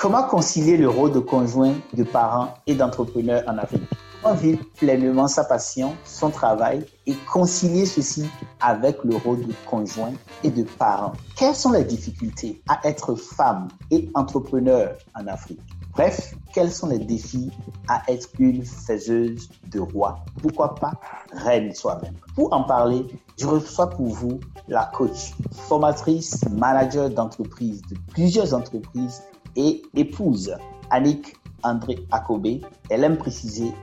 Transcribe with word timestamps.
Comment 0.00 0.22
concilier 0.22 0.76
le 0.76 0.88
rôle 0.88 1.10
de 1.10 1.18
conjoint, 1.18 1.74
de 1.92 2.04
parent 2.04 2.54
et 2.68 2.76
d'entrepreneur 2.76 3.42
en 3.48 3.58
Afrique? 3.58 3.82
Comment 4.22 4.36
vivre 4.36 4.64
pleinement 4.76 5.26
sa 5.26 5.42
passion, 5.42 5.96
son 6.04 6.30
travail 6.30 6.86
et 7.08 7.14
concilier 7.32 7.84
ceci 7.84 8.24
avec 8.60 9.02
le 9.02 9.16
rôle 9.16 9.44
de 9.44 9.52
conjoint 9.68 10.12
et 10.44 10.50
de 10.50 10.62
parent. 10.62 11.14
Quelles 11.34 11.56
sont 11.56 11.72
les 11.72 11.82
difficultés 11.82 12.62
à 12.68 12.78
être 12.84 13.16
femme 13.16 13.66
et 13.90 14.08
entrepreneur 14.14 14.96
en 15.16 15.26
Afrique? 15.26 15.58
Bref, 15.94 16.32
quels 16.54 16.70
sont 16.70 16.90
les 16.90 17.00
défis 17.00 17.50
à 17.88 18.00
être 18.06 18.28
une 18.38 18.64
faiseuse 18.64 19.48
de 19.66 19.80
roi? 19.80 20.20
Pourquoi 20.40 20.76
pas 20.76 20.92
reine 21.32 21.74
soi-même? 21.74 22.14
Pour 22.36 22.52
en 22.52 22.62
parler, 22.62 23.04
je 23.36 23.48
reçois 23.48 23.90
pour 23.90 24.06
vous 24.06 24.38
la 24.68 24.92
coach, 24.94 25.34
formatrice, 25.50 26.44
manager 26.52 27.10
d'entreprise 27.10 27.82
de 27.90 27.96
plusieurs 28.12 28.54
entreprises 28.54 29.22
et 29.58 29.82
épouse 29.94 30.56
Annick 30.90 31.36
André 31.64 31.98
Akobé. 32.12 32.62
Elle 32.88 33.04
aime 33.04 33.18
préciser 33.18 33.74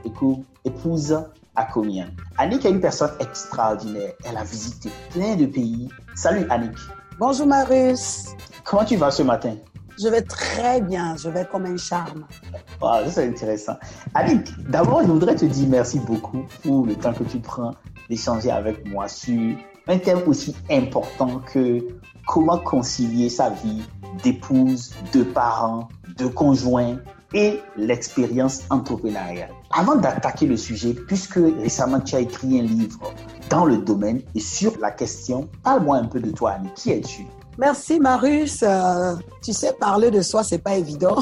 épouse 0.64 1.22
Akomien. 1.54 2.08
Annick 2.38 2.64
est 2.64 2.70
une 2.70 2.80
personne 2.80 3.12
extraordinaire. 3.20 4.12
Elle 4.24 4.36
a 4.36 4.44
visité 4.44 4.90
plein 5.10 5.36
de 5.36 5.46
pays. 5.46 5.88
Salut 6.14 6.46
Annick. 6.50 6.76
Bonjour 7.18 7.46
Marius. 7.46 8.28
Comment 8.64 8.84
tu 8.84 8.96
vas 8.96 9.10
ce 9.10 9.22
matin? 9.22 9.54
Je 9.98 10.08
vais 10.08 10.22
très 10.22 10.80
bien, 10.80 11.16
je 11.16 11.28
vais 11.28 11.46
comme 11.46 11.64
un 11.66 11.76
charme. 11.76 12.26
Wow, 12.82 13.04
ça 13.04 13.10
c'est 13.10 13.28
intéressant. 13.28 13.76
Annick, 14.14 14.50
d'abord, 14.68 15.02
je 15.02 15.08
voudrais 15.08 15.34
te 15.34 15.44
dire 15.46 15.68
merci 15.68 15.98
beaucoup 16.00 16.44
pour 16.62 16.86
le 16.86 16.94
temps 16.94 17.14
que 17.14 17.24
tu 17.24 17.38
prends 17.38 17.72
d'échanger 18.08 18.50
avec 18.50 18.86
moi 18.88 19.08
sur 19.08 19.54
un 19.88 19.98
thème 19.98 20.22
aussi 20.26 20.54
important 20.70 21.40
que 21.52 21.86
comment 22.26 22.58
concilier 22.58 23.28
sa 23.28 23.50
vie 23.50 23.82
d'épouse, 24.22 24.94
de 25.12 25.22
parents, 25.22 25.88
de 26.18 26.26
conjoints 26.26 26.98
et 27.34 27.60
l'expérience 27.76 28.62
entrepreneuriale. 28.70 29.50
Avant 29.70 29.96
d'attaquer 29.96 30.46
le 30.46 30.56
sujet, 30.56 30.94
puisque 30.94 31.38
récemment 31.60 32.00
tu 32.00 32.14
as 32.14 32.20
écrit 32.20 32.60
un 32.60 32.62
livre 32.62 33.12
dans 33.50 33.64
le 33.64 33.78
domaine 33.78 34.22
et 34.34 34.40
sur 34.40 34.78
la 34.80 34.90
question, 34.90 35.48
parle-moi 35.62 35.96
un 35.98 36.06
peu 36.06 36.20
de 36.20 36.30
toi, 36.30 36.52
Annie. 36.52 36.70
Qui 36.74 36.92
es-tu? 36.92 37.26
Merci 37.58 37.98
Marus. 38.00 38.62
Euh, 38.62 39.14
tu 39.42 39.54
sais, 39.54 39.72
parler 39.72 40.10
de 40.10 40.20
soi, 40.20 40.42
c'est 40.42 40.58
pas 40.58 40.76
évident. 40.76 41.16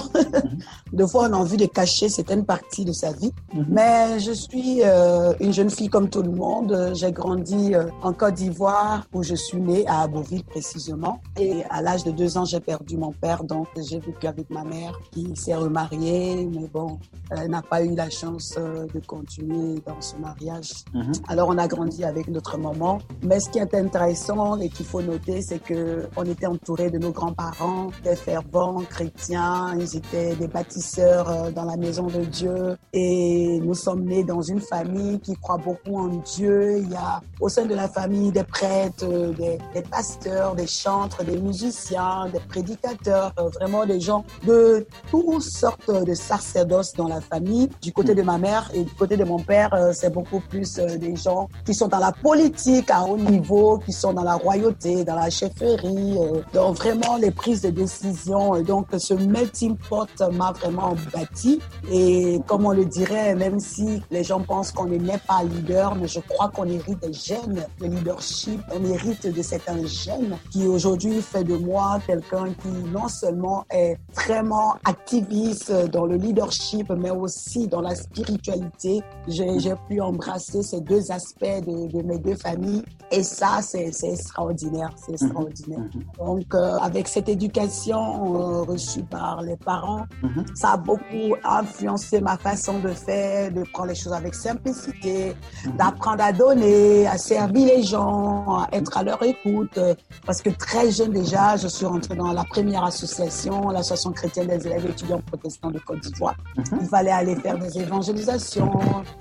de 0.93 1.07
fois, 1.07 1.29
on 1.29 1.33
a 1.33 1.37
envie 1.37 1.57
de 1.57 1.67
cacher 1.67 2.09
certaines 2.09 2.45
parties 2.45 2.85
de 2.85 2.93
sa 2.93 3.13
vie. 3.13 3.33
Mhm. 3.53 3.67
Mais 3.69 4.19
je 4.19 4.33
suis 4.33 4.83
euh, 4.83 5.33
une 5.39 5.53
jeune 5.53 5.71
fille 5.71 5.89
comme 5.89 6.11
tout 6.11 6.23
le 6.23 6.33
monde. 6.33 6.93
J'ai 6.95 7.13
grandi 7.13 7.75
euh, 7.75 7.85
en 8.03 8.13
Côte 8.13 8.35
d'Ivoire, 8.35 9.07
où 9.13 9.23
je 9.23 9.37
suis 9.37 9.61
née, 9.61 9.87
à 9.87 10.03
Aboville 10.03 10.43
précisément. 10.43 11.21
Et 11.39 11.63
à 11.71 11.81
l'âge 11.83 12.03
de 12.03 12.11
deux 12.11 12.37
ans, 12.37 12.45
j'ai 12.45 12.61
perdu 12.61 12.97
mon 12.97 13.13
père. 13.13 13.45
Donc, 13.45 13.69
j'ai 13.77 14.01
vécu 14.01 14.27
avec 14.27 14.51
ma 14.51 14.65
mère, 14.65 14.99
qui 15.13 15.37
s'est 15.37 15.55
remariée. 15.55 16.49
Mais 16.53 16.67
bon, 16.67 16.99
elle 17.31 17.51
n'a 17.51 17.63
pas 17.63 17.85
eu 17.85 17.95
la 17.95 18.11
chance 18.11 18.57
de 18.57 19.01
continuer 19.07 19.81
dans 19.87 20.01
ce 20.01 20.17
mariage. 20.17 20.73
Mhm. 20.95 21.13
Alors, 21.29 21.49
on 21.49 21.59
a 21.59 21.69
grandi 21.69 22.03
avec 22.03 22.27
notre 22.27 22.59
maman. 22.59 22.99
Mais 23.23 23.39
ce 23.39 23.49
qui 23.51 23.59
est 23.59 23.75
intéressant 23.75 24.59
et 24.59 24.69
qu'il 24.69 24.87
faut 24.87 25.01
noter, 25.01 25.41
c'est 25.41 25.61
que 25.61 26.09
on 26.17 26.24
était 26.25 26.47
entouré 26.47 26.91
de 26.91 26.99
nos 26.99 27.11
grands-parents, 27.11 27.91
des 28.03 28.17
fervents 28.17 28.83
chrétiens, 28.89 29.77
ils 29.79 29.97
étaient 29.97 30.35
des 30.37 30.49
bâtisseurs 30.49 31.29
euh, 31.29 31.51
dans 31.51 31.65
la 31.65 31.77
maison 31.77 32.07
de 32.07 32.25
Dieu 32.25 32.77
et 32.93 33.61
nous 33.63 33.75
sommes 33.75 34.05
nés 34.05 34.25
dans 34.25 34.43
une 34.43 34.61
famille 34.61 35.21
qui 35.21 35.35
croit 35.35 35.59
beaucoup 35.59 35.97
en 35.97 36.09
Dieu. 36.09 36.79
Il 36.79 36.91
y 36.91 36.97
a 36.97 37.21
au 37.41 37.49
sein 37.49 37.67
de 37.67 37.75
la 37.75 37.89
famille 37.89 38.31
des 38.33 38.45
prêtres, 38.45 39.07
des, 39.07 39.59
pasteurs, 39.91 40.55
des 40.55 40.67
chantres, 40.67 41.25
des 41.25 41.39
musiciens, 41.39 42.29
des 42.33 42.41
prédicateurs, 42.41 43.33
euh, 43.39 43.49
vraiment 43.49 43.87
des 43.87 44.01
gens 44.01 44.25
de 44.47 44.87
toutes 45.11 45.43
sortes 45.43 45.91
de 45.91 46.15
sacerdoces 46.15 46.95
dans 46.95 47.09
la 47.09 47.21
famille. 47.21 47.69
Du 47.83 47.93
côté 47.93 48.15
de 48.15 48.23
ma 48.23 48.39
mère 48.39 48.71
et 48.75 48.85
du 48.85 48.95
côté 48.95 49.17
de 49.17 49.25
mon 49.25 49.39
père, 49.39 49.73
euh, 49.75 49.93
c'est 49.93 50.11
beaucoup 50.11 50.41
plus 50.41 50.77
des 50.77 51.17
gens 51.17 51.49
qui 51.65 51.75
sont 51.75 51.89
dans 51.89 51.99
la 51.99 52.13
politique 52.13 52.91
à 52.91 53.03
haut 53.05 53.17
niveau, 53.17 53.79
qui 53.79 53.93
sont 53.93 54.13
dans 54.13 54.23
la 54.23 54.35
royauté, 54.35 55.05
dans 55.05 55.17
la 55.17 55.31
chefferie, 55.31 56.14
euh, 56.17 56.43
donc 56.53 56.77
vraiment 56.77 57.17
les 57.17 57.31
prises 57.31 57.63
de 57.63 57.71
décision. 57.71 58.63
Donc 58.63 58.89
ce 58.97 59.15
melting 59.15 59.77
pot 59.77 60.09
m'a 60.33 60.53
vraiment 60.53 60.95
bâti. 61.13 61.61
Et 61.91 62.41
comme 62.47 62.67
on 62.67 62.73
le 62.73 62.85
dirait, 62.85 63.35
même 63.35 63.61
si 63.61 64.03
les 64.11 64.25
gens 64.25 64.41
pensent 64.41 64.73
qu'on 64.73 64.87
n'est 64.87 65.19
pas 65.27 65.43
leader, 65.43 65.95
mais 65.95 66.09
je 66.09 66.21
crois 66.21 66.49
qu'on 66.49 66.67
hérite 66.67 67.01
des 67.01 67.13
gènes 67.13 67.67
de 67.81 67.87
leadership. 67.87 68.61
On 68.75 68.85
hérite 68.85 69.27
de 69.27 69.43
certains 69.43 69.85
gènes 69.87 70.37
qui 70.51 70.67
aujourd'hui 70.67 71.21
fait 71.21 71.45
de 71.45 71.57
moi 71.57 71.99
quelqu'un 72.07 72.53
qui 72.63 72.69
non 72.93 73.09
seulement 73.09 73.65
est 73.71 73.97
vraiment 74.15 74.75
activiste 74.85 75.73
dans 75.91 76.07
le 76.07 76.17
leadership, 76.17 76.91
mais 76.91 77.11
aussi 77.11 77.69
dans 77.69 77.81
la 77.81 77.95
spiritualité. 77.95 79.03
J'ai 79.29 79.75
pu 79.89 80.01
embrasser 80.01 80.63
ces 80.63 80.81
deux 80.81 81.11
aspects 81.11 81.45
de, 81.45 81.91
de 81.91 82.03
mes 82.03 82.19
deux 82.19 82.37
familles. 82.37 82.83
Et 83.11 83.23
ça, 83.23 83.61
c'est 83.63 83.91
extraordinaire. 84.03 84.95
C'est 84.97 85.21
mhm. 85.21 85.29
extraordinaire. 85.29 85.91
Donc, 86.19 86.55
euh, 86.55 86.77
avec 86.81 87.09
cette 87.09 87.29
éducation 87.29 88.37
euh, 88.37 88.63
reçue 88.63 89.03
par 89.03 89.43
les 89.43 89.57
parents, 89.57 90.07
mhm. 90.23 90.45
ça 90.55 90.73
a 90.73 90.77
beaucoup 90.77 91.35
influencé 91.45 92.21
ma 92.21 92.37
façon 92.37 92.79
de 92.79 92.91
faire, 92.91 93.51
de 93.51 93.63
prendre 93.73 93.89
les 93.89 93.95
choses 93.95 94.13
avec 94.13 94.35
simplicité, 94.35 95.35
mhm. 95.65 95.77
d'apprendre 95.77 96.23
à 96.23 96.33
donner, 96.33 97.07
à 97.07 97.19
servir 97.19 97.67
les 97.67 97.83
gens, 97.83 98.45
à 98.49 98.69
être 98.73 98.97
à 98.97 99.03
leur 99.03 99.23
écoute. 99.23 99.79
Parce 100.25 100.41
que 100.41 100.51
très 100.51 100.91
jeune 100.91 101.13
déjà, 101.13 101.57
je 101.57 101.69
suis 101.69 101.87
rentrée 101.87 102.15
dans 102.15 102.33
la 102.33 102.45
première 102.45 102.85
association, 102.85 103.71
l'association 103.71 104.13
chrétienne 104.13 104.47
des 104.47 104.67
élèves 104.67 104.87
étudiants 104.87 105.21
protestants 105.21 105.71
de 105.71 105.81
Côte 105.81 106.01
d'Ivoire. 106.01 106.37
Mhm. 106.57 106.79
Il 106.83 106.89
fallait 106.89 107.11
aller 107.11 107.37
faire 107.37 107.59
des 107.59 107.79
évangélisations. 107.79 108.73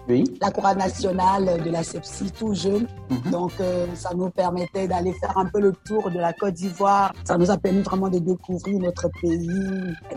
Oui. 0.07 0.23
La 0.41 0.51
Cour 0.51 0.63
nationale 0.75 1.61
de 1.63 1.69
la 1.69 1.83
sepsie 1.83 2.31
tout 2.31 2.53
jeune. 2.53 2.87
Donc, 3.31 3.51
euh, 3.59 3.87
ça 3.95 4.11
nous 4.15 4.29
permettait 4.29 4.87
d'aller 4.87 5.13
faire 5.13 5.37
un 5.37 5.45
peu 5.45 5.59
le 5.59 5.73
tour 5.85 6.09
de 6.11 6.19
la 6.19 6.33
Côte 6.33 6.53
d'Ivoire 6.53 6.72
ça 7.23 7.37
nous 7.37 7.49
a 7.49 7.57
permis 7.57 7.81
vraiment 7.81 8.09
de 8.09 8.19
découvrir 8.19 8.79
notre 8.79 9.09
pays. 9.21 9.49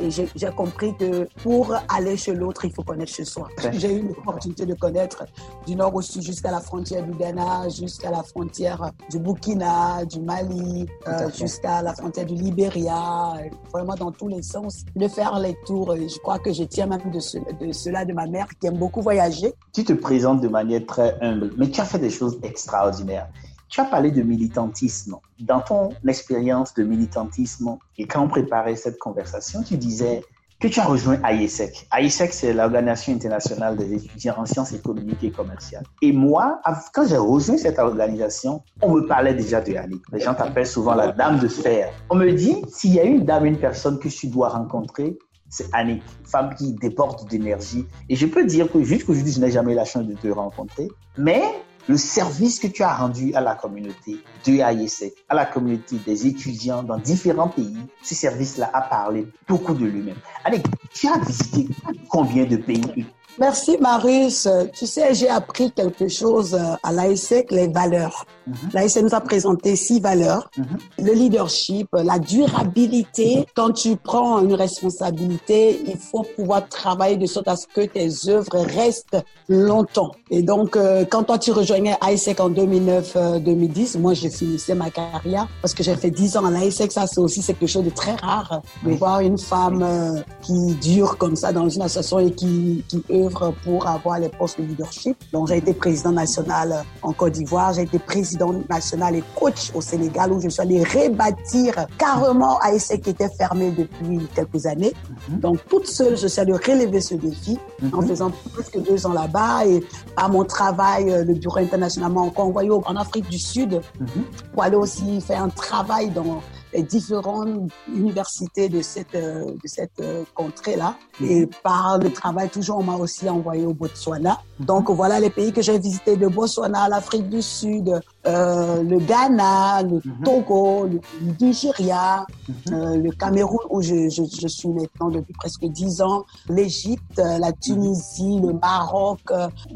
Et 0.01 0.11
j'ai 0.11 0.51
compris 0.57 0.95
que 0.97 1.29
pour 1.43 1.75
aller 1.89 2.17
chez 2.17 2.35
l'autre, 2.35 2.65
il 2.65 2.73
faut 2.73 2.83
connaître 2.83 3.13
chez 3.13 3.25
soi. 3.25 3.49
J'ai 3.73 3.97
eu 3.97 4.03
l'opportunité 4.09 4.67
de 4.67 4.75
connaître 4.75 5.25
du 5.67 5.77
nord 5.77 5.95
au 5.95 6.03
sud 6.03 6.23
jusqu'à 6.23 6.51
la 6.51 6.61
frontière 6.61 7.05
du 7.05 7.13
Ghana, 7.13 7.69
jusqu'à 7.69 8.11
la 8.11 8.23
frontière 8.23 8.91
du 9.11 9.19
Burkina, 9.19 10.05
du 10.05 10.21
Mali, 10.21 10.87
euh, 11.07 11.31
jusqu'à 11.37 11.83
la 11.83 11.95
frontière 11.95 12.27
du 12.27 12.35
Libéria, 12.35 13.35
vraiment 13.73 13.95
dans 13.95 14.11
tous 14.11 14.29
les 14.29 14.43
sens. 14.43 14.85
De 14.95 15.09
faire 15.09 15.39
les 15.39 15.57
tours, 15.67 15.95
je 15.97 16.19
crois 16.19 16.39
que 16.39 16.53
je 16.53 16.65
tiens 16.65 16.87
même 16.87 17.11
de, 17.11 17.67
de 17.67 17.73
cela 17.73 18.05
de 18.05 18.13
ma 18.13 18.27
mère 18.27 18.47
qui 18.61 18.67
aime 18.67 18.79
beaucoup 18.79 19.03
voyager. 19.03 19.53
Tu 19.73 19.85
te 19.85 19.93
présentes 19.93 20.41
de 20.41 20.49
manière 20.49 20.85
très 20.87 21.17
humble, 21.21 21.51
mais 21.57 21.71
tu 21.71 21.81
as 21.81 21.85
fait 21.85 21.99
des 21.99 22.11
choses 22.11 22.39
extraordinaires. 22.43 23.29
Tu 23.69 23.81
as 23.81 23.85
parlé 23.85 24.11
de 24.11 24.23
militantisme. 24.23 25.17
Dans 25.41 25.61
ton 25.61 25.91
expérience 26.07 26.75
de 26.75 26.85
militantisme, 26.85 27.77
et 27.99 28.07
quand 28.07 28.23
on 28.23 28.29
préparait 28.29 28.77
cette 28.77 28.99
conversation, 28.99 29.63
tu 29.63 29.77
disais 29.77 30.23
que 30.59 30.69
tu 30.69 30.81
as 30.81 30.85
rejoint 30.85 31.21
AIESEC. 31.23 31.87
AIESEC, 31.93 32.33
c'est 32.33 32.55
l'Organisation 32.55 33.13
internationale 33.13 33.77
des 33.77 33.93
étudiants 33.93 34.37
en 34.39 34.47
sciences 34.47 34.73
économiques 34.73 35.23
et 35.23 35.31
commerciales. 35.31 35.85
Et 36.01 36.13
moi, 36.13 36.61
quand 36.95 37.07
j'ai 37.07 37.19
rejoint 37.19 37.59
cette 37.59 37.79
organisation, 37.79 38.63
on 38.81 38.93
me 38.93 39.07
parlait 39.07 39.35
déjà 39.35 39.61
de 39.61 39.73
Yannick. 39.73 40.03
Les 40.13 40.21
gens 40.21 40.35
t'appellent 40.35 40.67
souvent 40.67 40.95
la 40.95 41.13
dame 41.13 41.39
de 41.41 41.49
fer. 41.49 41.93
On 42.09 42.15
me 42.15 42.33
dit, 42.33 42.63
s'il 42.69 42.95
y 42.95 43.01
a 43.01 43.05
une 43.05 43.25
dame, 43.25 43.45
une 43.45 43.59
personne 43.59 43.99
que 43.99 44.09
tu 44.09 44.29
dois 44.29 44.49
rencontrer, 44.49 45.19
c'est 45.49 45.67
Annick, 45.75 46.03
femme 46.25 46.55
qui 46.55 46.73
déborde 46.73 47.29
d'énergie. 47.29 47.85
Et 48.09 48.17
je 48.17 48.27
peux 48.27 48.45
dire 48.45 48.71
que 48.71 48.83
jusqu'aujourd'hui, 48.83 49.33
je 49.33 49.41
n'ai 49.41 49.51
jamais 49.51 49.75
la 49.75 49.85
chance 49.85 50.07
de 50.07 50.15
te 50.15 50.29
rencontrer. 50.29 50.89
Mais 51.19 51.43
le 51.89 51.97
service 51.97 52.59
que 52.59 52.67
tu 52.67 52.83
as 52.83 52.95
rendu 52.95 53.33
à 53.35 53.41
la 53.41 53.55
communauté 53.55 54.19
de 54.45 54.53
AISEC, 54.59 55.15
à 55.29 55.35
la 55.35 55.47
communauté 55.47 55.97
des 56.05 56.27
étudiants 56.27 56.83
dans 56.83 56.99
différents 56.99 57.49
pays, 57.49 57.77
ce 58.03 58.15
service-là 58.15 58.71
a 58.73 58.83
parlé 58.83 59.27
beaucoup 59.49 59.75
de 59.75 59.87
lui-même. 59.87 60.17
Allez, 60.45 60.63
tu 60.93 61.09
as 61.09 61.19
visité 61.19 61.69
combien 62.09 62.45
de 62.45 62.57
pays 62.57 63.07
Merci 63.39 63.77
Marius. 63.79 64.49
Tu 64.73 64.87
sais, 64.87 65.15
j'ai 65.15 65.29
appris 65.29 65.71
quelque 65.71 66.09
chose 66.09 66.55
euh, 66.55 66.75
à 66.83 66.91
l'ASEC, 66.91 67.51
les 67.51 67.69
valeurs. 67.69 68.25
Mm 68.47 68.53
L'ASEC 68.73 69.03
nous 69.03 69.15
a 69.15 69.21
présenté 69.21 69.77
six 69.77 70.01
valeurs. 70.01 70.49
Mhm. 70.57 70.67
Le 71.07 71.13
leadership, 71.13 71.89
la 71.93 72.19
durabilité. 72.19 73.47
Quand 73.55 73.73
tu 73.73 73.97
prends 73.97 74.41
une 74.41 74.55
responsabilité, 74.55 75.83
il 75.87 75.99
faut 75.99 76.25
pouvoir 76.37 76.69
travailler 76.69 77.17
de 77.17 77.27
sorte 77.27 77.49
à 77.49 77.57
ce 77.57 77.67
que 77.67 77.83
tes 77.83 78.09
œuvres 78.29 78.59
restent 78.75 79.19
longtemps. 79.49 80.13
Et 80.31 80.43
donc, 80.43 80.77
euh, 80.77 81.05
quand 81.05 81.25
toi 81.25 81.39
tu 81.39 81.53
rejoignais 81.53 81.97
ASEC 82.01 82.41
en 82.41 82.51
2009-2010, 82.51 83.99
moi 83.99 84.15
je 84.15 84.29
finissais 84.29 84.75
ma 84.75 84.91
carrière 84.91 85.47
parce 85.61 85.75
que 85.75 85.83
j'ai 85.83 85.97
fait 85.97 86.11
dix 86.11 86.37
ans 86.37 86.45
à 86.45 86.51
l'ASEC. 86.51 86.91
Ça, 86.93 87.07
c'est 87.07 87.21
aussi 87.21 87.43
quelque 87.43 87.67
chose 87.67 87.85
de 87.85 87.91
très 87.91 88.15
rare 88.15 88.63
de 88.85 88.93
voir 88.93 89.21
une 89.21 89.39
femme 89.39 89.83
euh, 89.83 90.23
qui 90.43 90.75
dure 90.77 91.19
comme 91.19 91.37
ça 91.37 91.53
dans 91.53 91.69
une 91.69 91.83
association 91.83 92.19
et 92.21 92.31
qui, 92.31 92.85
qui 92.89 93.03
œuvre 93.27 93.53
pour 93.65 93.87
avoir 93.87 94.19
les 94.19 94.29
postes 94.29 94.61
de 94.61 94.67
leadership. 94.67 95.17
Donc, 95.33 95.49
j'ai 95.49 95.59
été 95.59 95.73
président 95.75 96.13
national 96.13 96.85
en 97.03 97.13
Côte 97.13 97.33
d'Ivoire, 97.33 97.73
j'ai 97.75 97.83
été 97.83 97.99
président 97.99 98.53
national 98.69 99.17
et 99.17 99.25
coach 99.35 99.71
au 99.75 99.81
Sénégal 99.81 100.33
où 100.33 100.41
je 100.41 100.49
suis 100.49 100.61
allé 100.61 100.83
rebâtir 100.83 101.87
carrément 101.99 102.59
ASEC 102.59 103.03
qui 103.03 103.11
était 103.11 103.29
fermé 103.29 103.71
depuis 103.71 104.27
quelques 104.35 104.67
années. 104.67 104.93
Mhm. 105.31 105.41
Donc, 105.41 105.59
toute 105.69 105.87
seule, 105.87 106.17
je 106.17 106.27
suis 106.27 106.41
allée 106.41 106.53
relever 106.53 107.01
ce 107.01 107.15
défi 107.15 107.59
en 107.93 108.01
mhm. 108.03 108.09
faisant 108.09 108.33
presque 108.53 108.79
deux 108.83 109.07
ans 109.07 109.13
là-bas 109.13 109.67
et 109.67 109.85
à 110.17 110.29
mon 110.29 110.45
travail, 110.45 111.11
euh, 111.11 111.25
le 111.25 111.35
bureau 111.35 111.59
internationalement 111.59 112.23
encore 112.23 112.47
envoyé 112.47 112.71
en 112.71 112.97
Afrique 112.97 113.29
du 113.29 113.39
Sud 113.39 113.81
mhm. 114.01 114.07
pour 114.53 114.63
aller 114.63 114.77
aussi 114.77 115.21
faire 115.21 115.43
un 115.43 115.49
travail 115.49 116.11
dans 116.11 116.41
différentes 116.83 117.71
universités 117.89 118.69
de 118.69 118.83
cette, 118.83 119.15
euh, 119.15 119.45
de 119.47 119.67
cette 119.67 120.01
euh, 120.01 120.25
contrée-là. 120.35 120.97
Mhm. 121.21 121.31
Et 121.31 121.47
par 121.63 121.99
le 121.99 122.11
travail, 122.13 122.49
toujours, 122.49 122.79
on 122.79 122.83
m'a 122.83 122.97
aussi 122.97 123.29
envoyé 123.29 123.65
au 123.65 123.75
Botswana. 123.75 124.41
Mhm. 124.59 124.67
Donc, 124.67 124.91
voilà 124.91 125.21
les 125.21 125.31
pays 125.31 125.53
que 125.53 125.63
j'ai 125.63 125.79
visités, 125.79 126.17
de 126.17 126.29
Botswana, 126.29 126.89
l'Afrique 126.89 127.29
du 127.29 127.43
Sud, 127.43 128.01
euh, 128.27 128.83
le 128.83 128.99
Ghana, 128.99 129.83
le 129.83 130.01
mhm. 130.05 130.25
Togo, 130.25 130.87
le, 130.87 131.01
Nigeria, 131.41 132.27
euh, 132.73 132.97
le 132.97 133.11
Cameroun, 133.13 133.59
où 133.71 133.83
je, 133.83 134.09
je, 134.09 134.23
je, 134.25 134.49
suis 134.49 134.69
maintenant 134.69 135.09
depuis 135.09 135.35
presque 135.35 135.65
dix 135.67 136.03
ans, 136.03 136.25
l'Égypte, 136.49 137.17
la 137.17 137.53
Tunisie, 137.53 138.41
le 138.43 138.53
Maroc, 138.53 139.21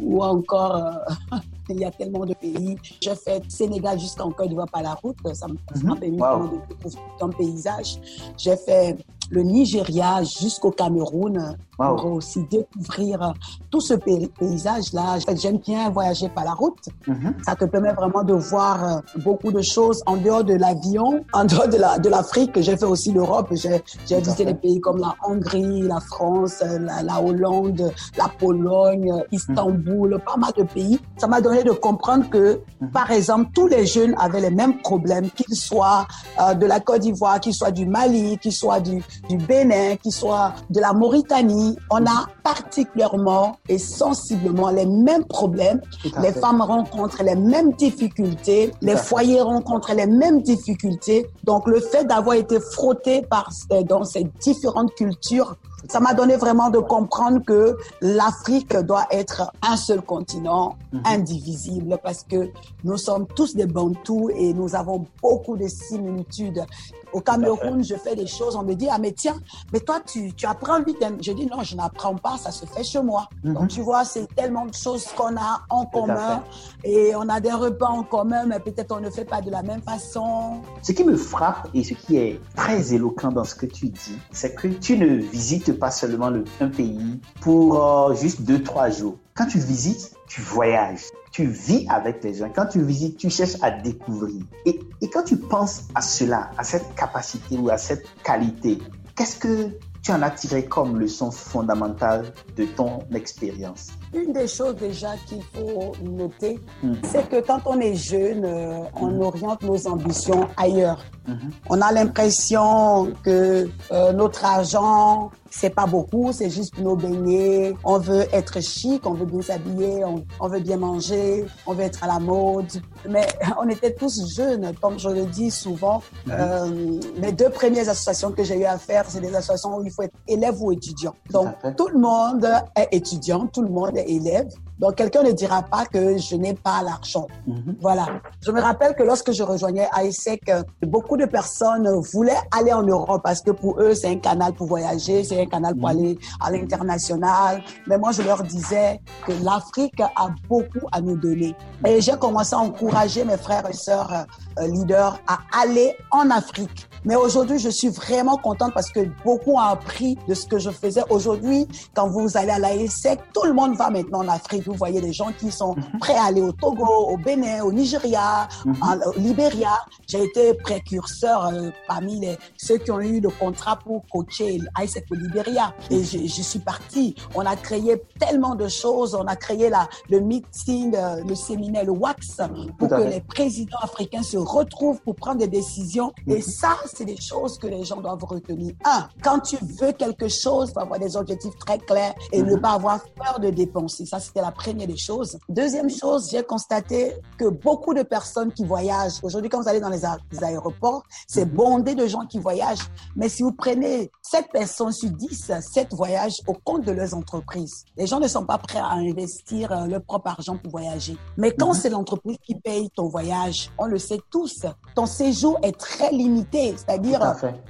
ou 0.01 0.23
encore 0.23 0.99
il 1.71 1.81
y 1.81 1.85
a 1.85 1.91
tellement 1.91 2.25
de 2.27 2.35
pays. 2.35 2.77
J'ai 3.01 3.15
fait 3.15 3.43
Sénégal 3.51 3.99
jusqu'en 3.99 4.31
Côte 4.31 4.49
d'Ivoire 4.49 4.69
par 4.71 4.83
la 4.83 4.95
route. 4.95 5.17
Ça 5.35 5.47
m'a 5.47 5.97
permis 5.97 6.17
de 6.17 6.67
découvrir 6.69 7.01
un 7.21 7.29
paysage. 7.31 7.99
J'ai 8.37 8.57
fait 8.57 8.97
le 9.31 9.43
Nigeria 9.43 10.23
jusqu'au 10.23 10.71
Cameroun 10.71 11.57
pour 11.89 12.13
aussi 12.13 12.45
découvrir 12.51 13.33
tout 13.71 13.81
ce 13.81 13.95
paysage-là. 13.95 15.19
J'aime 15.35 15.59
bien 15.59 15.89
voyager 15.91 16.29
par 16.29 16.45
la 16.45 16.53
route. 16.53 16.89
Mhm. 17.07 17.35
Ça 17.45 17.55
te 17.57 17.65
permet 17.65 17.93
vraiment 17.93 18.23
de 18.23 18.35
voir 18.35 18.85
euh, 18.85 19.01
beaucoup 19.25 19.51
de 19.51 19.63
choses 19.63 20.03
en 20.07 20.17
dehors 20.17 20.45
de 20.45 20.55
l'avion, 20.55 21.25
en 21.33 21.45
dehors 21.45 21.69
de 21.69 21.79
la 21.79 21.99
de 21.99 22.09
l'Afrique. 22.09 22.61
J'ai 22.61 22.77
fait 22.77 22.85
aussi 22.85 23.13
l'Europe. 23.13 23.49
J'ai 23.55 24.21
visité 24.21 24.45
des 24.45 24.55
pays 24.55 24.81
comme 24.81 24.99
la 24.99 25.15
Hongrie, 25.27 25.83
la 25.83 26.01
France, 26.01 26.63
la, 26.63 27.23
Hollande, 27.23 27.91
la 28.19 28.29
Pologne, 28.39 29.13
Istanbul, 29.33 30.21
pas 30.25 30.37
mal 30.37 30.53
de 30.57 30.65
pays. 30.65 30.99
Ça 31.17 31.27
m'a 31.27 31.41
donné 31.41 31.63
de 31.63 31.73
comprendre 31.73 32.29
que, 32.29 32.61
mhm. 32.81 32.91
par 32.91 33.11
exemple, 33.11 33.51
tous 33.55 33.67
les 33.67 33.87
jeunes 33.87 34.15
avaient 34.19 34.41
les 34.41 34.51
mêmes 34.51 34.79
problèmes, 34.83 35.31
qu'ils 35.31 35.57
soient 35.57 36.07
euh, 36.41 36.55
de 36.55 36.67
la 36.67 36.81
Côte 36.81 37.01
d'Ivoire, 37.01 37.41
qu'ils 37.41 37.55
soient 37.55 37.71
du 37.71 37.87
Mali, 37.87 38.39
qu'ils 38.39 38.53
soient 38.53 38.81
du, 38.81 39.03
du 39.29 39.37
Bénin, 39.37 39.97
qu'ils 39.97 40.13
soient 40.13 40.55
de 40.71 40.81
la 40.81 40.93
Mauritanie, 40.93 41.77
on 41.91 42.05
a 42.05 42.27
particulièrement 42.43 43.57
et 43.69 43.79
sensiblement 43.79 44.71
les 44.71 44.87
mêmes 44.87 45.25
problèmes. 45.25 45.81
Les 46.23 46.33
femmes 46.33 46.61
rencontrent 46.61 47.23
les 47.23 47.37
mêmes 47.37 47.73
difficultés, 47.73 48.73
les 48.81 48.97
foyers 48.97 49.41
rencontrent 49.41 49.95
les 49.95 50.07
mêmes 50.07 50.43
difficultés. 50.43 51.27
Donc 51.45 51.67
le 51.67 51.81
fait 51.81 52.05
d'avoir 52.05 52.37
été 52.37 52.59
frotté 52.61 53.23
par, 53.23 53.51
euh, 53.73 53.83
dans 53.83 54.05
ces 54.05 54.25
différentes 54.41 54.95
cultures 54.95 55.57
ça 55.89 56.01
m'a 56.01 56.15
donné 56.15 56.37
vraiment 56.37 56.71
de 56.71 56.79
comprendre 56.79 57.43
que 57.45 57.77
l'Afrique 58.01 58.77
doit 58.77 59.07
être 59.11 59.53
un 59.63 59.77
seul 59.77 60.03
continent, 60.03 60.77
mhm. 60.93 61.03
indivisible, 61.05 61.99
parce 62.03 62.25
que 62.25 62.51
nous 62.85 62.97
sommes 62.97 63.27
tous 63.27 63.55
des 63.55 63.67
Bantous 63.67 64.31
et 64.31 64.53
nous 64.53 64.75
avons 64.75 65.07
beaucoup 65.23 65.57
de 65.57 65.69
similitudes. 65.69 66.65
Au 67.13 67.21
Cameroun, 67.21 67.83
je 67.83 67.97
fais 67.97 68.15
des 68.15 68.29
choses, 68.29 68.55
on 68.55 68.63
me 68.63 68.75
dit, 68.75 68.89
ah 68.89 68.99
mais 68.99 69.11
tiens, 69.11 69.35
mais 69.73 69.81
toi, 69.81 69.99
tu, 70.01 70.33
tu 70.33 70.47
apprends 70.47 70.81
vite. 70.81 70.99
Je 71.21 71.33
dis, 71.33 71.47
non, 71.47 71.63
je 71.63 71.75
n'apprends 71.75 72.15
pas, 72.15 72.37
ça 72.39 72.53
se 72.53 72.67
fait 72.67 72.85
chez 72.85 73.03
moi. 73.03 73.29
Mhm. 73.43 73.55
Donc, 73.55 73.69
tu 73.69 73.81
vois, 73.81 74.05
c'est 74.05 74.33
tellement 74.35 74.67
de 74.67 74.75
choses 74.75 75.07
qu'on 75.17 75.37
a 75.37 75.63
en 75.71 75.87
commun 75.87 76.45
et 76.85 77.13
on 77.17 77.29
a 77.29 77.41
des 77.41 77.53
repas 77.53 77.89
en 77.89 78.05
commun, 78.05 78.47
mais 78.47 78.61
peut-être 78.61 78.95
on 78.97 79.01
ne 79.01 79.11
fait 79.11 79.25
pas 79.25 79.41
de 79.41 79.51
la 79.51 79.63
même 79.63 79.83
façon. 79.83 80.61
Ce 80.83 80.93
qui 80.93 81.03
me 81.03 81.17
frappe 81.17 81.69
et 81.75 81.83
ce 81.83 81.95
qui 81.95 82.17
est 82.17 82.41
très 82.55 82.95
éloquent 82.95 83.33
dans 83.33 83.45
ce 83.45 83.55
que 83.57 83.67
tu 83.67 83.89
dis, 83.89 84.19
c'est 84.31 84.55
que 84.55 84.69
tu 84.69 84.97
ne 84.97 85.17
visites 85.17 85.70
pas 85.73 85.91
seulement 85.91 86.31
le, 86.31 86.45
un 86.61 86.69
pays 86.69 87.21
pour 87.41 87.83
euh, 87.83 88.15
juste 88.15 88.43
deux, 88.43 88.63
trois 88.63 88.91
jours. 88.91 89.19
Quand 89.35 89.47
tu 89.47 89.59
visites, 89.59 90.15
tu 90.29 90.41
voyages 90.41 91.07
tu 91.31 91.47
vis 91.47 91.87
avec 91.89 92.23
les 92.25 92.35
gens. 92.35 92.51
Quand 92.55 92.67
tu 92.67 92.83
visites, 92.83 93.17
tu 93.17 93.31
cherches 93.31 93.57
à 93.63 93.71
découvrir. 93.71 94.43
Et, 94.67 94.81
et 95.01 95.09
quand 95.09 95.23
tu 95.23 95.37
penses 95.37 95.85
à 95.95 96.03
cela, 96.03 96.51
à 96.59 96.65
cette 96.65 96.95
capacité 96.95 97.57
ou 97.57 97.71
à 97.71 97.79
cette 97.79 98.05
qualité, 98.23 98.79
qu'est-ce 99.17 99.37
que 99.37 99.71
tu 100.03 100.13
en 100.13 100.23
as 100.23 100.31
tiré 100.31 100.65
comme 100.65 100.99
leçon 100.99 101.31
fondamentale 101.31 102.33
de 102.57 102.65
ton 102.65 103.01
expérience? 103.15 103.91
Une 104.13 104.33
des 104.33 104.49
choses 104.49 104.75
déjà 104.75 105.11
qu'il 105.29 105.43
faut 105.55 105.93
noter, 106.03 106.59
hmm. 106.83 106.95
c'est 107.05 107.29
que 107.29 107.41
quand 107.41 107.61
on 107.65 107.79
est 107.79 107.95
jeune, 107.95 108.45
euh, 108.45 108.81
on 109.01 109.09
hmm. 109.09 109.23
oriente 109.23 109.63
nos 109.63 109.87
ambitions 109.87 110.49
ailleurs. 110.57 111.05
Hmm. 111.29 111.35
On 111.69 111.81
a 111.81 111.93
l'impression 111.93 113.13
que 113.23 113.69
euh, 113.93 114.13
notre 114.13 114.45
argent 114.45 115.31
c'est 115.51 115.71
pas 115.71 115.87
beaucoup, 115.87 116.33
c'est 116.33 116.49
juste 116.49 116.79
nous 116.79 116.97
baigner. 116.97 117.75
On 117.85 117.99
veut 117.99 118.25
être 118.33 118.61
chic, 118.63 119.05
on 119.05 119.15
veut 119.15 119.27
bien 119.27 119.43
s'habiller, 119.43 120.05
on, 120.05 120.49
veut 120.49 120.61
bien 120.61 120.77
manger, 120.77 121.45
on 121.67 121.75
veut 121.75 121.83
être 121.83 122.05
à 122.05 122.07
la 122.07 122.21
mode. 122.21 122.71
Mais 123.09 123.27
on 123.61 123.69
était 123.69 123.93
tous 123.93 124.33
jeunes, 124.35 124.73
comme 124.81 124.99
je 124.99 125.09
le 125.09 125.27
dis 125.27 125.51
souvent. 125.51 126.03
Mhm. 126.27 126.33
Euh, 126.39 127.01
les 127.17 127.33
deux 127.33 127.51
premières 127.51 127.89
associations 127.89 128.31
que 128.31 128.45
j'ai 128.45 128.61
eu 128.61 128.65
à 128.65 128.79
faire, 128.79 129.05
c'est 129.09 129.21
des 129.21 129.35
associations 129.35 129.77
où 129.77 129.85
il 129.85 129.91
faut 129.91 130.03
être 130.03 130.15
élève 130.29 130.55
ou 130.63 130.71
étudiant. 130.71 131.15
Donc 131.31 131.49
tout 131.77 131.89
le 131.89 131.99
monde 131.99 132.49
est 132.77 132.89
étudiant, 132.93 133.47
tout 133.49 133.63
le 133.63 133.71
monde 133.71 133.97
est 133.99 134.00
élève. 134.07 134.49
Donc, 134.79 134.95
quelqu'un 134.95 135.23
ne 135.23 135.33
dira 135.33 135.63
pas 135.63 135.85
que 135.85 136.17
je 136.17 136.37
n'ai 136.37 136.55
pas 136.55 136.83
l'argent. 136.83 137.27
Mhm. 137.47 137.77
Voilà. 137.81 138.07
Je 138.45 138.51
me 138.51 138.61
rappelle 138.61 138.95
que 138.95 139.03
lorsque 139.03 139.31
je 139.33 139.43
rejoignais 139.43 139.87
ISEC, 139.95 140.51
beaucoup 140.87 141.19
de 141.19 141.27
personnes 141.27 141.89
voulaient 142.13 142.41
aller 142.51 142.73
en 142.73 142.83
Europe 142.83 143.21
parce 143.23 143.43
que 143.43 143.51
pour 143.51 143.79
eux, 143.81 143.95
c'est 143.95 144.09
un 144.09 144.17
canal 144.17 144.55
pour 144.55 144.69
voyager, 144.69 145.23
c'est 145.23 145.41
un 145.41 145.47
canal 145.47 145.75
pour 145.75 145.89
mhm. 145.91 145.97
aller 145.99 146.19
à 146.41 146.51
l'international. 146.51 147.63
Mais 147.87 147.99
moi, 147.99 148.13
je 148.13 148.23
leur 148.23 148.43
disais 148.43 149.01
que 149.27 149.33
l'Afrique 149.45 150.01
a 150.01 150.29
beaucoup 150.49 150.87
à 150.93 151.01
nous 151.01 151.17
donner. 151.17 151.55
Et 151.87 152.01
j'ai 152.01 152.17
commencé 152.17 152.55
à 152.55 152.59
encourager 152.59 153.25
mes 153.25 153.37
frères 153.37 153.69
et 153.69 153.75
sœurs 153.75 154.27
euh, 154.59 154.67
leaders 154.67 155.19
à 155.27 155.41
aller 155.61 155.95
en 156.11 156.31
Afrique. 156.31 156.90
Mais 157.05 157.17
aujourd'hui, 157.17 157.59
je 157.59 157.71
suis 157.71 157.89
vraiment 157.89 158.37
contente 158.37 158.75
parce 158.75 158.91
que 158.91 159.01
beaucoup 159.25 159.53
ont 159.53 159.59
appris 159.59 160.19
de 160.29 160.35
ce 160.35 160.47
que 160.47 160.59
je 160.59 160.71
faisais. 160.71 161.03
Aujourd'hui, 161.09 161.67
quand 161.95 162.09
vous 162.09 162.37
allez 162.37 162.51
à 162.51 162.59
l'AESEC, 162.59 163.21
tout 163.33 163.45
le 163.45 163.55
monde 163.55 163.75
va 163.75 163.91
maintenant 163.91 164.19
en 164.21 164.29
Afrique. 164.29 164.67
Vous 164.67 164.75
voyez 164.75 165.01
des 165.01 165.13
gens 165.13 165.33
qui 165.39 165.51
sont 165.51 165.75
mhm. 165.77 165.99
prêts 165.99 166.17
à 166.17 166.25
aller 166.25 166.43
au 166.43 166.53
Togo, 166.53 166.85
au 166.85 167.17
Bénin, 167.17 167.63
au 167.65 167.73
Nigeria, 167.73 168.49
mhm. 168.65 168.77
au 169.07 169.19
Libéria. 169.19 169.79
J'ai 170.07 170.25
été 170.25 170.55
précurseur 170.55 171.47
euh, 171.47 171.71
parmi 171.89 172.21
les, 172.21 172.39
ceux 172.59 172.77
qui 172.77 172.91
ont 172.91 173.01
eu 173.01 173.21
le 173.21 173.31
contrat 173.31 173.79
pour 173.79 174.05
coacher 174.13 174.59
l'AESEC 174.59 175.07
au 175.11 175.15
Libéria. 175.15 175.75
Et 175.91 176.05
je, 176.05 176.19
je, 176.19 176.43
suis 176.43 176.59
partie. 176.59 177.15
On 177.35 177.47
a 177.47 177.57
créé 177.57 178.03
tellement 178.19 178.55
de 178.55 178.69
choses. 178.69 179.15
On 179.15 179.25
a 179.25 179.37
créé 179.37 179.71
la, 179.71 179.89
le 180.11 180.21
meeting, 180.21 180.95
euh, 180.95 181.23
le 181.27 181.35
séminaire, 181.35 181.85
le 181.85 181.93
WAX, 181.93 182.41
pour 182.79 182.89
que 182.89 183.03
les 183.03 183.21
présidents 183.21 183.79
africains 183.81 184.23
se 184.23 184.37
retrouvent 184.37 185.01
pour 185.01 185.15
prendre 185.17 185.39
des 185.39 185.49
décisions. 185.49 186.13
Et 186.27 186.37
mhm. 186.37 186.43
ça, 186.43 186.77
c'est 186.95 187.05
des 187.05 187.21
choses 187.21 187.59
que 187.59 187.67
les 187.67 187.85
gens 187.85 188.01
doivent 188.01 188.25
retenir. 188.25 188.75
Un, 188.85 189.09
quand 189.23 189.41
tu 189.41 189.57
veux 189.81 189.93
quelque 189.93 190.29
chose, 190.29 190.73
faut 190.73 190.81
avoir 190.81 190.99
des 190.99 191.17
objectifs 191.17 191.57
très 191.59 191.79
clairs 191.79 192.15
et 192.33 192.43
ne 192.43 192.55
mhm. 192.55 192.61
pas 192.61 192.73
avoir 192.73 193.01
peur 193.15 193.41
de 193.41 193.51
dépenser. 193.51 194.07
Ça, 194.07 194.21
c'était 194.21 194.41
la 194.41 194.53
première 194.53 194.87
des 194.87 194.97
choses. 194.97 195.39
Deuxième 195.49 195.91
chose, 195.91 196.29
j'ai 196.31 196.43
constaté 196.43 197.15
que 197.39 197.49
beaucoup 197.49 197.95
de 197.95 198.03
personnes 198.03 198.53
qui 198.53 198.65
voyagent, 198.65 199.21
aujourd'hui, 199.23 199.51
quand 199.51 199.61
vous 199.61 199.69
allez 199.69 199.81
dans 199.81 199.89
les, 199.89 200.05
aéroports, 200.43 201.03
c'est 201.27 201.45
mhm. 201.45 201.53
bondé 201.53 201.95
de 201.95 202.07
gens 202.07 202.27
qui 202.27 202.39
voyagent. 202.39 202.89
Mais 203.17 203.29
si 203.29 203.43
vous 203.43 203.53
prenez 203.53 204.11
7 204.23 204.47
personnes 204.53 204.93
sur 204.93 205.11
10, 205.11 205.53
7 205.61 205.95
voyagent 205.95 206.41
au 206.47 206.55
compte 206.55 206.85
de 206.85 206.93
leurs 206.93 207.15
entreprises. 207.15 207.85
Les 207.97 208.07
gens 208.07 208.21
ne 208.21 208.29
sont 208.29 208.45
pas 208.45 208.59
prêts 208.59 208.79
à 208.79 208.93
investir 208.93 209.73
euh, 209.73 209.87
leur 209.87 210.03
propre 210.03 210.29
argent 210.29 210.57
pour 210.57 210.71
voyager. 210.71 211.17
Mais 211.37 211.55
quand 211.55 211.75
c'est 211.75 211.91
l'entreprise 211.91 212.37
qui 212.43 212.55
paye 212.55 212.91
ton 212.91 213.09
voyage, 213.09 213.71
on 213.79 213.87
le 213.87 213.99
sait 213.99 214.21
tous, 214.31 214.67
ton 214.95 215.07
séjour 215.07 215.59
est 215.63 215.77
très 215.79 216.11
limité 216.11 216.75
C'est-à-dire, 216.81 217.21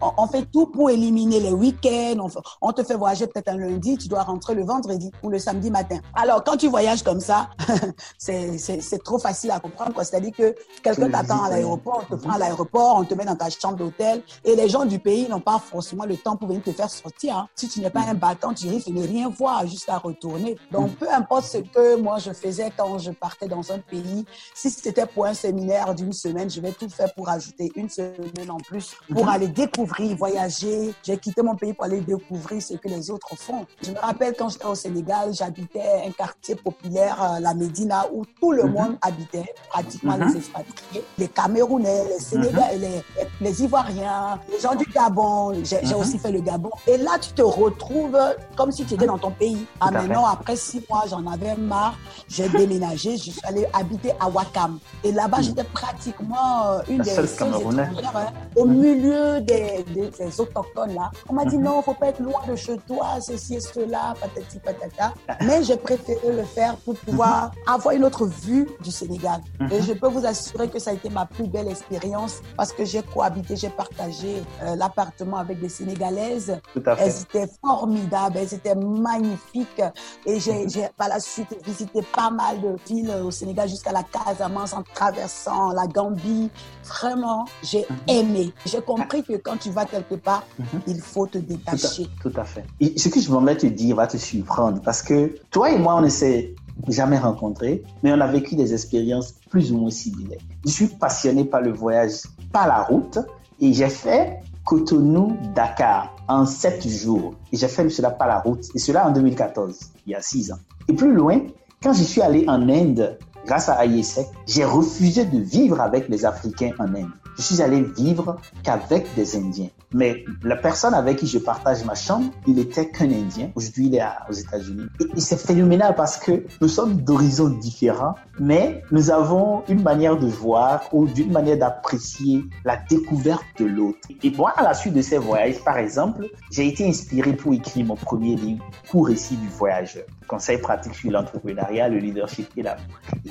on, 0.01 0.27
fait 0.27 0.47
tout 0.53 0.67
pour 0.67 0.91
éliminer 0.91 1.41
les 1.41 1.53
week-ends. 1.53 2.29
On, 2.61 2.73
te 2.73 2.83
fait 2.85 2.95
voyager 2.95 3.27
peut-être 3.27 3.49
un 3.49 3.57
lundi, 3.57 3.99
tu 3.99 4.09
dois 4.09 4.23
rentrer 4.23 4.55
le 4.55 4.65
vendredi 4.65 5.11
ou 5.23 5.31
le 5.31 5.39
samedi 5.39 5.71
matin. 5.71 5.99
Alors, 6.15 6.45
quand 6.45 6.57
tu 6.57 6.69
voyages 6.69 7.03
comme 7.03 7.21
ça, 7.21 7.51
c'est 8.19 9.03
trop 9.05 9.19
facile 9.19 9.51
à 9.51 9.59
comprendre. 9.59 9.95
C'est-à-dire 10.03 10.33
que 10.33 10.55
quelqu'un 10.83 11.11
t'attend 11.11 11.43
à 11.43 11.51
l'aéroport, 11.51 12.05
on 12.09 12.17
te 12.17 12.21
prend 12.21 12.33
à 12.33 12.39
l'aéroport, 12.39 12.97
on 12.99 13.05
te 13.05 13.15
met 13.15 13.25
dans 13.25 13.37
ta 13.37 13.51
chambre 13.51 13.77
d'hôtel 13.77 14.23
et 14.45 14.55
les 14.55 14.69
gens 14.69 14.85
du 14.85 14.99
pays 14.99 15.29
n'ont 15.29 15.41
pas 15.41 15.59
forcément 15.59 16.05
le 16.05 16.17
temps 16.17 16.37
pour 16.37 16.49
venir 16.49 16.63
te 16.63 16.73
faire 16.73 16.91
sortir. 16.91 17.37
Hein. 17.37 17.49
Si 17.57 17.69
tu 17.69 17.81
n'es 17.81 17.91
pas 17.91 18.03
un 18.03 18.15
battant, 18.15 18.55
tu 18.55 18.69
risques 18.69 18.93
de 18.93 19.03
rien 19.03 19.29
voir, 19.29 19.67
juste 19.67 19.89
à 19.89 19.99
retourner. 19.99 20.57
Donc, 20.71 20.97
peu 20.97 21.13
importe 21.13 21.47
ce 21.47 21.59
que 21.59 21.97
moi 21.97 22.19
je 22.19 22.33
faisais 22.33 22.73
quand 22.77 22.99
je 22.99 23.11
partais 23.11 23.49
dans 23.49 23.73
un 23.73 23.79
pays, 23.79 24.25
si 24.55 24.71
c'était 24.71 25.07
pour 25.07 25.27
un 25.27 25.35
séminaire 25.35 25.95
d'une 25.95 26.13
semaine, 26.13 26.49
je 26.49 26.61
vais 26.61 26.73
tout 26.73 26.89
faire 26.89 27.13
pour 27.15 27.29
ajouter 27.29 27.73
une 27.75 27.89
semaine 27.89 28.51
en 28.51 28.59
plus 28.59 28.95
pour 29.09 29.25
mhm. 29.25 29.29
aller 29.31 29.49
découvrir, 29.49 30.17
voyager. 30.17 30.95
J'ai 31.03 31.17
quitté 31.19 31.43
mon 31.43 31.57
pays 31.57 31.73
pour 31.73 31.85
aller 31.85 32.01
découvrir 32.01 32.63
ce 32.63 32.75
que 32.75 32.89
les 32.89 33.11
autres 33.11 33.35
font. 33.37 33.67
Je 33.83 33.91
me 33.91 33.99
rappelle 33.99 34.35
quand 34.39 34.49
j'étais 34.49 34.67
au 34.67 34.75
Sénégal, 34.75 35.33
j'habitais 35.33 36.03
un 36.07 36.11
quartier 36.13 36.55
populaire, 36.55 37.23
euh, 37.23 37.41
la 37.41 37.55
Médina, 37.55 38.07
où 38.13 38.25
tout 38.41 38.53
le 38.53 38.65
mhm. 38.65 38.73
monde 38.73 38.97
habitait, 39.03 39.55
pratiquement 39.69 40.17
les 40.17 40.27
mhm. 40.27 40.37
expatriés, 40.37 41.05
les 41.19 41.29
Camerounais, 41.29 42.05
les 42.09 42.19
Sénégalais, 42.21 43.03
les, 43.41 43.63
Ivoiriens, 43.63 44.39
les 44.51 44.61
gens 44.61 44.75
du 44.75 44.85
Gabon. 44.87 45.55
J'ai 45.65 45.95
aussi 45.95 46.19
fait 46.19 46.33
le 46.33 46.41
Gabon. 46.41 46.71
Et 46.87 46.97
là, 46.97 47.19
tu 47.21 47.33
te 47.33 47.43
retrouves 47.43 48.19
comme 48.57 48.71
si 48.71 48.85
tu 48.85 48.95
étais 48.95 49.07
dans 49.07 49.19
ton 49.19 49.31
pays. 49.31 49.67
Ah, 49.81 49.91
maintenant, 49.91 50.27
après 50.27 50.57
six 50.57 50.83
mois, 50.89 51.05
j'en 51.09 51.27
avais 51.27 51.57
marre. 51.57 51.99
J'ai 52.29 52.49
déménagé. 52.61 53.17
Je 53.17 53.31
suis 53.31 53.41
allée 53.45 53.67
habiter 53.73 54.13
à 54.21 54.29
Wakam. 54.29 54.79
Et 55.05 55.13
là-bas, 55.13 55.41
j'étais 55.43 55.65
pratiquement 55.65 56.67
euh, 56.67 56.81
une 56.89 56.99
des 57.03 57.11
seules 57.11 57.25
étrangères 57.27 57.79
hein, 58.15 58.27
au 58.57 58.67
milieu 58.95 59.41
des, 59.41 59.85
des, 59.95 60.41
autochtones 60.41 60.95
là. 60.95 61.11
On 61.29 61.35
m'a 61.35 61.45
dit 61.45 61.57
hmm. 61.59 61.63
non, 61.63 61.83
faut 61.83 61.95
pas 61.95 62.09
être 62.09 62.21
loin 62.21 62.41
de 62.49 62.57
chez 62.57 62.77
toi, 62.87 63.21
ceci 63.21 63.57
et 63.57 63.61
cela, 63.61 64.15
patati 64.21 64.59
patata. 64.59 65.15
Mais 65.43 65.63
j'ai 65.63 65.77
préféré 65.77 66.33
le 66.33 66.45
faire 66.45 66.77
pour 66.77 66.95
pouvoir 66.97 67.51
hmm. 67.67 67.71
avoir 67.71 67.95
une 67.95 68.05
autre 68.05 68.27
vue 68.27 68.69
du 68.83 68.91
Sénégal. 68.91 69.41
Et 69.71 69.83
je 69.83 69.93
peux 69.93 70.09
vous 70.09 70.25
assurer 70.27 70.69
que 70.69 70.79
ça 70.79 70.91
a 70.91 70.95
été 70.95 71.09
ma 71.11 71.27
plus 71.27 71.47
belle 71.47 71.69
expérience 71.69 72.41
parce 72.57 72.73
que 72.73 72.85
j'ai 72.85 73.03
cohabité, 73.03 73.57
j'ai 73.57 73.69
partagé 73.71 74.43
euh, 74.63 74.77
l'appartement 74.77 75.39
avec 75.39 75.61
des 75.61 75.69
Sénégalaises. 75.69 76.59
Elles 76.99 77.21
étaient 77.23 77.51
formidables, 77.65 78.37
elles 78.39 78.55
étaient 78.55 78.75
magnifiques. 78.75 79.83
Et 80.27 80.41
j'ai 80.41 80.67
par 80.97 81.09
la 81.09 81.21
suite 81.21 81.57
visité 81.65 82.01
pas 82.15 82.31
mal 82.31 82.61
de 82.61 82.77
villes 82.89 83.11
au 83.25 83.31
Sénégal 83.31 83.69
jusqu'à 83.69 83.93
la 83.93 84.03
Casamance 84.03 84.73
en 84.73 84.83
traversant 84.83 85.73
la 85.73 85.87
Gambie. 85.87 86.51
Vraiment, 86.85 87.45
j'ai 87.63 87.87
mhm. 87.89 87.97
aimé. 88.09 88.53
J'ai 88.67 88.80
compris 88.81 89.23
que 89.23 89.37
quand 89.37 89.57
tu 89.57 89.71
vas 89.71 89.85
quelque 89.85 90.15
part, 90.15 90.45
mhm. 90.59 90.81
il 90.87 91.01
faut 91.01 91.27
te 91.27 91.39
détacher. 91.39 92.07
Tout 92.21 92.33
à, 92.37 92.45
fait. 92.45 92.65
Et 92.81 92.99
ce 92.99 93.09
que 93.09 93.21
je 93.21 93.29
voulais 93.29 93.57
te 93.57 93.67
dire 93.67 93.97
va 93.97 94.07
te 94.07 94.17
surprendre 94.17 94.81
parce 94.83 95.03
que 95.03 95.35
toi 95.51 95.71
et 95.71 95.79
moi, 95.79 95.97
on 95.97 96.03
ne 96.03 96.09
s'est 96.09 96.55
jamais 96.89 97.19
rencontrés, 97.19 97.83
mais 98.03 98.13
on 98.13 98.21
a 98.21 98.27
vécu 98.27 98.57
des 98.57 98.73
expériences 98.73 99.35
plus 99.51 99.73
ou 99.73 99.79
moins 99.79 99.91
similaires. 99.91 100.41
Je 100.65 100.71
suis 100.71 100.87
passionné 100.87 101.45
par 101.45 101.61
le 101.61 101.73
voyage 101.73 102.23
par 102.53 102.67
la 102.67 102.83
route 102.83 103.19
et 103.61 103.73
j'ai 103.73 103.89
fait 103.89 104.41
Cotonou-Dakar 104.65 106.15
en 106.29 106.47
sept 106.47 106.87
jours. 106.87 107.35
Et 107.53 107.57
j'ai 107.57 107.69
fait 107.69 107.89
cela 107.91 108.11
par 108.11 108.29
la 108.29 108.39
route. 108.39 108.65
Et 108.75 108.79
cela 108.79 109.07
en 109.07 109.13
2014, 109.13 109.79
il 110.07 110.13
y 110.13 110.15
a 110.15 110.23
six 110.23 110.53
ans. 110.53 110.59
Et 110.89 110.93
plus 110.93 111.13
loin, 111.13 111.41
quand 111.83 111.93
je 111.93 112.03
suis 112.03 112.21
allé 112.23 112.45
en 112.49 112.69
Inde, 112.69 113.19
grâce 113.47 113.69
à 113.69 113.85
Ayesek, 113.85 114.27
j'ai 114.47 114.65
refusé 114.65 115.25
de 115.25 115.39
vivre 115.39 115.81
avec 115.81 116.09
les 116.09 116.25
Africains 116.25 116.73
en 116.79 116.95
Inde. 116.95 117.11
Je 117.37 117.43
suis 117.43 117.63
allé 117.63 117.83
vivre 117.83 118.37
qu'avec 118.63 119.15
des 119.15 119.37
Indiens. 119.37 119.69
Mais 119.93 120.25
la 120.45 120.57
personne 120.57 120.95
avec 120.95 121.19
qui 121.19 121.27
je 121.27 121.39
partage 121.39 121.85
ma 121.85 121.95
chambre, 121.95 122.31
il 122.47 122.59
était 122.59 122.89
qu'un 122.89 123.11
Indien. 123.11 123.51
Aujourd'hui, 123.57 123.87
il 123.87 123.97
est 123.97 124.03
aux 124.29 124.33
États-Unis. 124.33 124.87
Et, 125.17 125.21
c'est 125.21 125.41
phénoménal 125.41 125.95
parce 125.97 126.17
que 126.17 126.45
nous 126.61 126.69
sommes 126.69 126.97
d'horizons 127.03 127.49
différents, 127.49 128.15
mais 128.39 128.83
nous 128.93 129.11
avons 129.11 129.65
une 129.69 129.83
manière 129.83 130.17
de 130.17 130.27
voir 130.27 130.83
ou 130.93 131.07
d'une 131.07 131.33
manière 131.33 131.59
d'apprécier 131.59 132.45
la 132.65 132.77
découverte 132.77 133.45
de 133.59 133.65
l'autre. 133.65 133.99
Et 134.23 134.31
moi, 134.31 134.53
à 134.57 134.63
la 134.63 134.75
suite 134.75 134.95
de 134.95 135.03
ces 135.03 135.19
voyages, 135.19 135.59
par 135.65 135.79
exemple, 135.79 136.29
j'ai 136.53 136.69
été 136.69 136.89
inspiré 136.89 137.33
pour 137.33 137.53
écrire 137.53 137.87
mon 137.87 137.97
premier 137.97 138.37
livre, 138.37 138.65
Court 138.91 139.07
récit 139.07 139.37
du 139.37 139.49
voyageur. 139.49 140.05
Conseil 140.31 140.59
pratique 140.59 140.95
sur 140.95 141.11
l'entrepreneuriat, 141.11 141.89
le 141.89 141.99
leadership 141.99 142.47
et 142.57 142.63
la 142.63 142.77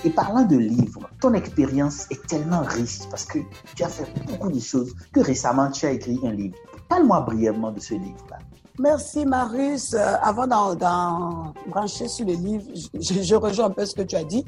Et 0.04 0.10
parlant 0.10 0.44
de 0.44 0.58
livres, 0.58 1.10
ton 1.22 1.34
expérience 1.34 2.12
est 2.12 2.28
tellement 2.28 2.60
riche 2.60 3.00
parce 3.10 3.24
que 3.24 3.40
tu 3.74 3.86
as 3.86 3.88
fait 3.88 4.06
beaucoup 4.28 4.52
de 4.52 4.60
choses 4.60 4.94
que 5.14 5.22
récemment 5.22 5.72
tu 5.72 5.86
as 5.86 5.92
écrit 5.92 6.20
un 6.26 6.34
livre. 6.34 6.58
Parle-moi 6.90 7.22
brièvement 7.22 7.72
de 7.72 7.80
ce 7.80 7.94
livre-là. 7.94 8.40
Merci 8.80 9.26
Marius. 9.26 9.94
Euh, 9.94 10.16
avant 10.22 10.48
d'en 10.48 11.54
brancher 11.68 12.08
sur 12.08 12.26
le 12.26 12.32
livre, 12.32 12.64
je, 12.94 13.36
rejoins 13.36 13.66
un 13.66 13.70
peu 13.72 13.86
ce 13.86 13.94
que 13.94 14.04
tu 14.04 14.16
as 14.16 14.24
dit. 14.24 14.46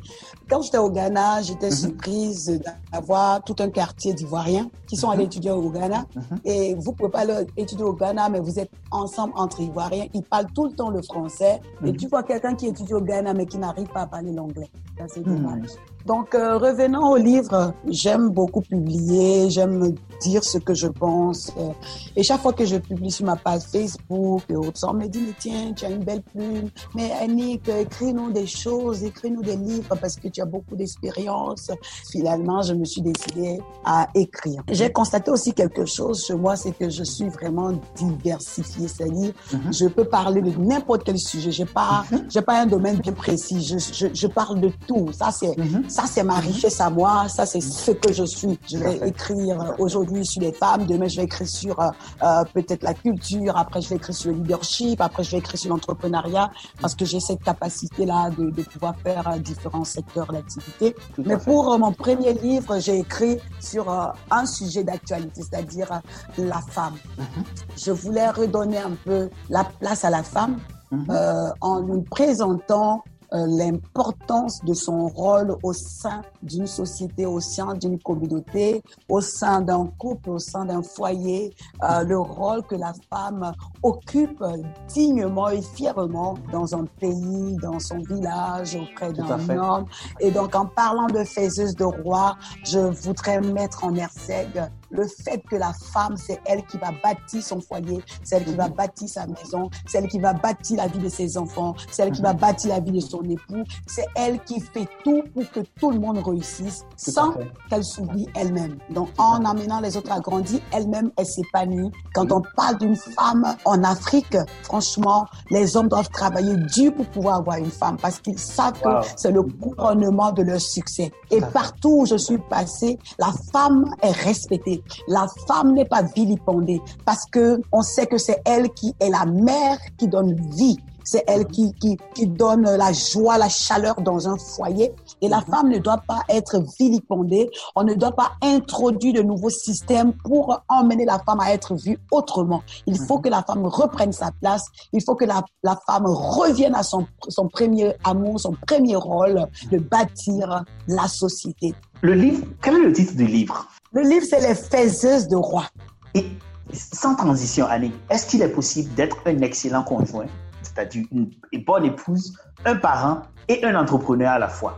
Quand 0.50 0.62
j'étais 0.62 0.78
au 0.78 0.90
Ghana, 0.90 1.42
j'étais 1.42 1.70
mhm. 1.70 1.76
surprise 1.76 2.62
d'avoir 2.94 3.44
tout 3.44 3.58
un 3.60 3.70
quartier 3.70 4.14
d'Ivoiriens 4.14 4.70
qui 4.88 4.96
sont 4.96 5.10
allés 5.10 5.24
mhm. 5.24 5.32
étudier 5.32 5.52
au 5.52 5.70
Ghana. 5.70 6.06
Mhm. 6.16 6.40
Et 6.46 6.76
vous 6.76 6.94
pouvez 6.94 7.10
pas 7.10 7.20
aller 7.20 7.46
étudier 7.58 7.84
au 7.84 7.94
Ghana, 7.94 8.30
mais 8.30 8.40
vous 8.40 8.58
êtes 8.58 8.72
ensemble 8.90 9.34
entre 9.36 9.60
Ivoiriens. 9.60 10.08
Ils 10.14 10.24
parlent 10.24 10.52
tout 10.56 10.66
le 10.66 10.72
temps 10.72 10.90
le 10.90 11.02
français. 11.02 11.60
Et 11.86 11.92
tu 11.92 12.08
vois 12.08 12.24
quelqu'un 12.24 12.56
qui 12.56 12.68
étudie 12.68 12.94
au 12.94 13.02
Ghana, 13.02 13.34
mais 13.34 13.46
qui 13.46 13.58
n'arrive 13.58 13.88
pas 13.88 14.02
à 14.02 14.08
parler 14.08 14.32
l'anglais. 14.32 14.70
c'est 15.08 15.24
dommage. 15.24 15.72
Donc, 16.06 16.36
euh, 16.36 16.58
revenons 16.58 17.12
au 17.12 17.18
livre. 17.18 17.74
J'aime 17.88 18.30
beaucoup 18.30 18.62
publier, 18.62 19.50
j'aime 19.50 19.94
dire 20.22 20.44
ce 20.44 20.58
que 20.58 20.74
je 20.74 20.88
pense. 20.88 21.52
Euh, 21.58 21.72
et 22.16 22.24
chaque 22.24 22.42
fois 22.42 22.54
que 22.54 22.66
je 22.66 22.78
publie 22.78 23.12
sur 23.12 23.26
ma 23.26 23.36
page 23.36 23.64
Facebook 23.64 24.44
et 24.50 24.56
autres, 24.56 24.80
on 24.88 24.94
me 24.94 25.08
dit, 25.08 25.22
mais 25.26 25.34
tiens, 25.38 25.74
tu 25.76 25.86
as 25.86 25.90
une 25.90 26.04
belle 26.04 26.22
plume. 26.22 26.70
Mais 26.96 27.12
Annick, 27.12 27.68
écris-nous 27.68 28.32
des 28.32 28.48
choses, 28.48 29.04
écris-nous 29.04 29.42
des 29.42 29.56
livres 29.56 29.96
parce 30.00 30.16
que 30.16 30.28
tu 30.28 30.42
as 30.42 30.46
beaucoup 30.46 30.76
d'expérience. 30.76 31.72
Finalement, 32.12 32.62
je 32.62 32.74
me 32.74 32.86
suis 32.86 33.02
décidée 33.02 33.60
à 33.86 34.08
écrire. 34.16 34.64
J'ai 34.70 34.92
constaté 34.92 35.32
aussi 35.32 35.54
quelque 35.54 35.86
chose 35.86 36.26
chez 36.26 36.36
moi, 36.36 36.56
c'est 36.56 36.72
que 36.72 36.90
je 36.90 37.04
suis 37.04 37.30
vraiment 37.30 37.72
diversifiée. 37.96 38.88
C'est-à-dire, 38.88 39.34
mhm. 39.54 39.74
je 39.74 39.88
peux 39.88 40.06
parler 40.06 40.42
de 40.42 40.52
n'importe 40.60 41.04
quel 41.04 41.18
sujet. 41.18 41.52
J'ai 41.52 41.66
pas, 41.66 42.04
mhm. 42.12 42.26
j'ai 42.30 42.42
pas 42.42 42.62
un 42.62 42.66
domaine 42.66 42.98
bien 42.98 43.14
précis. 43.14 43.62
Je, 43.62 43.78
je, 43.78 44.08
je 44.14 44.28
parle 44.28 44.60
de 44.60 44.72
tout. 44.88 45.12
Ça, 45.12 45.32
c'est, 45.32 45.58
mhm. 45.58 45.84
Ça, 45.92 46.04
c'est 46.06 46.24
ma 46.24 46.36
richesse 46.36 46.80
à 46.80 46.90
moi. 46.90 47.28
Ça, 47.28 47.46
c'est 47.46 47.60
ce 47.60 47.92
que 47.92 48.14
je 48.14 48.24
suis. 48.24 48.58
Je 48.72 48.78
vais 48.78 49.10
écrire 49.10 49.76
aujourd'hui 49.78 50.26
sur 50.26 50.42
les 50.42 50.54
femmes. 50.54 50.86
Demain, 50.86 51.10
je 51.10 51.18
vais 51.18 51.26
écrire 51.26 51.50
sur 51.50 51.78
euh, 51.82 51.90
euh, 52.24 52.46
peut-être 52.54 52.84
la 52.84 52.94
culture. 52.94 53.58
Après, 53.58 53.82
je 53.82 53.90
vais 53.90 53.98
écrire 53.98 54.16
sur 54.16 54.32
le 54.32 54.38
leadership. 54.38 55.02
Après, 55.02 55.26
je 55.26 55.32
vais 55.32 55.40
écrire 55.40 55.60
sur 55.60 55.70
l'entrepreneuriat 55.70 56.50
parce 56.80 56.96
que 56.96 57.04
j'ai 57.04 57.20
cette 57.20 57.44
capacité-là 57.44 58.30
de, 58.30 58.52
de, 58.52 58.62
pouvoir 58.64 58.96
faire 59.04 59.28
euh, 59.28 59.38
différents 59.38 59.84
secteurs 59.84 60.32
d'activité. 60.32 60.96
Mais 61.18 61.38
pour 61.38 61.78
mon 61.78 61.92
premier 61.92 62.36
livre, 62.36 62.80
j'ai 62.80 63.00
écrit 63.00 63.40
sur 63.60 63.90
un 64.32 64.46
sujet 64.46 64.86
d'actualité, 64.86 65.42
c'est-à-dire 65.42 66.02
la 66.38 66.62
femme. 66.62 66.96
Mhm. 67.18 67.44
Je 67.76 67.92
voulais 67.92 68.30
redonner 68.30 68.78
un 68.78 68.96
peu 69.04 69.30
la 69.50 69.66
place 69.66 70.06
à 70.06 70.10
la 70.10 70.24
femme 70.24 70.58
mhm. 70.92 71.54
en 71.60 71.82
nous 71.82 72.02
présentant 72.04 73.04
euh, 73.34 73.46
l'importance 73.48 74.64
de 74.64 74.74
son 74.74 75.08
rôle 75.08 75.56
au 75.64 75.74
sein 75.74 76.22
d'une 76.44 76.68
société, 76.68 77.26
au 77.26 77.40
sein 77.40 77.74
d'une 77.76 78.00
communauté, 78.00 78.82
au 79.10 79.22
sein 79.22 79.62
d'un 79.62 79.88
couple, 79.98 80.32
au 80.32 80.40
sein 80.40 80.66
d'un 80.66 80.82
foyer, 80.82 81.54
euh, 81.84 82.04
le 82.04 82.20
rôle 82.20 82.64
que 82.64 82.76
la 82.76 82.94
femme 83.10 83.52
occupe 83.84 84.44
dignement 84.88 85.50
et 85.50 85.62
fièrement 85.62 86.36
dans 86.52 86.76
un 86.76 86.86
pays, 87.00 87.56
dans 87.62 87.80
son 87.80 88.00
village, 88.00 88.76
auprès 88.76 89.14
d'un 89.14 89.50
homme. 89.58 89.86
Et 90.20 90.32
donc, 90.32 90.56
en 90.56 90.66
parlant 90.66 91.08
de 91.08 91.24
faiseuse 91.24 91.76
de 91.76 91.86
roi, 91.86 92.38
je 92.66 92.80
voudrais 92.80 93.42
mettre 93.42 93.84
en 93.84 93.96
ersègue 93.96 94.62
le 94.92 95.08
fait 95.08 95.42
que 95.50 95.56
la 95.56 95.74
femme, 95.74 96.16
c'est 96.18 96.40
elle 96.46 96.66
qui 96.66 96.78
va 96.78 96.92
bâtir 97.04 97.42
son 97.42 97.62
foyer, 97.62 98.04
c'est 98.24 98.38
elle 98.38 98.46
qui 98.46 98.56
va 98.56 98.70
bâtir 98.70 99.10
sa 99.10 99.26
maison, 99.26 99.70
c'est 99.88 100.00
elle 100.00 100.08
qui 100.08 100.20
va 100.20 100.34
bâtir 100.34 100.78
la 100.78 100.88
vie 100.88 101.00
de 101.00 101.10
ses 101.10 101.38
enfants, 101.38 101.76
c'est 101.92 102.04
elle 102.04 102.12
qui 102.12 102.22
va 102.22 102.34
bâtir 102.34 102.70
la 102.70 102.80
vie 102.80 102.92
de 102.92 103.00
son 103.00 103.22
époux, 103.24 103.64
c'est 103.88 104.06
elle 104.16 104.40
qui 104.44 104.60
fait 104.60 104.88
tout 105.04 105.24
pour 105.34 105.50
que 105.52 105.62
tout 105.80 105.92
le 105.92 106.00
monde 106.00 106.20
réussisse 106.26 106.84
sans 106.96 107.34
qu'elle 107.70 107.84
s'oublie 107.84 108.28
elle-même. 108.36 108.78
Donc, 108.90 109.10
en 109.18 109.44
amenant 109.46 109.80
les 109.80 109.98
autres 109.98 110.12
à 110.12 110.20
grandir, 110.20 110.60
elle-même, 110.72 111.12
elle 111.18 111.26
s'épanouit. 111.26 111.92
Quand 112.14 112.32
on 112.32 112.42
parle 112.56 112.78
d'une 112.78 112.96
femme 112.96 113.56
en 113.66 113.84
Afrique, 113.84 114.38
franchement, 114.64 115.26
les 115.50 115.76
hommes 115.76 115.88
doivent 115.88 116.10
travailler 116.10 116.56
dur 116.74 116.94
pour 116.94 117.06
pouvoir 117.08 117.38
avoir 117.38 117.58
une 117.58 117.72
femme 117.72 117.98
parce 118.02 118.20
qu'ils 118.20 118.40
savent 118.40 118.80
que 118.82 119.08
c'est 119.16 119.32
le 119.32 119.44
couronnement 119.44 120.32
de 120.32 120.44
leur 120.44 120.62
succès. 120.62 121.12
Et 121.30 121.42
partout 121.42 122.02
où 122.02 122.06
je 122.06 122.18
suis 122.18 122.38
passée, 122.38 123.00
la 123.18 123.32
femme 123.52 123.94
est 124.02 124.12
respectée. 124.12 124.81
La 125.08 125.28
femme 125.48 125.74
n'est 125.74 125.86
pas 125.86 126.04
vilipendée 126.04 126.82
parce 127.06 127.26
que 127.26 127.62
on 127.72 127.82
sait 127.82 128.08
que 128.08 128.18
c'est 128.18 128.42
elle 128.46 128.70
qui 128.70 128.96
est 129.00 129.10
la 129.10 129.26
mère 129.26 129.78
qui 129.98 130.08
donne 130.08 130.36
vie 130.56 130.78
c'est 131.04 131.24
elle 131.28 131.46
qui, 131.46 131.74
qui, 131.74 131.98
qui 132.14 132.28
donne 132.28 132.64
la 132.64 132.94
joie, 132.94 133.38
la 133.38 133.50
chaleur 133.50 134.02
dans 134.02 134.28
un 134.28 134.38
foyer. 134.38 134.94
Et 135.22 135.28
la 135.28 135.42
femme 135.42 135.70
ne 135.70 135.78
doit 135.78 136.02
pas 136.08 136.22
être 136.30 136.64
vilipendée. 136.80 137.50
On 137.76 137.84
ne 137.84 137.94
doit 137.94 138.12
pas 138.12 138.32
introduire 138.42 139.14
de 139.14 139.22
nouveaux 139.22 139.50
systèmes 139.50 140.14
pour 140.24 140.62
emmener 140.70 141.06
la 141.06 141.20
femme 141.20 141.40
à 141.40 141.54
être 141.54 141.76
vue 141.76 141.98
autrement. 142.12 142.64
Il 142.86 142.98
faut 143.00 143.20
que 143.20 143.30
la 143.30 143.44
femme 143.44 143.66
reprenne 143.66 144.12
sa 144.14 144.32
place. 144.32 144.66
Il 144.94 145.04
faut 145.04 145.16
que 145.16 145.26
la, 145.26 145.44
la 145.64 145.78
femme 145.86 146.06
revienne 146.06 146.76
à 146.76 146.84
son, 146.84 147.06
son 147.28 147.48
premier 147.48 147.94
amour, 148.04 148.40
son 148.40 148.56
premier 148.68 148.96
rôle 148.96 149.48
de 149.72 149.80
bâtir 149.80 150.64
la 150.88 151.08
société. 151.08 151.74
Le 152.02 152.14
livre, 152.14 152.46
quel 152.62 152.76
est 152.76 152.84
le 152.86 152.94
titre 152.94 153.16
du 153.16 153.26
livre? 153.26 153.68
Le 153.94 154.04
livre, 154.04 154.26
c'est 154.30 154.40
Les 154.40 154.56
faiseuses 154.56 155.28
de 155.28 155.36
rois. 155.36 155.68
Et 156.16 156.26
sans 156.72 157.16
transition, 157.16 157.66
Annie, 157.66 157.92
est-ce 158.10 158.26
qu'il 158.26 158.42
est 158.42 158.50
possible 158.50 158.94
d'être 158.94 159.18
un 159.26 159.42
excellent 159.42 159.84
conjoint, 159.84 160.28
c'est-à-dire 160.62 161.06
une 161.12 161.30
bonne 161.66 161.84
épouse, 161.84 162.34
un 162.64 162.76
parent 162.78 163.24
et 163.50 163.66
un 163.66 163.76
entrepreneur 163.76 164.32
à 164.32 164.40
la 164.40 164.48
fois? 164.48 164.78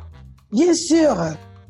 Bien 0.52 0.74
sûr, 0.74 1.16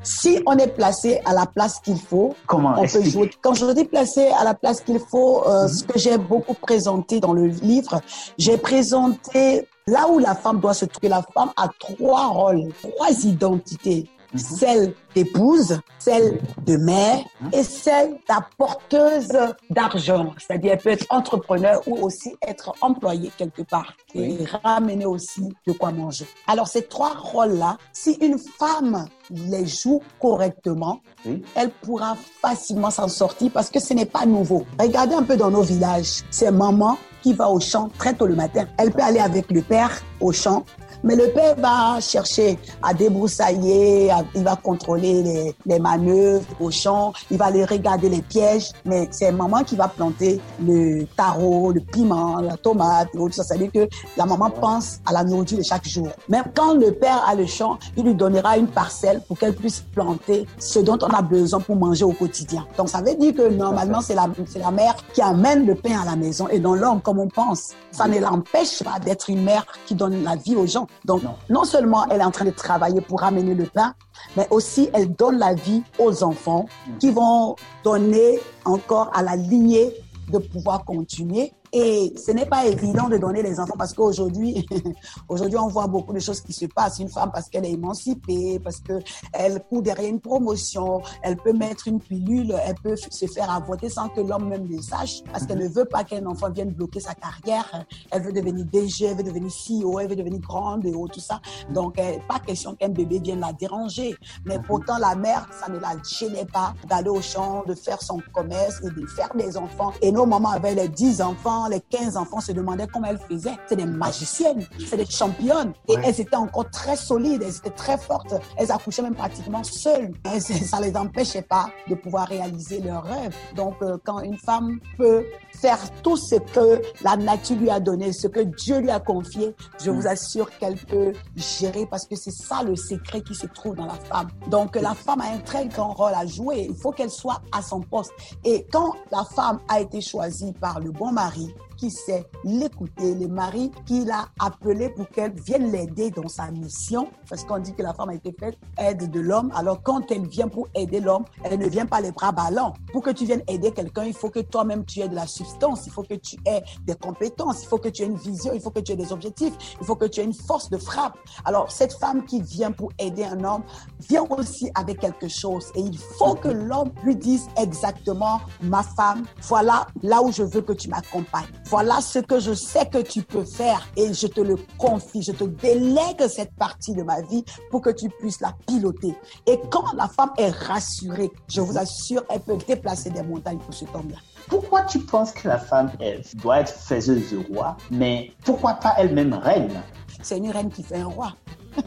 si 0.03 0.41
on 0.45 0.57
est 0.57 0.69
placé 0.69 1.19
à 1.25 1.33
la 1.33 1.45
place 1.45 1.81
qu'il 1.81 1.99
faut, 1.99 2.33
Comment 2.47 2.75
on 2.77 2.87
peut 2.87 3.03
jouer. 3.03 3.29
Quand 3.41 3.53
je 3.53 3.69
dis 3.73 3.85
placé 3.85 4.27
à 4.39 4.45
la 4.45 4.53
place 4.53 4.79
qu'il 4.79 4.99
faut, 4.99 5.45
euh, 5.45 5.67
ce 5.67 5.83
que 5.83 5.99
j'ai 5.99 6.17
beaucoup 6.17 6.53
présenté 6.53 7.19
dans 7.19 7.33
le 7.33 7.47
livre, 7.47 7.99
j'ai 8.37 8.57
présenté 8.57 9.67
là 9.87 10.07
où 10.09 10.19
la 10.19 10.35
femme 10.35 10.61
doit 10.61 10.73
se 10.73 10.85
trouver. 10.85 11.09
La 11.09 11.23
femme 11.33 11.51
a 11.57 11.67
trois 11.79 12.27
rôles, 12.27 12.69
trois 12.81 13.11
identités. 13.25 14.09
Celle 14.35 14.93
d'épouse, 15.15 15.79
celle 15.99 16.41
de 16.65 16.75
mère 16.77 17.19
et 17.51 17.63
celle 17.63 18.17
d'apporteuse 18.27 19.29
d'argent. 19.69 20.33
C'est-à-dire, 20.39 20.73
elle 20.73 20.77
peut 20.79 20.89
être 20.89 21.05
entrepreneur 21.09 21.81
ou 21.87 21.97
aussi 21.97 22.35
être 22.47 22.73
employée 22.81 23.31
quelque 23.37 23.61
part 23.61 23.93
et 24.15 24.37
ramener 24.63 25.05
aussi 25.05 25.53
de 25.67 25.71
quoi 25.73 25.91
manger. 25.91 26.25
Alors, 26.47 26.67
ces 26.67 26.83
trois 26.83 27.13
rôles-là, 27.15 27.77
si 27.91 28.13
une 28.21 28.37
femme 28.39 29.05
les 29.29 29.65
joue 29.67 30.01
correctement, 30.19 30.99
Oui. 31.25 31.43
elle 31.55 31.69
pourra 31.69 32.15
facilement 32.41 32.89
s'en 32.91 33.07
sortir 33.07 33.51
parce 33.53 33.69
que 33.69 33.79
ce 33.79 33.93
n'est 33.93 34.05
pas 34.05 34.25
nouveau. 34.25 34.65
Regardez 34.79 35.15
un 35.15 35.23
peu 35.23 35.37
dans 35.37 35.51
nos 35.51 35.61
villages, 35.61 36.23
c'est 36.31 36.51
maman 36.51 36.97
qui 37.21 37.33
va 37.33 37.49
au 37.49 37.59
champ 37.59 37.89
très 37.97 38.13
tôt 38.13 38.25
le 38.27 38.35
matin. 38.35 38.65
Elle 38.77 38.91
peut 38.91 39.01
aller 39.01 39.19
avec 39.19 39.49
le 39.49 39.61
père 39.61 40.01
au 40.19 40.33
champ, 40.33 40.65
mais 41.03 41.15
le 41.15 41.29
père 41.31 41.55
va 41.57 41.99
chercher 41.99 42.57
à 42.81 42.93
débroussailler, 42.93 44.11
à- 44.11 44.23
il 44.35 44.43
va 44.43 44.55
contrôler 44.55 45.23
les, 45.23 45.55
les 45.65 45.79
manœuvres 45.79 46.45
au 46.59 46.71
champ, 46.71 47.13
il 47.31 47.37
va 47.37 47.45
aller 47.45 47.65
regarder 47.65 48.09
les 48.09 48.21
pièges, 48.21 48.71
mais 48.85 49.07
c'est 49.11 49.31
maman 49.31 49.63
qui 49.63 49.75
va 49.75 49.87
planter 49.87 50.39
le 50.65 51.05
taro, 51.17 51.71
le 51.71 51.79
piment, 51.81 52.39
la 52.41 52.57
tomate, 52.57 53.09
et 53.13 53.17
autres. 53.17 53.35
ça. 53.35 53.43
Ça 53.43 53.55
veut 53.55 53.67
dire 53.67 53.71
que 53.87 53.89
la 54.17 54.25
maman 54.25 54.49
pense 54.49 54.99
à 55.05 55.13
la 55.13 55.23
nourriture 55.23 55.57
de 55.57 55.63
chaque 55.63 55.87
jour. 55.87 56.07
Même 56.29 56.45
quand 56.55 56.73
le 56.75 56.91
père 56.91 57.23
a 57.27 57.35
le 57.35 57.45
champ, 57.45 57.77
il 57.97 58.03
lui 58.03 58.15
donnera 58.15 58.57
une 58.57 58.67
parcelle 58.67 59.21
pour 59.27 59.37
qu'elle 59.37 59.55
puisse 59.55 59.81
planter 59.93 60.45
ce 60.59 60.79
dont 60.79 60.97
on 61.01 61.07
a 61.13 61.21
besoin 61.21 61.59
pour 61.59 61.75
manger 61.75 62.05
au 62.05 62.13
quotidien. 62.13 62.65
Donc 62.77 62.89
ça 62.89 63.01
veut 63.01 63.15
dire 63.15 63.33
que 63.33 63.49
normalement, 63.49 64.01
c'est 64.01 64.15
la, 64.15 64.27
c'est 64.47 64.59
la 64.59 64.71
mère 64.71 64.95
qui 65.13 65.21
amène 65.21 65.65
le 65.65 65.75
pain 65.75 65.99
à 66.01 66.05
la 66.05 66.15
maison 66.15 66.47
et 66.49 66.59
non 66.59 66.73
l'homme 66.73 67.01
comme 67.01 67.19
on 67.19 67.27
pense. 67.27 67.71
Ça 67.91 68.07
ne 68.07 68.19
l'empêche 68.19 68.81
pas 68.83 68.99
d'être 68.99 69.29
une 69.29 69.43
mère 69.43 69.65
qui 69.85 69.93
donne 69.95 70.23
la 70.23 70.35
vie 70.35 70.55
aux 70.55 70.65
gens. 70.67 70.87
Donc 71.05 71.23
Non. 71.23 71.35
non 71.49 71.63
seulement 71.63 72.05
elle 72.09 72.21
est 72.21 72.25
en 72.25 72.31
train 72.31 72.45
de 72.45 72.51
travailler 72.51 73.01
pour 73.01 73.23
amener 73.23 73.53
le 73.53 73.65
pain, 73.65 73.93
mais 74.37 74.47
aussi 74.49 74.89
elle 74.93 75.13
donne 75.13 75.37
la 75.37 75.53
vie 75.53 75.83
aux 75.99 76.23
enfants 76.23 76.65
qui 76.99 77.11
vont 77.11 77.55
donner 77.83 78.39
encore 78.65 79.09
à 79.13 79.21
la 79.21 79.35
lignée 79.35 79.93
de 80.31 80.37
pouvoir 80.37 80.85
continuer. 80.85 81.51
Et 81.75 82.13
ce 82.23 82.31
n'est 82.31 82.45
pas 82.45 82.67
évident 82.67 83.09
de 83.09 83.17
donner 83.17 83.41
les 83.41 83.59
enfants 83.59 83.73
parce 83.77 83.93
qu'aujourd'hui, 83.93 84.63
aujourd'hui, 85.27 85.57
on 85.57 85.67
voit 85.67 85.87
beaucoup 85.87 86.13
de 86.13 86.19
choses 86.19 86.39
qui 86.39 86.53
se 86.53 86.65
passent. 86.65 86.99
Une 86.99 87.09
femme 87.09 87.31
parce 87.33 87.49
qu'elle 87.49 87.65
est 87.65 87.71
émancipée, 87.71 88.59
parce 88.63 88.79
que 88.79 88.99
elle 89.33 89.63
court 89.63 89.81
derrière 89.81 90.09
une 90.09 90.19
promotion, 90.19 91.01
elle 91.23 91.35
peut 91.37 91.53
mettre 91.53 91.87
une 91.87 91.99
pilule, 91.99 92.55
elle 92.63 92.75
peut 92.75 92.95
se 92.95 93.25
faire 93.25 93.49
avorter 93.49 93.89
sans 93.89 94.07
que 94.09 94.21
l'homme 94.21 94.47
même 94.47 94.67
le 94.69 94.81
sache 94.81 95.23
parce 95.31 95.47
qu'elle 95.47 95.59
ne 95.59 95.67
veut 95.67 95.85
pas 95.85 96.03
qu'un 96.03 96.25
enfant 96.27 96.51
vienne 96.51 96.69
bloquer 96.69 96.99
sa 96.99 97.15
carrière. 97.15 97.85
Elle 98.11 98.21
veut 98.21 98.33
devenir 98.33 98.65
DG, 98.65 99.05
elle 99.05 99.17
veut 99.17 99.23
devenir 99.23 99.51
CEO, 99.51 99.99
elle 99.99 100.09
veut 100.09 100.15
devenir 100.15 100.39
grande 100.41 100.85
et 100.85 100.91
tout 100.91 101.19
ça. 101.19 101.41
Donc, 101.71 101.97
euh, 101.99 102.17
pas 102.27 102.39
question 102.39 102.75
qu'un 102.75 102.89
bébé 102.89 103.19
vienne 103.19 103.39
la 103.39 103.51
déranger. 103.53 104.15
Mais 104.45 104.59
pourtant, 104.59 104.97
la 104.99 105.15
mère, 105.15 105.47
ça 105.59 105.71
ne 105.71 105.79
la 105.79 105.95
gênait 106.03 106.45
pas 106.45 106.73
d'aller 106.87 107.09
au 107.09 107.21
champ, 107.21 107.63
de 107.65 107.73
faire 107.73 108.01
son 108.01 108.21
commerce 108.31 108.81
et 108.83 108.89
de 108.89 109.05
faire 109.07 109.29
des 109.35 109.57
enfants. 109.57 109.91
Et 110.01 110.11
nos 110.11 110.25
mamans 110.25 110.51
avaient 110.51 110.75
les 110.75 110.87
10 110.87 111.21
enfants, 111.21 111.62
les 111.67 111.81
15 111.81 112.17
enfants 112.17 112.39
se 112.39 112.51
demandaient 112.51 112.87
comment 112.91 113.07
elles 113.07 113.19
faisaient. 113.19 113.55
C'est 113.67 113.75
des 113.75 113.85
magiciennes, 113.85 114.65
c'est 114.87 114.97
des 114.97 115.05
championnes. 115.05 115.73
Et 115.87 115.95
Ouais. 115.95 116.01
elles 116.05 116.21
étaient 116.21 116.35
encore 116.35 116.69
très 116.71 116.95
solides, 116.95 117.41
elles 117.43 117.55
étaient 117.55 117.69
très 117.69 117.97
fortes. 117.97 118.33
Elles 118.57 118.71
accouchaient 118.71 119.01
même 119.01 119.15
pratiquement 119.15 119.63
seules. 119.63 120.11
Et 120.33 120.39
ça 120.39 120.79
les 120.79 120.95
empêchait 120.95 121.41
pas 121.41 121.67
de 121.89 121.95
pouvoir 121.95 122.27
réaliser 122.27 122.79
leurs 122.81 123.03
rêves. 123.03 123.35
Donc, 123.55 123.75
euh, 123.81 123.97
quand 124.03 124.19
une 124.21 124.37
femme 124.37 124.79
peut 124.97 125.25
faire 125.59 125.79
tout 126.01 126.17
ce 126.17 126.35
que 126.35 126.81
la 127.03 127.15
nature 127.15 127.57
lui 127.57 127.69
a 127.69 127.79
donné, 127.79 128.11
ce 128.13 128.27
que 128.27 128.39
Dieu 128.41 128.79
lui 128.79 128.89
a 128.91 128.99
confié, 128.99 129.55
je 129.83 129.91
vous 129.91 130.07
assure 130.07 130.49
qu'elle 130.57 130.75
peut 130.77 131.13
gérer 131.35 131.85
parce 131.85 132.05
que 132.05 132.15
c'est 132.15 132.31
ça 132.31 132.63
le 132.63 132.75
secret 132.75 133.21
qui 133.21 133.35
se 133.35 133.47
trouve 133.47 133.75
dans 133.75 133.85
la 133.85 133.93
femme. 133.95 134.27
Donc, 134.47 134.75
la 134.75 134.93
femme 134.95 135.21
a 135.21 135.25
un 135.31 135.39
très 135.39 135.67
grand 135.67 135.93
rôle 135.93 136.13
à 136.15 136.25
jouer. 136.25 136.67
Il 136.69 136.75
faut 136.75 136.91
qu'elle 136.91 137.09
soit 137.11 137.41
à 137.51 137.61
son 137.61 137.81
poste. 137.81 138.11
Et 138.43 138.65
quand 138.71 138.93
la 139.11 139.23
femme 139.23 139.59
a 139.67 139.79
été 139.79 140.01
choisie 140.01 140.53
par 140.53 140.79
le 140.79 140.91
bon 140.91 141.11
mari, 141.11 141.52
qui 141.83 141.91
sait 141.91 142.25
l'écouter, 142.45 143.13
le 143.13 143.27
mari 143.27 143.69
qui 143.85 144.05
l'a 144.05 144.29
appelé 144.39 144.87
pour 144.87 145.09
qu'elle 145.09 145.33
vienne 145.33 145.69
l'aider 145.69 146.11
dans 146.11 146.29
sa 146.29 146.49
mission, 146.49 147.09
parce 147.29 147.43
qu'on 147.43 147.59
dit 147.59 147.73
que 147.73 147.83
la 147.83 147.93
femme 147.93 148.07
a 148.07 148.13
été 148.13 148.33
faite 148.39 148.57
aide 148.77 149.11
de 149.11 149.19
l'homme. 149.19 149.51
Alors 149.53 149.83
quand 149.83 150.09
elle 150.09 150.25
vient 150.25 150.47
pour 150.47 150.69
aider 150.75 151.01
l'homme, 151.01 151.25
elle 151.43 151.59
ne 151.59 151.67
vient 151.67 151.85
pas 151.85 151.99
les 151.99 152.13
bras 152.13 152.31
ballants. 152.31 152.71
Pour 152.93 153.01
que 153.03 153.09
tu 153.09 153.25
viennes 153.25 153.43
aider 153.49 153.73
quelqu'un, 153.73 154.05
il 154.05 154.13
faut 154.13 154.29
que 154.29 154.39
toi-même 154.39 154.85
tu 154.85 155.01
aies 155.01 155.09
de 155.09 155.15
la 155.15 155.27
substance, 155.27 155.85
il 155.85 155.91
faut 155.91 156.03
que 156.03 156.13
tu 156.13 156.37
aies 156.45 156.63
des 156.85 156.95
compétences, 156.95 157.63
il 157.63 157.67
faut 157.67 157.79
que 157.79 157.89
tu 157.89 158.03
aies 158.03 158.05
une 158.05 158.15
vision, 158.15 158.53
il 158.53 158.61
faut 158.61 158.71
que 158.71 158.79
tu 158.79 158.93
aies 158.93 158.95
des 158.95 159.11
objectifs, 159.11 159.53
il 159.81 159.85
faut 159.85 159.97
que 159.97 160.05
tu 160.05 160.21
aies 160.21 160.23
une 160.23 160.33
force 160.33 160.69
de 160.69 160.77
frappe. 160.77 161.17
Alors 161.43 161.69
cette 161.69 161.91
femme 161.91 162.23
qui 162.23 162.41
vient 162.41 162.71
pour 162.71 162.93
aider 162.97 163.25
un 163.25 163.43
homme 163.43 163.63
vient 164.07 164.23
aussi 164.29 164.71
avec 164.75 165.01
quelque 165.01 165.27
chose 165.27 165.69
et 165.75 165.81
il 165.81 165.97
faut 165.97 166.35
que 166.35 166.47
l'homme 166.47 166.91
lui 167.03 167.17
dise 167.17 167.49
exactement 167.57 168.39
ma 168.61 168.83
femme, 168.83 169.25
voilà 169.41 169.85
là 170.01 170.21
où 170.23 170.31
je 170.31 170.43
veux 170.43 170.61
que 170.61 170.71
tu 170.71 170.87
m'accompagnes. 170.87 171.51
Voilà 171.73 172.01
ce 172.01 172.19
que 172.19 172.39
je 172.39 172.53
sais 172.53 172.85
que 172.85 172.99
tu 172.99 173.23
peux 173.23 173.45
faire 173.45 173.89
et 173.97 174.13
je 174.13 174.27
te 174.27 174.41
le 174.41 174.57
confie, 174.77 175.23
je 175.23 175.31
te 175.31 175.43
délègue 175.43 176.27
cette 176.27 176.53
partie 176.55 176.93
de 176.93 177.01
ma 177.01 177.21
vie 177.21 177.43
pour 177.71 177.81
que 177.81 177.89
tu 177.89 178.09
puisses 178.09 178.41
la 178.41 178.53
piloter. 178.67 179.15
Et 179.47 179.59
quand 179.71 179.91
la 179.97 180.07
femme 180.07 180.29
est 180.37 180.51
rassurée, 180.51 181.31
je 181.49 181.61
vous 181.61 181.75
assure, 181.75 182.21
elle 182.29 182.41
peut 182.41 182.57
déplacer 182.67 183.09
des 183.09 183.23
montagnes 183.23 183.57
pour 183.57 183.73
cet 183.73 183.89
homme-là. 183.95 184.17
Pourquoi 184.47 184.83
tu 184.83 184.99
penses 184.99 185.31
que 185.31 185.47
la 185.47 185.57
femme 185.57 185.91
doit 186.35 186.59
être 186.59 186.71
faiseuse 186.71 187.31
de 187.31 187.43
roi, 187.51 187.75
mais 187.89 188.33
pourquoi 188.45 188.75
pas 188.75 188.93
elle-même 188.99 189.33
reine? 189.33 189.81
C'est 190.21 190.37
une 190.37 190.51
reine 190.51 190.69
qui 190.69 190.83
fait 190.83 190.97
un 190.97 191.07
roi. 191.07 191.33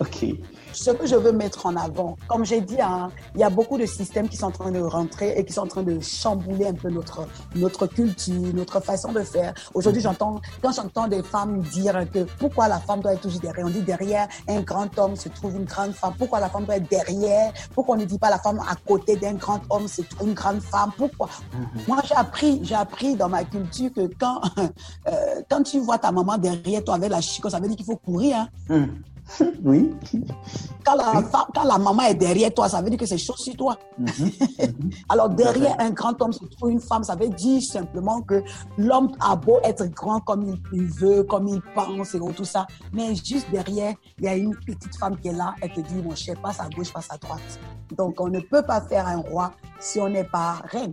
Ok. 0.00 0.24
Ce 0.72 0.90
que 0.90 1.06
je 1.06 1.16
veux 1.16 1.32
mettre 1.32 1.66
en 1.66 1.76
avant, 1.76 2.16
comme 2.28 2.44
j'ai 2.44 2.60
dit, 2.60 2.80
hein, 2.80 3.10
il 3.34 3.40
y 3.40 3.44
a 3.44 3.50
beaucoup 3.50 3.78
de 3.78 3.86
systèmes 3.86 4.28
qui 4.28 4.36
sont 4.36 4.46
en 4.46 4.50
train 4.50 4.70
de 4.70 4.80
rentrer 4.80 5.34
et 5.36 5.44
qui 5.44 5.52
sont 5.52 5.62
en 5.62 5.66
train 5.66 5.82
de 5.82 6.00
chambouler 6.00 6.66
un 6.66 6.74
peu 6.74 6.90
notre, 6.90 7.26
notre 7.54 7.86
culture, 7.86 8.54
notre 8.54 8.80
façon 8.80 9.12
de 9.12 9.20
faire. 9.22 9.54
Aujourd'hui, 9.74 10.02
j'entends, 10.02 10.40
quand 10.62 10.72
j'entends 10.72 11.08
des 11.08 11.22
femmes 11.22 11.60
dire 11.60 12.04
que 12.12 12.20
pourquoi 12.38 12.68
la 12.68 12.78
femme 12.78 13.00
doit 13.00 13.14
être 13.14 13.22
toujours 13.22 13.40
derrière, 13.40 13.66
on 13.66 13.70
dit 13.70 13.82
derrière 13.82 14.28
un 14.48 14.60
grand 14.60 14.98
homme 14.98 15.16
se 15.16 15.28
trouve 15.28 15.56
une 15.56 15.64
grande 15.64 15.92
femme. 15.92 16.14
Pourquoi 16.18 16.40
la 16.40 16.48
femme 16.48 16.64
doit 16.64 16.76
être 16.76 16.88
derrière? 16.88 17.52
Pourquoi 17.74 17.96
on 17.96 17.98
ne 17.98 18.04
dit 18.04 18.18
pas 18.18 18.30
la 18.30 18.38
femme 18.38 18.60
à 18.68 18.74
côté 18.74 19.16
d'un 19.16 19.34
grand 19.34 19.60
homme 19.70 19.88
se 19.88 20.02
trouve 20.02 20.28
une 20.28 20.34
grande 20.34 20.60
femme? 20.60 20.90
Pourquoi? 20.96 21.28
Moi, 21.86 21.98
j'ai 22.04 22.14
appris, 22.14 22.60
j'ai 22.62 22.74
appris 22.74 23.16
dans 23.16 23.28
ma 23.28 23.44
culture 23.44 23.90
que 23.92 24.10
quand, 24.18 24.40
euh, 25.08 25.42
quand 25.48 25.62
tu 25.62 25.80
vois 25.80 25.98
ta 25.98 26.12
maman 26.12 26.38
derrière 26.38 26.84
toi 26.84 26.94
avec 26.94 27.10
la 27.10 27.20
chico, 27.20 27.48
ça 27.48 27.58
veut 27.60 27.68
dire 27.68 27.76
qu'il 27.76 27.86
faut 27.86 27.96
courir, 27.96 28.36
hein. 28.36 28.48
Hmm. 28.68 28.86
Oui. 29.64 29.90
Quand 30.84 30.94
la, 30.96 31.22
femme- 31.22 31.46
quand 31.54 31.64
la 31.64 31.78
maman 31.78 32.02
est 32.02 32.14
derrière 32.14 32.52
toi, 32.52 32.68
ça 32.68 32.80
veut 32.82 32.90
dire 32.90 32.98
que 32.98 33.06
c'est 33.06 33.18
chaud 33.18 33.36
sur 33.36 33.54
toi. 33.56 33.76
Alors 35.08 35.28
derrière 35.28 35.76
un 35.78 35.90
grand 35.90 36.20
homme 36.20 36.32
se 36.32 36.44
trouve 36.46 36.70
une 36.70 36.80
femme, 36.80 37.04
ça 37.04 37.14
veut 37.14 37.28
dire 37.28 37.62
simplement 37.62 38.22
que 38.22 38.42
l'homme 38.78 39.12
a 39.20 39.36
beau 39.36 39.58
être 39.62 39.86
grand 39.86 40.20
comme 40.20 40.42
il, 40.48 40.60
il 40.72 40.86
veut, 40.86 41.22
comme 41.24 41.48
il 41.48 41.60
pense 41.74 42.14
et 42.14 42.20
tout 42.34 42.44
ça, 42.44 42.66
mais 42.92 43.14
juste 43.14 43.50
derrière, 43.50 43.94
il 44.18 44.24
y 44.24 44.28
a 44.28 44.34
une 44.34 44.54
petite 44.56 44.96
femme 44.96 45.16
qui 45.18 45.28
est 45.28 45.32
là, 45.32 45.54
elle 45.60 45.72
te 45.72 45.80
dit, 45.80 45.94
mon 46.02 46.14
cher, 46.14 46.36
passe 46.42 46.60
à 46.60 46.68
gauche, 46.68 46.92
passe 46.92 47.08
à 47.10 47.16
droite. 47.18 47.40
Donc 47.96 48.20
on 48.20 48.28
ne 48.28 48.40
peut 48.40 48.62
pas 48.62 48.80
faire 48.80 49.06
un 49.06 49.18
roi 49.18 49.52
si 49.78 50.00
on 50.00 50.08
n'est 50.08 50.24
pas 50.24 50.62
reine. 50.64 50.92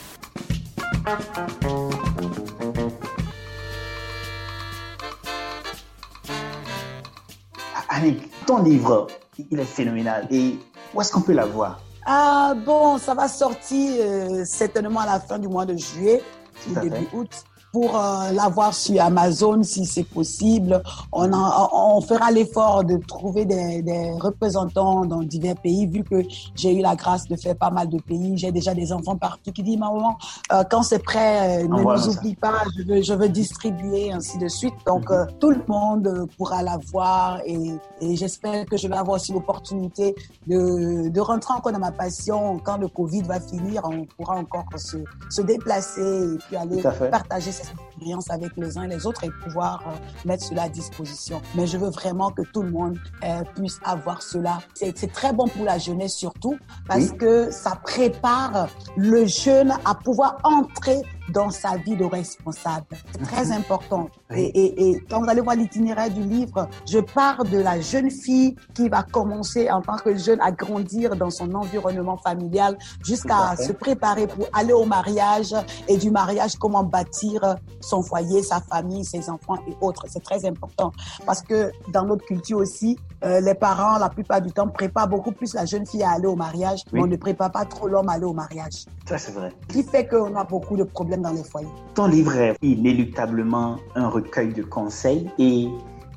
Annick, 7.89 8.45
ton 8.45 8.63
livre, 8.63 9.07
il 9.49 9.59
est 9.59 9.65
phénoménal. 9.65 10.27
Et 10.31 10.57
où 10.93 11.01
est-ce 11.01 11.11
qu'on 11.11 11.21
peut 11.21 11.33
l'avoir 11.33 11.81
Ah 12.05 12.53
bon, 12.65 12.97
ça 12.97 13.13
va 13.13 13.27
sortir 13.27 13.91
euh, 13.99 14.45
certainement 14.45 15.01
à 15.01 15.05
la 15.05 15.19
fin 15.19 15.37
du 15.37 15.49
mois 15.49 15.65
de 15.65 15.75
juillet, 15.75 16.23
début 16.67 17.07
août 17.13 17.43
pour 17.71 17.95
euh, 17.95 18.31
l'avoir 18.31 18.73
sur 18.73 19.01
Amazon 19.01 19.63
si 19.63 19.85
c'est 19.85 20.03
possible. 20.03 20.81
On, 21.11 21.31
on 21.33 22.01
fera 22.01 22.31
l'effort 22.31 22.83
de 22.83 22.97
trouver 22.97 23.45
des, 23.45 23.81
des, 23.81 24.11
représentants 24.19 25.05
dans 25.05 25.23
divers 25.23 25.55
pays, 25.55 25.87
vu 25.87 26.03
que 26.03 26.23
j'ai 26.55 26.77
eu 26.77 26.81
la 26.81 26.95
grâce 26.95 27.27
de 27.27 27.35
faire 27.35 27.55
pas 27.55 27.69
mal 27.69 27.89
de 27.89 27.97
pays. 27.99 28.37
J'ai 28.37 28.51
déjà 28.51 28.73
des 28.73 28.91
enfants 28.91 29.15
partout 29.15 29.51
qui 29.51 29.63
disent, 29.63 29.79
maman, 29.79 30.17
euh, 30.51 30.63
quand 30.69 30.83
c'est 30.83 31.03
prêt, 31.03 31.63
euh, 31.63 31.67
ne 31.67 31.81
nous 31.81 32.09
oublie 32.09 32.35
pas, 32.35 32.63
je 32.77 32.83
veux, 32.83 33.01
je 33.01 33.13
veux 33.13 33.29
distribuer, 33.29 34.11
ainsi 34.11 34.37
de 34.37 34.47
suite. 34.47 34.73
Donc, 34.85 35.09
mhm. 35.09 35.27
tout 35.39 35.51
le 35.51 35.63
monde 35.67 36.27
pourra 36.37 36.61
l'avoir 36.61 37.39
et, 37.45 37.71
et 38.01 38.15
j'espère 38.15 38.65
que 38.65 38.77
je 38.77 38.87
vais 38.87 38.95
avoir 38.95 39.15
aussi 39.15 39.31
l'opportunité 39.31 40.15
de, 40.47 41.09
de 41.09 41.21
rentrer 41.21 41.53
encore 41.53 41.71
dans 41.71 41.79
ma 41.79 41.91
passion. 41.91 42.59
Quand 42.59 42.77
le 42.77 42.87
Covid 42.87 43.21
va 43.23 43.39
finir, 43.39 43.83
on 43.85 44.05
pourra 44.05 44.35
encore 44.35 44.65
se, 44.75 44.97
se 45.29 45.41
déplacer 45.41 46.01
et 46.01 46.37
puis 46.47 46.55
aller 46.57 46.81
partager 47.09 47.51
gracias. 47.61 47.90
Expérience 48.01 48.29
avec 48.31 48.51
les 48.57 48.77
uns 48.77 48.83
et 48.83 48.87
les 48.87 49.05
autres 49.05 49.23
et 49.23 49.29
pouvoir 49.43 49.83
euh, 49.87 50.27
mettre 50.27 50.43
cela 50.43 50.63
à 50.63 50.69
disposition. 50.69 51.41
Mais 51.55 51.67
je 51.67 51.77
veux 51.77 51.89
vraiment 51.89 52.31
que 52.31 52.41
tout 52.41 52.63
le 52.63 52.71
monde 52.71 52.97
euh, 53.23 53.43
puisse 53.55 53.79
avoir 53.83 54.21
cela. 54.21 54.59
C'est 54.73 55.11
très 55.11 55.33
bon 55.33 55.47
pour 55.47 55.65
la 55.65 55.77
jeunesse 55.77 56.15
surtout 56.15 56.57
parce 56.87 57.11
que 57.11 57.51
ça 57.51 57.75
prépare 57.83 58.67
le 58.97 59.25
jeune 59.25 59.73
à 59.85 59.95
pouvoir 59.95 60.37
entrer 60.43 61.01
dans 61.31 61.49
sa 61.49 61.77
vie 61.77 61.95
de 61.95 62.03
responsable. 62.03 62.85
C'est 63.11 63.23
très 63.23 63.45
mhm. 63.45 63.51
important. 63.53 64.09
Et, 64.33 64.43
et, 64.43 64.89
et, 64.89 64.99
quand 65.09 65.21
vous 65.21 65.29
allez 65.29 65.41
voir 65.41 65.55
l'itinéraire 65.55 66.09
du 66.09 66.23
livre, 66.23 66.67
je 66.89 66.99
pars 66.99 67.43
de 67.43 67.57
la 67.57 67.79
jeune 67.79 68.09
fille 68.09 68.55
qui 68.73 68.89
va 68.89 69.03
commencer 69.03 69.69
en 69.69 69.81
tant 69.81 69.97
que 69.97 70.15
jeune 70.17 70.39
à 70.41 70.51
grandir 70.51 71.15
dans 71.15 71.29
son 71.29 71.53
environnement 71.53 72.17
familial 72.17 72.77
jusqu'à 73.03 73.55
se 73.55 73.71
préparer 73.71 74.27
pour 74.27 74.47
aller 74.53 74.73
au 74.73 74.85
mariage 74.85 75.53
et 75.87 75.97
du 75.97 76.11
mariage 76.11 76.55
comment 76.55 76.83
bâtir 76.83 77.55
son 77.91 78.01
foyer, 78.01 78.41
sa 78.41 78.59
famille, 78.61 79.03
ses 79.03 79.29
enfants 79.29 79.57
et 79.67 79.75
autres. 79.81 80.05
C'est 80.07 80.23
très 80.23 80.45
important 80.45 80.91
parce 81.25 81.41
que 81.41 81.71
dans 81.89 82.05
notre 82.05 82.25
culture 82.25 82.57
aussi, 82.57 82.97
euh, 83.23 83.41
les 83.41 83.53
parents, 83.53 83.97
la 83.99 84.09
plupart 84.09 84.41
du 84.41 84.51
temps, 84.51 84.67
préparent 84.67 85.09
beaucoup 85.09 85.33
plus 85.33 85.53
la 85.53 85.65
jeune 85.65 85.85
fille 85.85 86.03
à 86.03 86.11
aller 86.11 86.27
au 86.27 86.35
mariage, 86.35 86.79
mais 86.91 87.01
on 87.01 87.07
ne 87.07 87.17
prépare 87.17 87.51
pas 87.51 87.65
trop 87.65 87.87
l'homme 87.87 88.09
à 88.09 88.13
aller 88.13 88.25
au 88.25 88.33
mariage. 88.33 88.85
Ça, 89.07 89.17
c'est 89.17 89.33
vrai. 89.33 89.49
Ce 89.69 89.73
qui 89.75 89.83
fait 89.83 90.07
qu'on 90.07 90.35
a 90.35 90.43
beaucoup 90.45 90.77
de 90.77 90.83
problèmes 90.83 91.21
dans 91.21 91.33
les 91.33 91.43
foyers. 91.43 91.67
Ton 91.93 92.07
livre 92.07 92.35
est 92.35 92.55
inéluctablement 92.61 93.75
un 93.95 94.07
recueil 94.07 94.53
de 94.53 94.63
conseils 94.63 95.29
et 95.37 95.67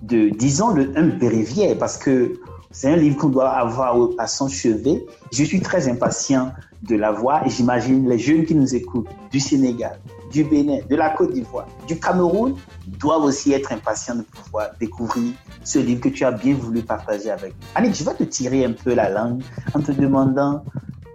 de, 0.03 0.29
disons, 0.31 0.71
le, 0.71 0.93
un 0.97 1.09
bréviaire 1.09 1.77
parce 1.79 1.97
que 1.97 2.35
c'est 2.71 2.91
un 2.91 2.97
livre 2.97 3.17
qu'on 3.17 3.29
doit 3.29 3.51
avoir 3.51 3.97
à 4.19 4.27
son 4.27 4.49
chevet. 4.49 5.07
Je 5.33 5.45
suis 5.45 5.61
très 5.61 5.89
impatient 5.89 6.53
de 6.83 6.97
l'avoir 6.97 7.47
et 7.47 7.51
j'imagine 7.51 8.09
les 8.09 8.19
jeunes 8.19 8.45
qui 8.45 8.55
nous 8.55 8.75
écoutent 8.75 9.09
du 9.31 9.41
Sénégal, 9.41 9.99
du 10.35 10.43
Bénin, 10.43 10.81
de 10.91 10.97
la 10.97 11.11
Côte 11.11 11.33
d'Ivoire, 11.33 11.69
du 11.87 11.99
Cameroun 11.99 12.57
doivent 12.99 13.23
aussi 13.23 13.53
être 13.53 13.73
impatients 13.73 14.17
de 14.17 14.23
pouvoir 14.23 14.71
découvrir 14.81 15.33
ce 15.63 15.79
livre 15.79 16.01
que 16.01 16.09
tu 16.09 16.25
as 16.25 16.33
bien 16.33 16.55
voulu 16.55 16.83
partager 16.83 17.31
avec 17.31 17.53
nous. 17.53 17.67
Annick, 17.77 17.95
je 17.95 18.03
vais 18.03 18.15
te 18.15 18.25
tirer 18.25 18.65
un 18.65 18.73
peu 18.73 18.95
la 18.95 19.09
langue 19.11 19.43
en 19.75 19.81
te 19.81 19.93
demandant 19.93 20.65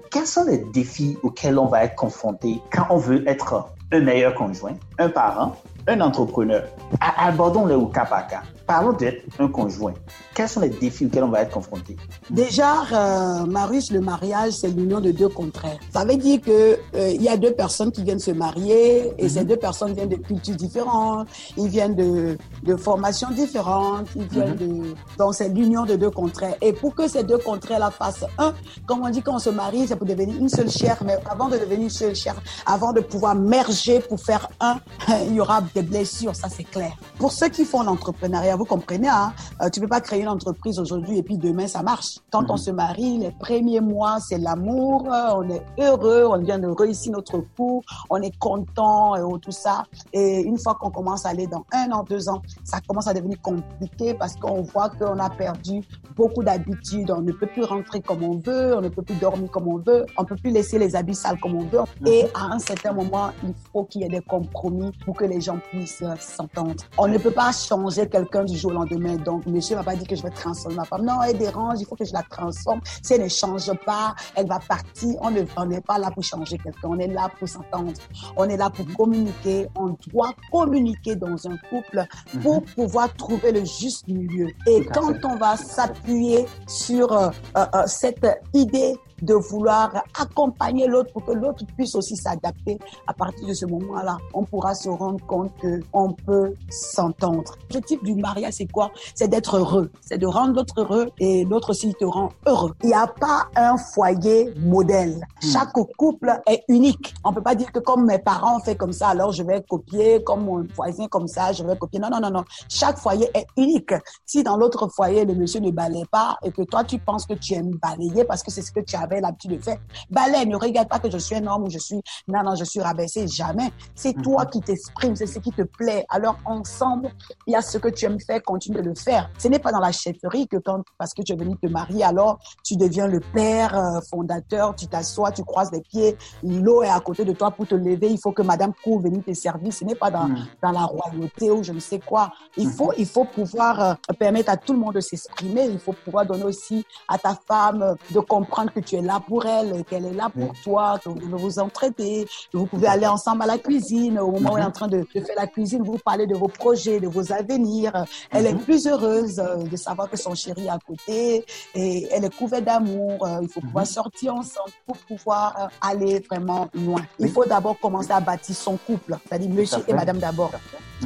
quels 0.10 0.26
sont 0.26 0.46
les 0.46 0.60
défis 0.74 1.18
auxquels 1.22 1.60
on 1.60 1.66
va 1.66 1.84
être 1.84 1.96
confronté 1.96 2.62
quand 2.72 2.88
on 2.90 2.98
veut 2.98 3.28
être 3.28 3.70
un 3.92 4.00
meilleur 4.00 4.34
conjoint, 4.36 4.76
un 4.98 5.10
parent, 5.10 5.58
un 5.88 6.00
entrepreneur? 6.00 6.64
Abordons-les 7.02 7.76
au 7.76 7.88
cas 7.88 8.06
par 8.06 8.26
cas. 8.28 8.44
Parlons 8.70 8.94
d'être 8.94 9.24
un 9.40 9.48
conjoint. 9.48 9.96
Quels 10.36 10.48
sont 10.48 10.60
les 10.60 10.70
défis 10.70 11.08
auxquels 11.08 11.24
on 11.24 11.30
va 11.30 11.42
être 11.42 11.52
confronté? 11.52 11.98
Déjà, 12.30 12.84
euh, 12.94 13.46
Marius, 13.48 13.92
le 13.92 14.00
mariage, 14.00 14.52
c'est 14.54 14.68
l'union 14.68 15.00
de 15.00 15.10
deux 15.10 15.28
contraires. 15.28 15.80
Ça 15.92 16.06
veut 16.06 16.18
dire 16.18 16.40
que 16.40 16.78
euh, 16.94 17.10
il 17.10 17.24
y 17.24 17.30
a 17.30 17.36
deux 17.36 17.54
personnes 17.54 17.92
qui 17.92 18.04
viennent 18.04 18.20
se 18.20 18.30
marier 18.30 19.12
et 19.18 19.28
ces 19.28 19.42
mhm. 19.42 19.48
deux 19.48 19.58
personnes 19.58 19.94
viennent 19.94 20.10
de 20.10 20.18
cultures 20.18 20.56
différentes, 20.56 21.28
ils 21.58 21.68
viennent 21.68 21.96
de, 21.96 22.38
de 22.62 22.76
formations 22.76 23.32
différentes, 23.32 24.06
ils 24.16 24.28
viennent 24.28 24.52
mhm. 24.52 24.84
de 24.84 24.96
donc 25.18 25.34
c'est 25.34 25.50
l'union 25.50 25.86
de 25.86 25.96
deux 25.96 26.12
contraires. 26.12 26.54
Et 26.62 26.72
pour 26.72 26.94
que 26.94 27.08
ces 27.08 27.24
deux 27.24 27.40
contraires-là 27.40 27.90
fassent 27.90 28.26
un, 28.38 28.54
comme 28.86 29.04
on 29.04 29.10
dit 29.10 29.24
quand 29.24 29.34
on 29.34 29.40
se 29.40 29.50
marie, 29.50 29.88
c'est 29.88 29.96
pour 29.96 30.06
devenir 30.06 30.38
une 30.38 30.48
seule 30.48 30.70
chair, 30.70 31.00
mais 31.04 31.18
avant 31.28 31.50
de 31.50 31.58
devenir 31.58 31.82
une 31.82 31.90
seule 31.90 32.14
chair, 32.14 32.36
avant 32.68 32.94
de 32.94 33.02
pouvoir 33.02 33.34
merger 33.34 34.00
pour 34.00 34.20
faire 34.20 34.48
un, 34.60 34.80
il 35.26 35.34
y 35.34 35.42
aura 35.42 35.64
des 35.74 35.82
blessures, 35.82 36.36
ça 36.36 36.50
c'est 36.50 36.66
clair. 36.66 36.92
Pour 37.18 37.32
ceux 37.32 37.50
qui 37.50 37.66
font 37.66 37.82
l'entrepreneuriat, 37.82 38.59
vous 38.60 38.66
comprenez, 38.66 39.08
hein, 39.08 39.32
euh, 39.62 39.70
tu 39.70 39.80
peux 39.80 39.88
pas 39.88 40.02
créer 40.02 40.22
une 40.22 40.28
entreprise 40.28 40.80
aujourd'hui 40.80 41.18
et 41.18 41.24
puis 41.24 41.38
demain 41.38 41.66
ça 41.66 41.82
marche. 41.82 42.20
Quand 42.30 42.50
on 42.50 42.54
mhm. 42.54 42.58
se 42.58 42.72
marie, 42.72 43.18
les 43.18 43.32
premiers 43.32 43.80
mois, 43.80 44.20
c'est 44.20 44.38
l'amour, 44.38 45.08
on 45.08 45.50
est 45.50 45.64
heureux, 45.80 46.26
on 46.30 46.38
vient 46.40 46.60
de 46.60 46.68
réussir 46.68 47.14
notre 47.14 47.38
coup, 47.56 47.82
on 48.10 48.22
est 48.22 48.38
content 48.38 49.16
et 49.16 49.40
tout 49.40 49.52
ça. 49.52 49.86
Et 50.12 50.42
une 50.42 50.58
fois 50.58 50.76
qu'on 50.76 50.92
commence 50.92 51.26
à 51.26 51.30
aller 51.30 51.48
dans 51.48 51.64
un 51.72 51.90
an, 51.94 52.04
deux 52.04 52.28
ans, 52.28 52.42
ça 52.66 52.80
commence 52.86 53.08
à 53.08 53.14
devenir 53.14 53.42
compliqué 53.42 54.14
parce 54.14 54.36
qu'on 54.36 54.62
voit 54.62 54.90
qu'on 54.90 55.18
a 55.20 55.30
perdu 55.30 55.82
beaucoup 56.18 56.44
d'habitudes. 56.44 57.12
On 57.12 57.22
ne 57.22 57.32
peut 57.32 57.48
plus 57.48 57.64
rentrer 57.64 58.02
comme 58.02 58.24
on 58.24 58.40
veut, 58.40 58.76
on 58.76 58.82
ne 58.82 58.90
peut 58.90 59.04
plus 59.04 59.16
dormir 59.16 59.50
comme 59.52 59.70
on 59.70 59.78
veut, 59.78 60.06
on 60.18 60.26
peut 60.26 60.36
plus 60.36 60.52
laisser 60.52 60.78
les 60.78 60.98
habits 60.98 61.16
sales 61.16 61.40
comme 61.40 61.56
on 61.56 61.66
veut. 61.66 61.80
Mhm. 62.02 62.08
Et 62.08 62.26
à 62.34 62.48
un 62.52 62.60
certain 62.60 62.92
moment, 62.92 63.30
il 63.42 63.54
faut 63.72 63.86
qu'il 63.86 64.02
y 64.02 64.04
ait 64.04 64.10
des 64.10 64.22
compromis 64.22 64.92
pour 65.06 65.16
que 65.16 65.24
les 65.24 65.40
gens 65.40 65.60
puissent 65.72 66.04
s'entendre. 66.20 66.84
On 66.98 67.08
ne 67.08 67.18
peut 67.18 67.32
pas 67.32 67.54
changer 67.54 68.10
quelqu'un 68.10 68.44
du 68.50 68.58
jour 68.58 68.72
au 68.72 68.74
lendemain. 68.74 69.16
Donc, 69.16 69.46
monsieur 69.46 69.76
va 69.76 69.84
pas 69.84 69.96
dire 69.96 70.08
que 70.08 70.16
je 70.16 70.24
vais 70.24 70.30
transformer 70.30 70.78
ma 70.78 70.86
femme. 70.86 71.06
Non, 71.06 71.22
elle 71.24 71.38
dérange, 71.38 71.78
il 71.80 71.86
faut 71.86 71.96
que 71.96 72.06
je 72.06 72.14
la 72.14 72.24
transforme. 72.24 72.82
Si 73.04 73.14
elle 73.14 73.24
ne 73.24 73.30
change 73.30 73.72
pas, 73.86 74.16
elle 74.36 74.48
va 74.48 74.60
partir. 74.60 75.16
On 75.22 75.32
n'est 75.32 75.82
pas 75.82 75.98
là 75.98 76.12
pour 76.12 76.24
changer 76.24 76.58
quelqu'un. 76.58 76.90
On 76.90 77.00
est 77.00 77.08
là 77.08 77.30
pour 77.38 77.48
s'entendre. 77.48 77.94
On 78.36 78.46
est 78.46 78.58
là 78.58 78.70
pour 78.70 78.86
communiquer. 78.96 79.68
On 79.76 79.96
doit 80.12 80.34
communiquer 80.52 81.16
dans 81.16 81.36
un 81.48 81.58
couple 81.70 82.06
pour 82.42 82.62
mhm. 82.62 82.66
pouvoir 82.76 83.14
trouver 83.16 83.52
le 83.52 83.66
juste 83.66 84.08
milieu. 84.08 84.48
Et 84.68 84.86
quand 84.94 85.14
on 85.24 85.36
va 85.38 85.58
s'appuyer 85.58 86.46
sur 86.68 87.12
euh, 87.12 87.30
euh, 87.58 87.66
euh, 87.76 87.84
cette 87.88 88.26
idée 88.54 88.96
de 89.22 89.34
vouloir 89.34 90.04
accompagner 90.20 90.88
l'autre 90.88 91.12
pour 91.12 91.26
que 91.26 91.32
l'autre 91.32 91.64
puisse 91.76 91.96
aussi 91.96 92.16
s'adapter. 92.16 92.80
À 93.08 93.14
partir 93.14 93.48
de 93.48 93.54
ce 93.54 93.66
moment-là, 93.66 94.18
on 94.34 94.44
pourra 94.44 94.76
se 94.76 94.90
rendre 94.90 95.24
compte 95.26 95.52
que 95.62 95.82
on 95.94 96.14
peut 96.14 96.54
s'entendre. 96.70 97.56
L'objectif 97.64 98.04
du 98.04 98.16
mariage, 98.16 98.39
c'est 98.52 98.68
quoi? 98.72 98.92
C'est 99.16 99.28
d'être 99.28 99.58
heureux, 99.58 99.92
c'est 100.02 100.18
de 100.18 100.28
rendre 100.28 100.54
l'autre 100.56 100.82
heureux 100.82 101.10
et 101.20 101.46
l'autre 101.46 101.72
aussi 101.72 101.94
te 101.94 102.06
rend 102.06 102.30
heureux. 102.46 102.74
Il 102.84 102.88
n'y 102.88 102.94
a 102.94 103.08
pas 103.08 103.48
un 103.56 103.78
foyer 103.78 104.54
modèle. 104.58 105.20
Hmm. 105.44 105.48
Chaque 105.52 105.74
couple 105.98 106.40
est 106.48 106.64
unique. 106.68 107.14
On 107.24 107.34
peut 107.34 107.42
pas 107.42 107.56
dire 107.56 107.72
que 107.72 107.80
comme 107.80 108.06
mes 108.06 108.20
parents 108.20 108.58
ont 108.58 108.64
fait 108.64 108.76
comme 108.76 108.94
ça, 108.94 109.10
alors 109.10 109.32
je 109.32 109.44
vais 109.44 109.64
copier, 109.68 110.24
comme 110.24 110.46
mon 110.46 110.66
voisin 110.76 111.08
comme 111.08 111.28
ça, 111.28 111.52
je 111.52 111.64
vais 111.64 111.78
copier. 111.78 112.00
Non, 112.00 112.10
non, 112.10 112.20
non, 112.20 112.32
non. 112.32 112.44
Chaque 112.70 112.98
foyer 112.98 113.30
est 113.34 113.46
unique. 113.58 113.94
Si 114.26 114.44
dans 114.44 114.58
l'autre 114.58 114.88
foyer, 114.88 115.26
le 115.26 115.36
monsieur 115.36 115.60
ne 115.60 115.72
balaye 115.72 116.06
pas 116.06 116.38
et 116.44 116.52
que 116.52 116.62
toi, 116.64 116.84
tu 116.84 117.00
penses 117.00 117.26
que 117.26 117.34
tu 117.34 117.54
aimes 117.54 117.76
balayer 117.82 118.24
parce 118.24 118.44
que 118.44 118.52
c'est 118.52 118.62
ce 118.62 118.72
que 118.72 118.80
tu 118.80 118.96
as 118.96 119.08
l'habitude 119.20 119.52
de 119.52 119.58
faire. 119.58 119.78
Balai, 120.10 120.46
ne 120.46 120.56
regarde 120.56 120.88
pas 120.88 121.00
que 121.00 121.10
je 121.10 121.18
suis 121.18 121.36
un 121.36 121.48
homme 121.48 121.64
ou 121.64 121.70
je 121.70 121.80
suis, 121.80 122.02
non, 122.28 122.44
non, 122.44 122.56
je 122.56 122.64
suis 122.64 122.82
rabaissé, 122.82 123.28
jamais. 123.28 123.72
C'est 123.96 124.16
mhm. 124.16 124.24
toi 124.24 124.46
qui 124.46 124.62
t'exprimes, 124.62 125.16
c'est 125.16 125.28
ce 125.28 125.40
qui 125.40 125.52
te 125.52 125.64
plaît. 125.64 126.06
Alors, 126.10 126.38
ensemble, 126.46 127.12
il 127.48 127.54
y 127.54 127.56
a 127.56 127.62
ce 127.62 127.78
que 127.78 127.90
tu 127.90 128.06
aimes 128.06 128.19
faire, 128.20 128.42
continue 128.44 128.78
de 128.78 128.90
le 128.90 128.96
faire. 128.96 129.30
Ce 129.38 129.48
n'est 129.48 129.60
pas 129.60 129.72
dans 129.72 129.80
la 129.80 129.92
chefferie 129.92 130.48
que 130.48 130.58
quand, 130.58 130.84
parce 130.98 131.14
que 131.14 131.22
tu 131.22 131.34
es 131.34 131.36
venu 131.36 131.56
te 131.58 131.68
marier, 131.68 132.04
alors 132.04 132.40
tu 132.64 132.76
deviens 132.76 133.08
le 133.08 133.20
père 133.20 133.78
euh, 133.78 134.00
fondateur, 134.10 134.76
tu 134.76 134.88
t'assois, 134.88 135.32
tu 135.32 135.44
croises 135.44 135.72
les 135.72 135.82
pieds, 135.82 136.18
l'eau 136.44 136.84
est 136.84 136.90
à 136.90 137.00
côté 137.00 137.26
de 137.26 137.34
toi 137.34 137.52
pour 137.52 137.68
te 137.68 137.76
lever, 137.76 138.10
il 138.10 138.20
faut 138.20 138.32
que 138.32 138.42
madame 138.42 138.74
court 138.84 139.00
venir 139.00 139.24
te 139.24 139.34
servir. 139.34 139.74
Ce 139.74 139.84
n'est 139.84 139.96
pas 139.96 140.12
dans, 140.12 140.28
mhm. 140.28 140.46
dans 140.62 140.72
la 140.72 140.84
royauté 140.84 141.52
ou 141.52 141.64
je 141.64 141.72
ne 141.72 141.80
sais 141.80 142.00
quoi. 142.00 142.32
Il 142.58 142.68
mhm. 142.68 142.74
faut, 142.74 142.94
il 142.98 143.06
faut 143.06 143.26
pouvoir 143.26 143.82
euh, 143.82 143.94
permettre 144.18 144.52
à 144.52 144.58
tout 144.58 144.74
le 144.74 144.80
monde 144.80 144.96
de 144.96 145.00
s'exprimer. 145.00 145.66
Il 145.66 145.80
faut 145.80 145.94
pouvoir 145.94 146.26
donner 146.26 146.44
aussi 146.44 146.86
à 147.08 147.18
ta 147.18 147.36
femme 147.48 147.82
euh, 147.82 147.96
de 148.12 148.20
comprendre 148.20 148.72
que 148.72 148.80
tu 148.80 148.96
es 148.96 149.02
là 149.02 149.22
pour 149.26 149.46
elle, 149.46 149.84
qu'elle 149.86 150.06
est 150.06 150.14
là 150.14 150.30
pour 150.30 150.54
toi, 150.64 151.00
que 151.04 151.10
vous 151.10 151.38
vous 151.38 151.60
entraidez, 151.60 152.28
que 152.52 152.58
vous 152.58 152.66
pouvez 152.66 152.88
aller 152.88 153.08
ensemble 153.08 153.44
à 153.44 153.46
la 153.46 153.58
cuisine 153.58 154.20
au 154.20 154.32
moment 154.32 154.54
où 154.54 154.58
elle 154.58 154.64
est 154.64 154.68
en 154.68 154.72
train 154.72 154.88
de, 154.88 155.04
faire 155.04 155.26
fait 155.26 155.36
la 155.36 155.48
cuisine, 155.48 155.84
vous 155.84 155.98
parlez 156.04 156.28
de 156.28 156.36
vos 156.36 156.48
projets, 156.48 157.00
de 157.00 157.08
vos 157.08 157.32
avenirs. 157.32 158.06
Elle 158.32 158.46
est 158.46 158.54
mhm. 158.54 158.62
plus 158.62 158.88
heureuse 158.88 159.40
euh, 159.40 159.64
de 159.64 159.76
savoir 159.76 160.10
que 160.10 160.18
son 160.18 160.36
chéri 160.36 160.66
est 160.66 160.70
à 160.70 160.80
côté 160.86 161.46
et 161.76 162.08
elle 162.12 162.26
est 162.26 162.36
couverte 162.36 162.64
d'amour. 162.64 163.26
Euh, 163.26 163.40
il 163.42 163.50
faut 163.50 163.62
pouvoir 163.62 163.86
mhm. 163.86 163.92
sortir 163.92 164.36
ensemble 164.36 164.72
pour 164.86 164.98
pouvoir 164.98 165.56
euh, 165.60 165.68
aller 165.82 166.24
vraiment 166.30 166.68
loin. 166.74 167.02
Il 167.20 167.30
faut 167.30 167.46
d'abord 167.46 167.80
commencer 167.80 168.12
à 168.12 168.20
bâtir 168.20 168.56
son 168.56 168.78
couple, 168.78 169.18
c'est-à-dire 169.28 169.50
monsieur 169.50 169.84
et 169.88 169.94
madame 169.94 170.18
d'abord. 170.18 170.52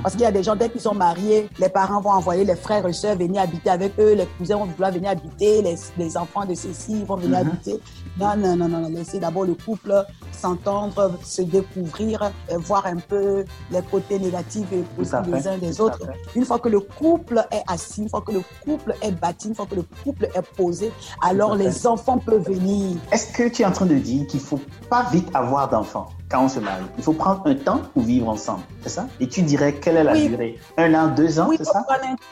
Parce 0.02 0.16
qu'il 0.16 0.24
y 0.24 0.26
a 0.26 0.32
des 0.32 0.42
gens, 0.42 0.56
dès 0.56 0.70
qu'ils 0.70 0.82
sont 0.82 0.96
mariés, 0.96 1.48
les 1.60 1.70
parents 1.70 2.02
vont 2.02 2.12
envoyer 2.12 2.44
les 2.44 2.56
frères 2.56 2.86
et 2.88 2.94
sœurs 2.94 3.16
venir 3.16 3.42
habiter 3.42 3.70
avec 3.70 3.94
eux, 4.00 4.14
les 4.14 4.26
cousins 4.38 4.58
vont 4.58 4.66
vouloir 4.66 4.92
venir 4.92 5.12
habiter, 5.12 5.62
les, 5.62 6.18
enfants 6.18 6.46
de 6.46 6.56
ceux-ci 6.56 7.04
vont 7.04 7.16
venir 7.16 7.40
habiter. 7.40 7.80
Non, 8.20 8.36
non, 8.36 8.56
non, 8.56 8.68
non, 8.68 8.90
laissez 8.90 9.20
d'abord 9.20 9.46
le 9.46 9.54
couple 9.54 10.06
s'entendre, 10.34 11.12
se 11.24 11.42
découvrir, 11.42 12.32
voir 12.58 12.86
un 12.86 12.98
peu 12.98 13.46
les 13.72 13.82
côtés 13.84 14.20
négatifs 14.20 14.72
et 14.72 14.84
positifs 14.96 15.22
des 15.22 15.48
uns 15.48 15.58
des 15.58 15.80
autres. 15.80 16.00
Une 16.36 16.46
fois 16.46 16.60
que 16.60 16.70
le 16.70 16.80
couple 16.80 17.46
est 17.52 17.64
assis, 17.68 18.02
une 18.02 18.10
fois 18.10 18.22
que 18.22 18.32
le 18.32 18.42
couple 18.64 18.96
est 19.02 19.12
bâti, 19.12 19.50
une 19.50 19.56
fois 19.56 19.66
que 19.66 19.76
le 19.76 19.86
couple 20.04 20.26
est 20.26 20.56
posé, 20.56 20.92
alors 21.22 21.56
les 21.56 21.88
enfants 21.88 22.18
peuvent 22.18 22.44
venir. 22.44 22.98
Est-ce 23.12 23.32
que 23.34 23.48
tu 23.48 23.62
es 23.62 23.66
en 23.66 23.72
train 23.72 23.86
de 23.86 23.96
dire 23.96 24.28
qu'il 24.28 24.40
faut 24.40 24.60
pas 24.90 25.04
vite 25.12 25.28
avoir 25.34 25.70
d'enfants 25.70 26.10
quand 26.30 26.44
on 26.44 26.50
se 26.50 26.60
marie? 26.60 26.84
Il 26.98 27.04
faut 27.04 27.14
prendre 27.14 27.42
un 27.46 27.56
temps 27.56 27.82
pour 27.94 28.04
vivre 28.04 28.30
ensemble, 28.30 28.64
c'est 28.82 28.90
ça? 28.90 29.08
Et 29.20 29.28
tu 29.28 29.42
dirais 29.42 29.74
quelle 29.76 29.98
est 29.98 30.04
la 30.04 30.16
durée? 30.16 30.60
Un 30.78 30.94
an, 30.94 31.08
deux 31.08 31.40
ans, 31.40 31.50
c'est 31.58 31.64
ça? 31.64 31.86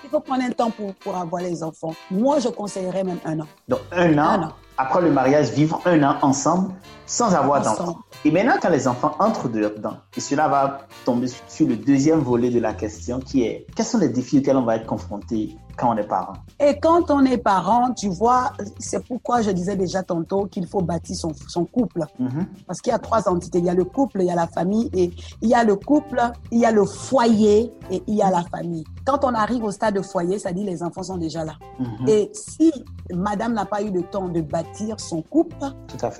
Il 0.03 0.09
faut 0.09 0.19
prendre 0.19 0.43
un 0.43 0.51
temps 0.51 0.71
pour, 0.71 0.93
pour 0.95 1.15
avoir 1.15 1.41
les 1.41 1.63
enfants. 1.63 1.93
Moi, 2.09 2.39
je 2.39 2.49
conseillerais 2.49 3.03
même 3.03 3.19
un 3.25 3.41
an. 3.41 3.47
Donc 3.67 3.79
un 3.91 4.17
an, 4.17 4.21
un 4.21 4.43
an. 4.43 4.51
après 4.77 5.01
le 5.01 5.11
mariage, 5.11 5.51
vivre 5.51 5.79
un 5.85 6.01
an 6.03 6.17
ensemble 6.21 6.73
sans 7.11 7.35
avoir 7.35 7.61
d'enfants. 7.61 7.97
Et 8.23 8.31
maintenant, 8.31 8.53
quand 8.61 8.69
les 8.69 8.87
enfants 8.87 9.15
entrent 9.19 9.49
dedans, 9.49 9.97
et 10.15 10.21
cela 10.21 10.47
va 10.47 10.87
tomber 11.03 11.27
sur 11.49 11.67
le 11.67 11.75
deuxième 11.75 12.19
volet 12.19 12.49
de 12.49 12.59
la 12.59 12.73
question 12.73 13.19
qui 13.19 13.43
est 13.43 13.67
quels 13.75 13.85
sont 13.85 13.97
les 13.97 14.07
défis 14.07 14.39
auxquels 14.39 14.55
on 14.55 14.63
va 14.63 14.77
être 14.77 14.85
confronté 14.85 15.57
quand 15.77 15.93
on 15.93 15.97
est 15.97 16.07
parent? 16.07 16.33
Et 16.59 16.79
quand 16.79 17.11
on 17.11 17.25
est 17.25 17.37
parent, 17.37 17.93
tu 17.93 18.07
vois, 18.07 18.53
c'est 18.79 19.05
pourquoi 19.05 19.41
je 19.41 19.51
disais 19.51 19.75
déjà 19.75 20.03
tantôt 20.03 20.45
qu'il 20.45 20.67
faut 20.67 20.81
bâtir 20.81 21.15
son, 21.15 21.33
son 21.47 21.65
couple. 21.65 22.05
Mhm. 22.17 22.45
Parce 22.65 22.79
qu'il 22.79 22.91
y 22.91 22.95
a 22.95 22.99
trois 22.99 23.27
entités. 23.27 23.59
Il 23.59 23.65
y 23.65 23.69
a 23.69 23.73
le 23.73 23.85
couple, 23.85 24.21
il 24.21 24.27
y 24.27 24.31
a 24.31 24.35
la 24.35 24.47
famille, 24.47 24.89
et 24.93 25.11
il 25.41 25.49
y 25.49 25.53
a 25.53 25.63
le 25.65 25.75
couple, 25.75 26.21
il 26.51 26.59
y 26.59 26.65
a 26.65 26.71
le 26.71 26.85
foyer 26.85 27.71
et 27.89 28.01
il 28.07 28.15
y 28.15 28.21
a 28.21 28.29
la 28.29 28.43
famille. 28.43 28.85
Quand 29.05 29.23
on 29.23 29.33
arrive 29.33 29.63
au 29.63 29.71
stade 29.71 29.95
de 29.95 30.01
foyer, 30.01 30.39
ça 30.39 30.51
dit 30.51 30.63
les 30.63 30.83
enfants 30.83 31.03
sont 31.03 31.17
déjà 31.17 31.43
là. 31.43 31.53
Mhm. 31.79 32.07
Et 32.07 32.31
si 32.33 32.71
madame 33.13 33.53
n'a 33.53 33.65
pas 33.65 33.81
eu 33.81 33.91
le 33.91 34.03
temps 34.03 34.29
de 34.29 34.41
bâtir 34.41 34.99
son 34.99 35.21
couple, 35.21 35.55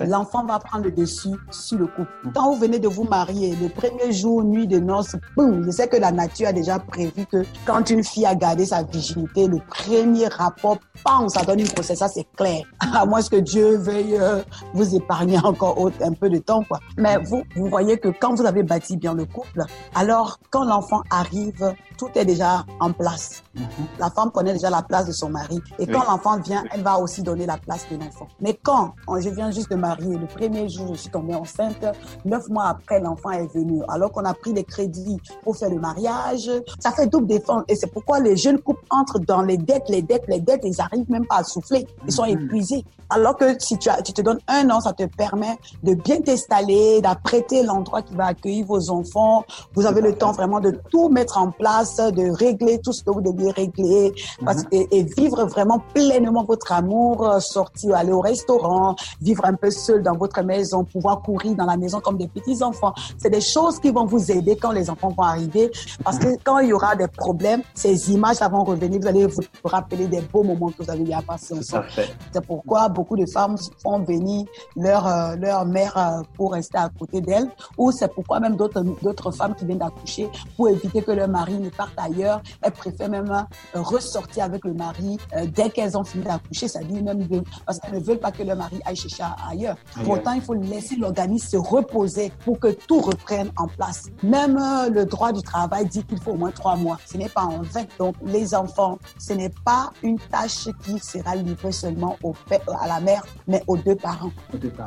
l'enfant 0.06 0.44
va 0.44 0.58
prendre 0.58 0.84
le 0.84 0.90
dessus 0.90 1.36
sur 1.50 1.78
le 1.78 1.86
couple. 1.86 2.10
Mhm. 2.24 2.32
Quand 2.34 2.52
vous 2.52 2.58
venez 2.58 2.78
de 2.78 2.88
vous 2.88 3.04
marier, 3.04 3.56
le 3.56 3.68
premier 3.68 4.12
jour, 4.12 4.42
nuit 4.42 4.66
de 4.66 4.78
noces, 4.78 5.16
boum, 5.36 5.64
je 5.64 5.70
sais 5.70 5.88
que 5.88 5.96
la 5.96 6.12
nature 6.12 6.48
a 6.48 6.52
déjà 6.52 6.78
prévu 6.78 7.26
que 7.26 7.44
quand 7.66 7.88
une 7.90 8.02
fille 8.02 8.26
a 8.26 8.34
gardé 8.34 8.66
sa 8.66 8.82
virginité, 8.82 9.46
le 9.46 9.58
premier 9.58 10.26
rapport, 10.28 10.78
bam, 11.04 11.28
ça 11.28 11.42
donne 11.44 11.60
une 11.60 11.68
grossesse, 11.68 11.98
ça 11.98 12.08
c'est 12.08 12.26
clair. 12.36 12.62
À 12.94 13.06
moins 13.06 13.22
que 13.22 13.36
Dieu 13.36 13.78
veuille 13.78 14.16
euh, 14.18 14.42
vous 14.74 14.94
épargner 14.94 15.38
encore 15.38 15.90
un 16.02 16.12
peu 16.12 16.28
de 16.28 16.38
temps, 16.38 16.62
quoi. 16.64 16.78
Mais 16.98 17.16
vous, 17.18 17.42
vous 17.56 17.66
voyez 17.68 17.98
que 17.98 18.08
quand 18.08 18.34
vous 18.34 18.44
avez 18.44 18.62
bâti 18.62 18.96
bien 18.96 19.14
le 19.14 19.24
couple, 19.24 19.62
alors 19.94 20.38
quand 20.50 20.64
l'enfant 20.64 21.02
arrive, 21.10 21.74
tout 21.96 22.10
est 22.14 22.24
déjà 22.24 22.64
en 22.80 22.92
place. 22.92 23.42
Mhm. 23.54 23.64
La 23.98 24.10
femme 24.10 24.30
connaît 24.30 24.52
déjà 24.52 24.70
la 24.70 24.82
place 24.82 25.06
de 25.06 25.12
son 25.12 25.28
mari. 25.28 25.60
Et 25.78 25.86
quand 25.86 26.04
l'enfant 26.04 26.38
vient, 26.38 26.64
elle 26.72 26.82
va 26.82 26.98
aussi 26.98 27.22
donner 27.22 27.46
la 27.46 27.56
place 27.56 27.86
de 27.90 27.96
l'enfant. 27.96 28.28
Mais 28.40 28.58
quand 28.62 28.94
je 29.20 29.28
viens 29.28 29.50
juste 29.50 29.70
de 29.70 29.76
marier, 29.76 30.16
le 30.16 30.26
premier 30.26 30.68
jour, 30.68 30.94
je 30.94 31.00
suis 31.00 31.10
tombée 31.10 31.34
enceinte, 31.34 31.84
neuf 32.24 32.48
mois 32.48 32.66
après, 32.68 33.00
l'enfant 33.00 33.30
est 33.30 33.52
venu. 33.54 33.82
Alors 33.88 34.10
qu'on 34.12 34.24
a 34.24 34.34
pris 34.34 34.52
des 34.52 34.64
crédits 34.64 35.20
pour 35.42 35.56
faire 35.56 35.70
le 35.70 35.78
mariage, 35.78 36.50
ça 36.78 36.92
fait 36.92 37.06
double 37.06 37.26
défense. 37.26 37.64
Et 37.68 37.76
c'est 37.76 37.88
pourquoi 37.88 38.20
les 38.20 38.36
jeunes 38.36 38.58
couples 38.58 38.84
entrent 38.90 39.20
dans 39.20 39.42
les 39.42 39.56
dettes, 39.56 39.88
les 39.88 40.02
dettes, 40.02 40.24
les 40.28 40.40
dettes, 40.40 40.62
ils 40.64 40.80
arrivent 40.80 41.10
même 41.10 41.26
pas 41.26 41.38
à 41.38 41.44
souffler. 41.44 41.86
Ils 42.06 42.12
sont 42.12 42.24
mhm. 42.24 42.44
épuisés. 42.44 42.84
Alors 43.10 43.36
que 43.36 43.44
si 43.58 43.76
tu, 43.76 43.90
as, 43.90 44.00
tu 44.00 44.14
te 44.14 44.22
donnes 44.22 44.40
un 44.48 44.70
an, 44.70 44.80
ça 44.80 44.94
te 44.94 45.04
permet 45.04 45.58
de 45.82 45.92
bien 45.92 46.22
t'installer, 46.22 47.02
d'apprêter 47.02 47.62
l'endroit 47.62 48.00
qui 48.00 48.14
va 48.14 48.26
accueillir 48.26 48.64
vos 48.64 48.88
enfants. 48.88 49.44
Vous 49.74 49.84
avez 49.84 50.00
le 50.00 50.14
temps 50.14 50.32
vraiment 50.32 50.60
de 50.60 50.70
tout 50.90 51.10
mettre 51.10 51.36
en 51.36 51.50
place, 51.50 51.96
de 51.96 52.30
régler 52.30 52.61
tout 52.82 52.92
ce 52.92 53.02
que 53.02 53.10
vous 53.10 53.20
deviez 53.20 53.50
régler 53.50 54.12
parce, 54.44 54.64
mhm. 54.64 54.86
et, 54.90 55.02
vivre 55.16 55.44
vraiment 55.46 55.80
pleinement 55.92 56.44
votre 56.44 56.72
amour, 56.72 57.26
euh, 57.26 57.40
sortir, 57.40 57.96
aller 57.96 58.12
au 58.12 58.20
restaurant, 58.20 58.96
vivre 59.20 59.44
un 59.44 59.54
peu 59.54 59.70
seul 59.70 60.02
dans 60.02 60.16
votre 60.16 60.42
maison, 60.42 60.84
pouvoir 60.84 61.22
courir 61.22 61.54
dans 61.54 61.66
la 61.66 61.76
maison 61.76 62.00
comme 62.00 62.16
des 62.16 62.28
petits 62.28 62.62
enfants. 62.62 62.94
C'est 63.18 63.30
des 63.30 63.40
choses 63.40 63.78
qui 63.78 63.90
vont 63.90 64.04
vous 64.04 64.30
aider 64.30 64.56
quand 64.56 64.72
les 64.72 64.88
enfants 64.90 65.12
vont 65.16 65.24
arriver 65.24 65.70
parce 66.04 66.18
que 66.18 66.28
quand 66.44 66.58
il 66.58 66.68
y 66.68 66.72
aura 66.72 66.96
des 66.96 67.08
problèmes, 67.08 67.62
ces 67.74 68.12
images 68.12 68.38
vont 68.50 68.64
revenir. 68.64 69.00
Vous 69.00 69.08
allez 69.08 69.26
vous 69.26 69.42
rappeler 69.64 70.06
des 70.06 70.20
beaux 70.20 70.42
moments 70.42 70.70
que 70.70 70.82
vous 70.82 70.90
avez 70.90 71.04
eu 71.04 71.12
à 71.12 71.22
passer 71.22 71.54
ensemble. 71.54 71.86
C'est 72.32 72.44
pourquoi 72.44 72.88
beaucoup 72.88 73.16
de 73.16 73.26
femmes 73.26 73.56
font 73.82 74.00
venir 74.00 74.46
leur, 74.76 75.06
euh, 75.06 75.36
leur 75.36 75.64
mère 75.66 75.96
euh, 75.96 76.22
pour 76.34 76.52
rester 76.52 76.78
à 76.78 76.88
côté 76.88 77.20
d'elles 77.20 77.48
ou 77.76 77.90
c'est 77.92 78.08
pourquoi 78.08 78.40
même 78.40 78.56
d'autres, 78.56 78.82
d'autres 79.02 79.30
femmes 79.30 79.54
qui 79.54 79.64
viennent 79.64 79.78
d'accoucher 79.78 80.28
pour 80.56 80.68
éviter 80.68 81.02
que 81.02 81.12
leur 81.12 81.28
mari 81.28 81.54
ne 81.54 81.70
parte 81.70 81.92
ailleurs. 81.96 82.42
Elles 82.60 82.72
préfèrent 82.72 83.08
même 83.08 83.30
euh, 83.30 83.80
ressortir 83.80 84.44
avec 84.44 84.64
le 84.64 84.74
mari 84.74 85.18
dès 85.54 85.70
qu'elles 85.70 85.96
ont 85.96 86.04
fini 86.04 86.24
d'accoucher, 86.24 86.68
ça 86.68 86.80
dit 86.80 87.02
même 87.02 87.26
de, 87.26 87.42
parce 87.66 87.78
qu'elles 87.78 87.94
ne 87.94 88.00
veulent 88.00 88.20
pas 88.20 88.32
que 88.32 88.42
leur 88.42 88.56
mari 88.56 88.80
aille 88.84 88.96
chercher 88.96 89.24
ailleurs. 89.48 89.76
Pourtant, 90.04 90.32
il 90.32 90.42
faut 90.42 90.54
laisser 90.54 90.96
l'organisme 90.96 91.48
se 91.48 91.56
reposer 91.56 92.32
pour 92.44 92.58
que 92.58 92.68
tout 92.68 93.00
reprenne 93.00 93.50
en 93.56 93.68
place. 93.68 94.06
Même 94.22 94.58
le 94.92 95.04
droit 95.04 95.32
du 95.32 95.42
travail 95.42 95.86
dit 95.86 96.04
qu'il 96.04 96.20
faut 96.20 96.32
au 96.32 96.36
moins 96.36 96.50
trois 96.50 96.76
mois. 96.76 96.98
Ce 97.06 97.16
n'est 97.16 97.28
pas 97.28 97.42
en 97.42 97.62
vain. 97.62 97.84
Donc, 97.98 98.14
les 98.24 98.54
enfants, 98.54 98.98
ce 99.18 99.32
n'est 99.32 99.52
pas 99.64 99.90
une 100.02 100.18
tâche 100.18 100.68
qui 100.84 100.98
sera 100.98 101.36
livrée 101.36 101.72
seulement 101.72 102.16
au 102.22 102.32
père, 102.48 102.60
à 102.80 102.86
la 102.86 103.00
mère, 103.00 103.24
mais 103.46 103.62
aux 103.66 103.76
deux 103.76 103.96
parents. 103.96 104.30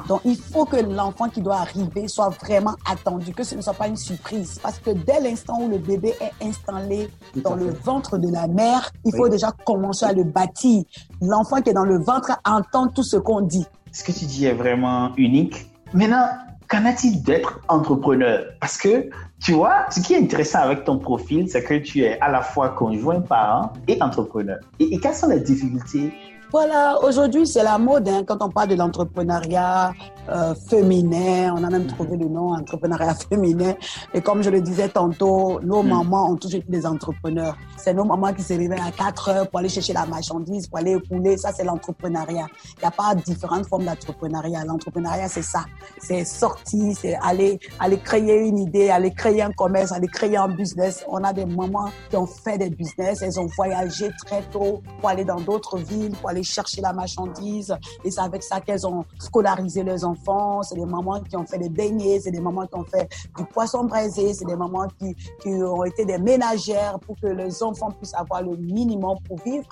Donc, 0.07 0.21
il 0.25 0.37
faut 0.37 0.65
que 0.65 0.77
l'enfant 0.77 1.29
qui 1.29 1.41
doit 1.41 1.57
arriver 1.57 2.07
soit 2.07 2.29
vraiment 2.29 2.75
attendu, 2.89 3.33
que 3.33 3.43
ce 3.43 3.55
ne 3.55 3.61
soit 3.61 3.73
pas 3.73 3.87
une 3.87 3.97
surprise. 3.97 4.59
Parce 4.61 4.79
que 4.79 4.91
dès 4.91 5.19
l'instant 5.19 5.59
où 5.61 5.69
le 5.69 5.77
bébé 5.77 6.15
est 6.21 6.45
installé 6.45 7.09
dans 7.35 7.54
le 7.55 7.71
ventre 7.71 8.17
de 8.17 8.31
la 8.31 8.47
mère, 8.47 8.91
il 9.03 9.15
faut 9.15 9.29
déjà 9.29 9.51
commencer 9.65 10.05
à 10.05 10.13
le 10.13 10.23
bâtir. 10.23 10.83
L'enfant 11.21 11.61
qui 11.61 11.69
est 11.69 11.73
dans 11.73 11.85
le 11.85 11.99
ventre 11.99 12.31
entend 12.45 12.87
tout 12.87 13.03
ce 13.03 13.17
qu'on 13.17 13.41
dit. 13.41 13.65
Ce 13.91 14.03
que 14.03 14.11
tu 14.11 14.25
dis 14.25 14.45
est 14.45 14.53
vraiment 14.53 15.11
unique. 15.17 15.71
Maintenant, 15.93 16.27
qu'en 16.67 16.85
a-t-il 16.85 17.23
d'être 17.23 17.61
entrepreneur? 17.67 18.45
Parce 18.59 18.77
que, 18.77 19.09
tu 19.39 19.53
vois, 19.53 19.85
ce 19.89 19.99
qui 20.01 20.13
est 20.13 20.19
intéressant 20.19 20.59
avec 20.59 20.83
ton 20.83 20.97
profil, 20.97 21.49
c'est 21.49 21.63
que 21.63 21.75
tu 21.75 22.01
es 22.01 22.19
à 22.19 22.29
la 22.29 22.41
fois 22.41 22.69
conjoint, 22.69 23.21
parent 23.21 23.71
et 23.87 24.01
entrepreneur. 24.01 24.57
Et, 24.79 24.93
et 24.93 24.99
quelles 24.99 25.13
sont 25.13 25.29
les 25.29 25.39
difficultés 25.39 26.13
voilà, 26.57 26.97
aujourd'hui 27.03 27.45
c'est 27.45 27.63
la 27.63 27.77
mode 27.77 28.07
hein, 28.07 28.23
quand 28.25 28.41
on 28.41 28.49
parle 28.49 28.69
de 28.69 28.75
l'entrepreneuriat 28.75 29.91
euh, 30.29 30.55
féminin. 30.55 31.53
On 31.55 31.63
a 31.63 31.69
même 31.69 31.85
trouvé 31.85 32.15
le 32.17 32.27
nom 32.27 32.53
entrepreneuriat 32.53 33.13
féminin. 33.29 33.75
Et 34.13 34.21
comme 34.21 34.41
je 34.41 34.49
le 34.49 34.61
disais 34.61 34.87
tantôt, 34.87 35.59
nos 35.61 35.83
mm. 35.83 35.89
mamans 35.89 36.31
ont 36.31 36.35
toujours 36.35 36.61
été 36.61 36.71
des 36.71 36.85
entrepreneurs. 36.85 37.57
C'est 37.77 37.93
nos 37.93 38.05
mamans 38.05 38.33
qui 38.33 38.41
se 38.41 38.53
réveillent 38.53 38.79
à 38.79 38.91
4 38.91 39.29
heures 39.29 39.49
pour 39.49 39.59
aller 39.59 39.69
chercher 39.69 39.93
la 39.93 40.05
marchandise, 40.05 40.67
pour 40.67 40.79
aller 40.79 40.93
écouler. 40.93 41.37
Ça, 41.37 41.51
c'est 41.51 41.65
l'entrepreneuriat. 41.65 42.47
Il 42.77 42.79
n'y 42.79 42.85
a 42.87 42.91
pas 42.91 43.13
différentes 43.13 43.67
formes 43.67 43.85
d'entrepreneuriat. 43.85 44.63
L'entrepreneuriat, 44.65 45.27
c'est 45.27 45.43
ça. 45.43 45.65
C'est 45.99 46.23
sortir, 46.23 46.95
c'est 46.99 47.15
aller, 47.21 47.59
aller 47.79 47.99
créer 47.99 48.47
une 48.47 48.59
idée, 48.59 48.89
aller 48.89 49.11
créer 49.11 49.41
un 49.41 49.51
commerce, 49.51 49.91
aller 49.91 50.07
créer 50.07 50.37
un 50.37 50.47
business. 50.47 51.03
On 51.07 51.23
a 51.23 51.33
des 51.33 51.45
mamans 51.45 51.91
qui 52.09 52.15
ont 52.15 52.25
fait 52.25 52.57
des 52.57 52.69
business. 52.69 53.21
Elles 53.21 53.39
ont 53.39 53.47
voyagé 53.57 54.09
très 54.25 54.41
tôt 54.43 54.81
pour 54.99 55.09
aller 55.09 55.25
dans 55.25 55.41
d'autres 55.41 55.77
villes, 55.77 56.15
pour 56.19 56.29
aller 56.29 56.44
chercher 56.45 56.81
la 56.81 56.93
marchandise. 56.93 57.75
Et 58.03 58.11
c'est 58.11 58.21
avec 58.21 58.43
ça 58.43 58.61
qu'elles 58.61 58.85
ont 58.87 59.05
scolarisé 59.19 59.83
leurs 59.83 60.05
enfants. 60.05 60.61
C'est 60.63 60.75
des 60.75 60.85
mamans 60.85 61.21
qui 61.21 61.35
ont 61.35 61.45
fait 61.45 61.57
des 61.57 61.69
beignets, 61.69 62.19
c'est 62.19 62.31
des 62.31 62.39
mamans 62.39 62.65
qui 62.67 62.75
ont 62.75 62.85
fait 62.85 63.09
du 63.37 63.45
poisson 63.45 63.83
braisé, 63.85 64.33
c'est 64.33 64.45
des 64.45 64.55
mamans 64.55 64.87
qui, 64.99 65.15
qui 65.41 65.49
ont 65.49 65.83
été 65.83 66.05
des 66.05 66.17
ménagères 66.17 66.99
pour 66.99 67.15
que 67.19 67.27
les 67.27 67.61
enfants 67.63 67.91
puissent 67.91 68.13
avoir 68.13 68.41
le 68.41 68.55
minimum 68.55 69.17
pour 69.27 69.37
vivre. 69.39 69.67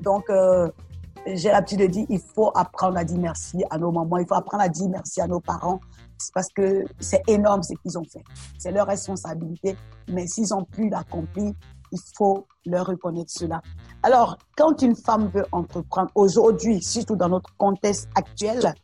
Donc, 0.00 0.28
euh, 0.30 0.68
j'ai 1.26 1.50
l'habitude 1.50 1.80
de 1.80 1.86
dire, 1.86 2.06
il 2.08 2.20
faut 2.20 2.50
apprendre 2.54 2.98
à 2.98 3.04
dire 3.04 3.18
merci 3.18 3.64
à 3.70 3.78
nos 3.78 3.90
mamans, 3.90 4.18
il 4.18 4.26
faut 4.26 4.34
apprendre 4.34 4.62
à 4.62 4.68
dire 4.68 4.88
merci 4.88 5.20
à 5.20 5.26
nos 5.26 5.40
parents, 5.40 5.80
parce 6.32 6.48
que 6.48 6.84
c'est 7.00 7.22
énorme 7.28 7.62
ce 7.62 7.74
qu'ils 7.74 7.98
ont 7.98 8.04
fait. 8.04 8.22
C'est 8.58 8.70
leur 8.70 8.86
responsabilité, 8.86 9.76
mais 10.08 10.26
s'ils 10.26 10.52
ont 10.54 10.64
pu 10.64 10.88
l'accomplir, 10.88 11.52
il 11.94 12.00
faut 12.16 12.46
leur 12.66 12.86
reconnaître 12.86 13.30
cela. 13.30 13.62
Alors, 14.02 14.36
quand 14.56 14.82
une 14.82 14.96
femme 14.96 15.30
veut 15.32 15.46
entreprendre 15.52 16.10
aujourd'hui, 16.14 16.82
surtout 16.82 17.16
dans 17.16 17.28
notre 17.28 17.56
contexte 17.56 18.08
actuel, 18.16 18.74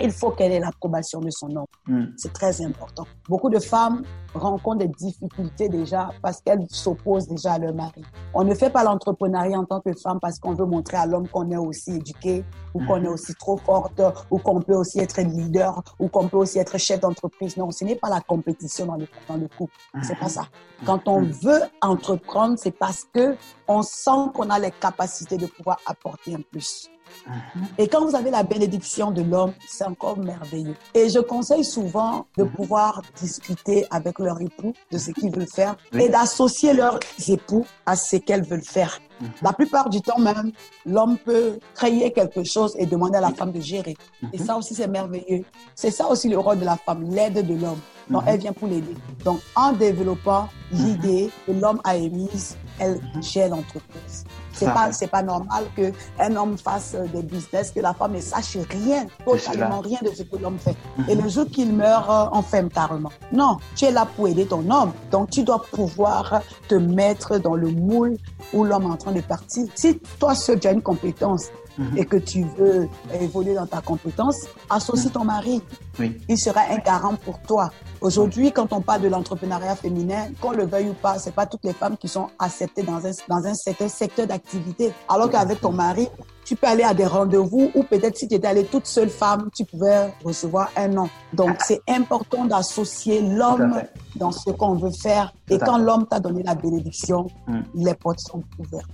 il 0.00 0.10
faut 0.10 0.30
qu'elle 0.30 0.52
ait 0.52 0.60
l'approbation 0.60 1.20
de 1.20 1.30
son 1.30 1.54
homme. 1.56 1.66
Mm. 1.86 2.04
C'est 2.16 2.32
très 2.32 2.62
important. 2.64 3.04
Beaucoup 3.28 3.50
de 3.50 3.58
femmes 3.58 4.02
rencontrent 4.34 4.78
des 4.78 4.88
difficultés 4.88 5.68
déjà 5.68 6.10
parce 6.20 6.40
qu'elles 6.40 6.66
s'opposent 6.68 7.28
déjà 7.28 7.52
à 7.52 7.58
leur 7.58 7.74
mari. 7.74 8.02
On 8.32 8.44
ne 8.44 8.54
fait 8.54 8.70
pas 8.70 8.82
l'entrepreneuriat 8.82 9.58
en 9.58 9.64
tant 9.64 9.80
que 9.80 9.92
femme 9.92 10.18
parce 10.20 10.38
qu'on 10.38 10.54
veut 10.54 10.66
montrer 10.66 10.96
à 10.96 11.06
l'homme 11.06 11.28
qu'on 11.28 11.50
est 11.50 11.56
aussi 11.56 11.92
éduqué 11.92 12.44
ou 12.74 12.84
qu'on 12.84 12.96
est 12.96 13.04
mm-hmm. 13.04 13.08
aussi 13.08 13.34
trop 13.34 13.56
forte 13.56 14.02
ou 14.30 14.38
qu'on 14.38 14.60
peut 14.60 14.74
aussi 14.74 14.98
être 14.98 15.20
leader 15.20 15.82
ou 16.00 16.08
qu'on 16.08 16.28
peut 16.28 16.38
aussi 16.38 16.58
être 16.58 16.76
chef 16.78 17.00
d'entreprise. 17.00 17.56
Non, 17.56 17.70
ce 17.70 17.84
n'est 17.84 17.96
pas 17.96 18.08
la 18.08 18.20
compétition 18.20 18.86
dans 18.86 18.96
le, 18.96 19.06
dans 19.28 19.36
le 19.36 19.48
couple. 19.48 19.74
C'est 20.02 20.18
pas 20.18 20.28
ça. 20.28 20.48
Quand 20.84 21.06
on 21.06 21.22
veut 21.22 21.62
entreprendre, 21.80 22.58
c'est 22.58 22.72
parce 22.72 23.04
que 23.14 23.36
on 23.68 23.82
sent 23.82 24.30
qu'on 24.34 24.50
a 24.50 24.58
les 24.58 24.72
capacités 24.72 25.36
de 25.36 25.46
pouvoir 25.46 25.78
apporter 25.86 26.34
un 26.34 26.40
plus. 26.40 26.90
Mhm. 27.26 27.66
Et 27.78 27.88
quand 27.88 28.04
vous 28.04 28.14
avez 28.14 28.30
la 28.30 28.42
bénédiction 28.42 29.10
de 29.10 29.22
l'homme, 29.22 29.52
c'est 29.66 29.84
encore 29.84 30.18
merveilleux. 30.18 30.76
Et 30.94 31.08
je 31.08 31.18
conseille 31.18 31.64
souvent 31.64 32.26
de 32.36 32.44
mhm. 32.44 32.52
pouvoir 32.52 33.02
discuter 33.20 33.86
avec 33.90 34.18
leur 34.18 34.40
époux 34.40 34.72
de 34.90 34.98
ce 34.98 35.10
qu'ils 35.10 35.30
veulent 35.30 35.46
faire 35.46 35.76
et 35.92 36.08
d'associer 36.08 36.72
leurs 36.74 36.98
époux 37.28 37.64
à 37.86 37.96
ce 37.96 38.16
qu'elles 38.16 38.44
veulent 38.44 38.62
faire. 38.62 39.00
Mhm. 39.20 39.28
La 39.42 39.52
plupart 39.52 39.88
du 39.88 40.00
temps 40.00 40.18
même, 40.18 40.52
l'homme 40.84 41.18
peut 41.18 41.58
créer 41.74 42.12
quelque 42.12 42.44
chose 42.44 42.74
et 42.78 42.86
demander 42.86 43.18
à 43.18 43.20
la 43.20 43.30
femme 43.30 43.52
de 43.52 43.60
gérer. 43.60 43.96
Et 44.32 44.38
ça 44.38 44.56
aussi, 44.56 44.74
c'est 44.74 44.88
merveilleux. 44.88 45.44
C'est 45.74 45.90
ça 45.90 46.08
aussi 46.08 46.28
le 46.28 46.38
rôle 46.38 46.58
de 46.58 46.64
la 46.64 46.76
femme, 46.76 47.04
l'aide 47.10 47.46
de 47.46 47.54
l'homme. 47.54 47.80
Donc, 48.10 48.22
elle 48.26 48.38
vient 48.38 48.52
pour 48.52 48.68
l'aider. 48.68 48.94
Donc, 49.24 49.40
en 49.56 49.72
développant 49.72 50.48
l'idée 50.70 51.30
que 51.46 51.52
l'homme 51.52 51.80
a 51.84 51.96
émise, 51.96 52.56
elle 52.78 53.00
gère 53.20 53.48
l'entreprise. 53.50 54.24
C'est 54.54 54.66
pas, 54.66 54.92
c'est 54.92 55.08
pas 55.08 55.22
normal 55.22 55.64
que 55.76 55.92
un 56.18 56.36
homme 56.36 56.56
fasse 56.56 56.96
des 57.12 57.22
business, 57.22 57.72
que 57.72 57.80
la 57.80 57.92
femme 57.94 58.12
ne 58.12 58.20
sache 58.20 58.56
rien, 58.70 59.06
totalement 59.24 59.80
rien 59.80 59.98
de 60.02 60.10
ce 60.10 60.22
que 60.22 60.36
l'homme 60.36 60.58
fait. 60.58 60.76
Mhm. 60.98 61.04
Et 61.08 61.14
le 61.14 61.28
jour 61.28 61.46
qu'il 61.46 61.72
meurt, 61.72 62.08
on 62.32 62.42
ferme 62.42 62.68
carrément. 62.68 63.10
Non, 63.32 63.58
tu 63.74 63.86
es 63.86 63.90
là 63.90 64.06
pour 64.16 64.28
aider 64.28 64.46
ton 64.46 64.68
homme. 64.70 64.92
Donc, 65.10 65.30
tu 65.30 65.42
dois 65.42 65.62
pouvoir 65.62 66.40
te 66.68 66.74
mettre 66.74 67.38
dans 67.38 67.54
le 67.54 67.70
moule 67.70 68.16
où 68.52 68.64
l'homme 68.64 68.84
est 68.84 68.92
en 68.92 68.96
train 68.96 69.12
de 69.12 69.20
partir. 69.20 69.66
Si 69.74 69.98
toi 70.18 70.34
seul, 70.34 70.60
tu 70.60 70.68
as 70.68 70.72
une 70.72 70.82
compétence, 70.82 71.48
Mhm. 71.78 71.98
et 71.98 72.04
que 72.04 72.16
tu 72.16 72.44
veux 72.56 72.88
évoluer 73.20 73.54
dans 73.54 73.66
ta 73.66 73.80
compétence, 73.80 74.46
associe 74.70 75.12
ton 75.12 75.24
mari. 75.24 75.62
Il 76.28 76.38
sera 76.38 76.60
un 76.70 76.78
garant 76.78 77.14
pour 77.14 77.40
toi. 77.40 77.70
Aujourd'hui, 78.00 78.52
quand 78.52 78.72
on 78.72 78.80
parle 78.80 79.02
de 79.02 79.08
l'entrepreneuriat 79.08 79.76
féminin, 79.76 80.28
qu'on 80.40 80.52
le 80.52 80.66
veuille 80.66 80.90
ou 80.90 80.94
pas, 80.94 81.18
c'est 81.18 81.34
pas 81.34 81.46
toutes 81.46 81.64
les 81.64 81.72
femmes 81.72 81.96
qui 81.96 82.08
sont 82.08 82.28
acceptées 82.38 82.82
dans 82.82 83.04
un, 83.06 83.10
dans 83.28 83.46
un 83.46 83.54
certain 83.54 83.88
secteur 83.88 84.26
d'activité. 84.26 84.92
Alors 85.08 85.30
qu'avec 85.30 85.60
ton 85.60 85.72
mari, 85.72 86.08
tu 86.44 86.56
peux 86.56 86.66
aller 86.66 86.82
à 86.82 86.92
des 86.92 87.06
rendez-vous 87.06 87.70
ou 87.74 87.82
peut-être 87.82 88.16
si 88.16 88.28
tu 88.28 88.34
étais 88.34 88.46
allée 88.46 88.64
toute 88.64 88.86
seule 88.86 89.08
femme, 89.08 89.48
tu 89.54 89.64
pouvais 89.64 90.12
recevoir 90.24 90.70
un 90.76 90.88
nom. 90.88 91.08
Donc, 91.32 91.56
c'est 91.60 91.80
important 91.88 92.44
d'associer 92.44 93.22
l'homme 93.22 93.80
dans 94.16 94.30
ce 94.30 94.50
qu'on 94.50 94.74
veut 94.74 94.90
faire. 94.90 95.32
Et 95.48 95.58
quand 95.58 95.78
l'homme 95.78 96.06
t'a 96.06 96.20
donné 96.20 96.42
la 96.42 96.54
bénédiction, 96.54 97.26
mm. 97.46 97.60
les 97.74 97.94
portes 97.94 98.20
sont 98.20 98.42
ouvertes. 98.58 98.90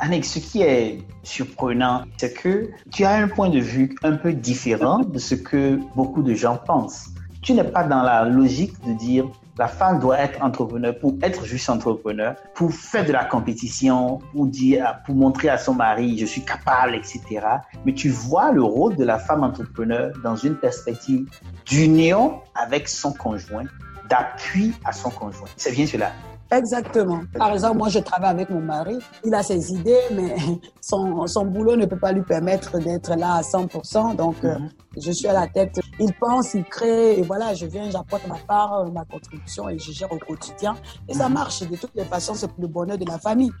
Annick, 0.00 0.24
ce 0.24 0.38
qui 0.38 0.62
est 0.62 0.98
surprenant, 1.24 2.04
c'est 2.18 2.32
que 2.32 2.70
tu 2.92 3.04
as 3.04 3.14
un 3.14 3.28
point 3.28 3.50
de 3.50 3.58
vue 3.58 3.96
un 4.02 4.12
peu 4.12 4.32
différent 4.32 5.00
de 5.00 5.18
ce 5.18 5.34
que 5.34 5.80
beaucoup 5.96 6.22
de 6.22 6.34
gens 6.34 6.56
pensent. 6.56 7.08
Tu 7.42 7.52
n'es 7.52 7.64
pas 7.64 7.84
dans 7.84 8.02
la 8.02 8.24
logique 8.24 8.74
de 8.86 8.92
dire 8.92 9.26
la 9.58 9.66
femme 9.66 9.98
doit 9.98 10.18
être 10.20 10.40
entrepreneur 10.40 10.96
pour 10.96 11.14
être 11.20 11.44
juste 11.44 11.68
entrepreneur, 11.68 12.36
pour 12.54 12.72
faire 12.72 13.04
de 13.04 13.12
la 13.12 13.24
compétition, 13.24 14.18
pour 14.32 14.46
dire, 14.46 15.00
pour 15.04 15.16
montrer 15.16 15.48
à 15.48 15.58
son 15.58 15.74
mari 15.74 16.16
je 16.16 16.26
suis 16.26 16.44
capable, 16.44 16.94
etc. 16.94 17.40
Mais 17.84 17.92
tu 17.92 18.08
vois 18.08 18.52
le 18.52 18.62
rôle 18.62 18.94
de 18.94 19.04
la 19.04 19.18
femme 19.18 19.42
entrepreneur 19.42 20.12
dans 20.22 20.36
une 20.36 20.54
perspective 20.54 21.28
d'union 21.66 22.40
avec 22.54 22.88
son 22.88 23.12
conjoint, 23.12 23.64
d'appui 24.08 24.74
à 24.84 24.92
son 24.92 25.10
conjoint. 25.10 25.48
C'est 25.56 25.72
bien 25.72 25.86
cela. 25.86 26.12
Exactement. 26.50 27.20
Par 27.34 27.52
exemple, 27.52 27.78
moi, 27.78 27.88
je 27.88 27.98
travaille 27.98 28.30
avec 28.30 28.50
mon 28.50 28.60
mari. 28.60 28.98
Il 29.24 29.34
a 29.34 29.42
ses 29.42 29.72
idées, 29.72 30.00
mais 30.14 30.36
son, 30.80 31.26
son 31.26 31.44
boulot 31.44 31.76
ne 31.76 31.86
peut 31.86 31.98
pas 31.98 32.12
lui 32.12 32.22
permettre 32.22 32.78
d'être 32.78 33.14
là 33.16 33.34
à 33.34 33.42
100%. 33.42 34.16
Donc, 34.16 34.36
euh, 34.44 34.58
mhm 34.58 34.70
je 35.00 35.12
suis 35.12 35.28
à 35.28 35.32
la 35.32 35.46
tête. 35.46 35.78
Il 36.00 36.12
pense, 36.14 36.54
il 36.54 36.64
crée, 36.64 37.18
et 37.18 37.22
voilà, 37.22 37.54
je 37.54 37.66
viens, 37.66 37.90
j'apporte 37.90 38.26
ma 38.28 38.36
part, 38.36 38.86
ma 38.92 39.04
contribution 39.04 39.68
et 39.68 39.78
je 39.78 39.92
gère 39.92 40.12
au 40.12 40.18
quotidien. 40.18 40.76
Et 41.08 41.14
ça 41.14 41.28
mhm. 41.28 41.34
marche. 41.34 41.60
De 41.68 41.76
toutes 41.76 41.94
les 41.94 42.04
façons, 42.04 42.34
c'est 42.34 42.48
pour 42.48 42.62
le 42.62 42.68
bonheur 42.68 42.98
de 42.98 43.04
la 43.04 43.18
famille. 43.18 43.52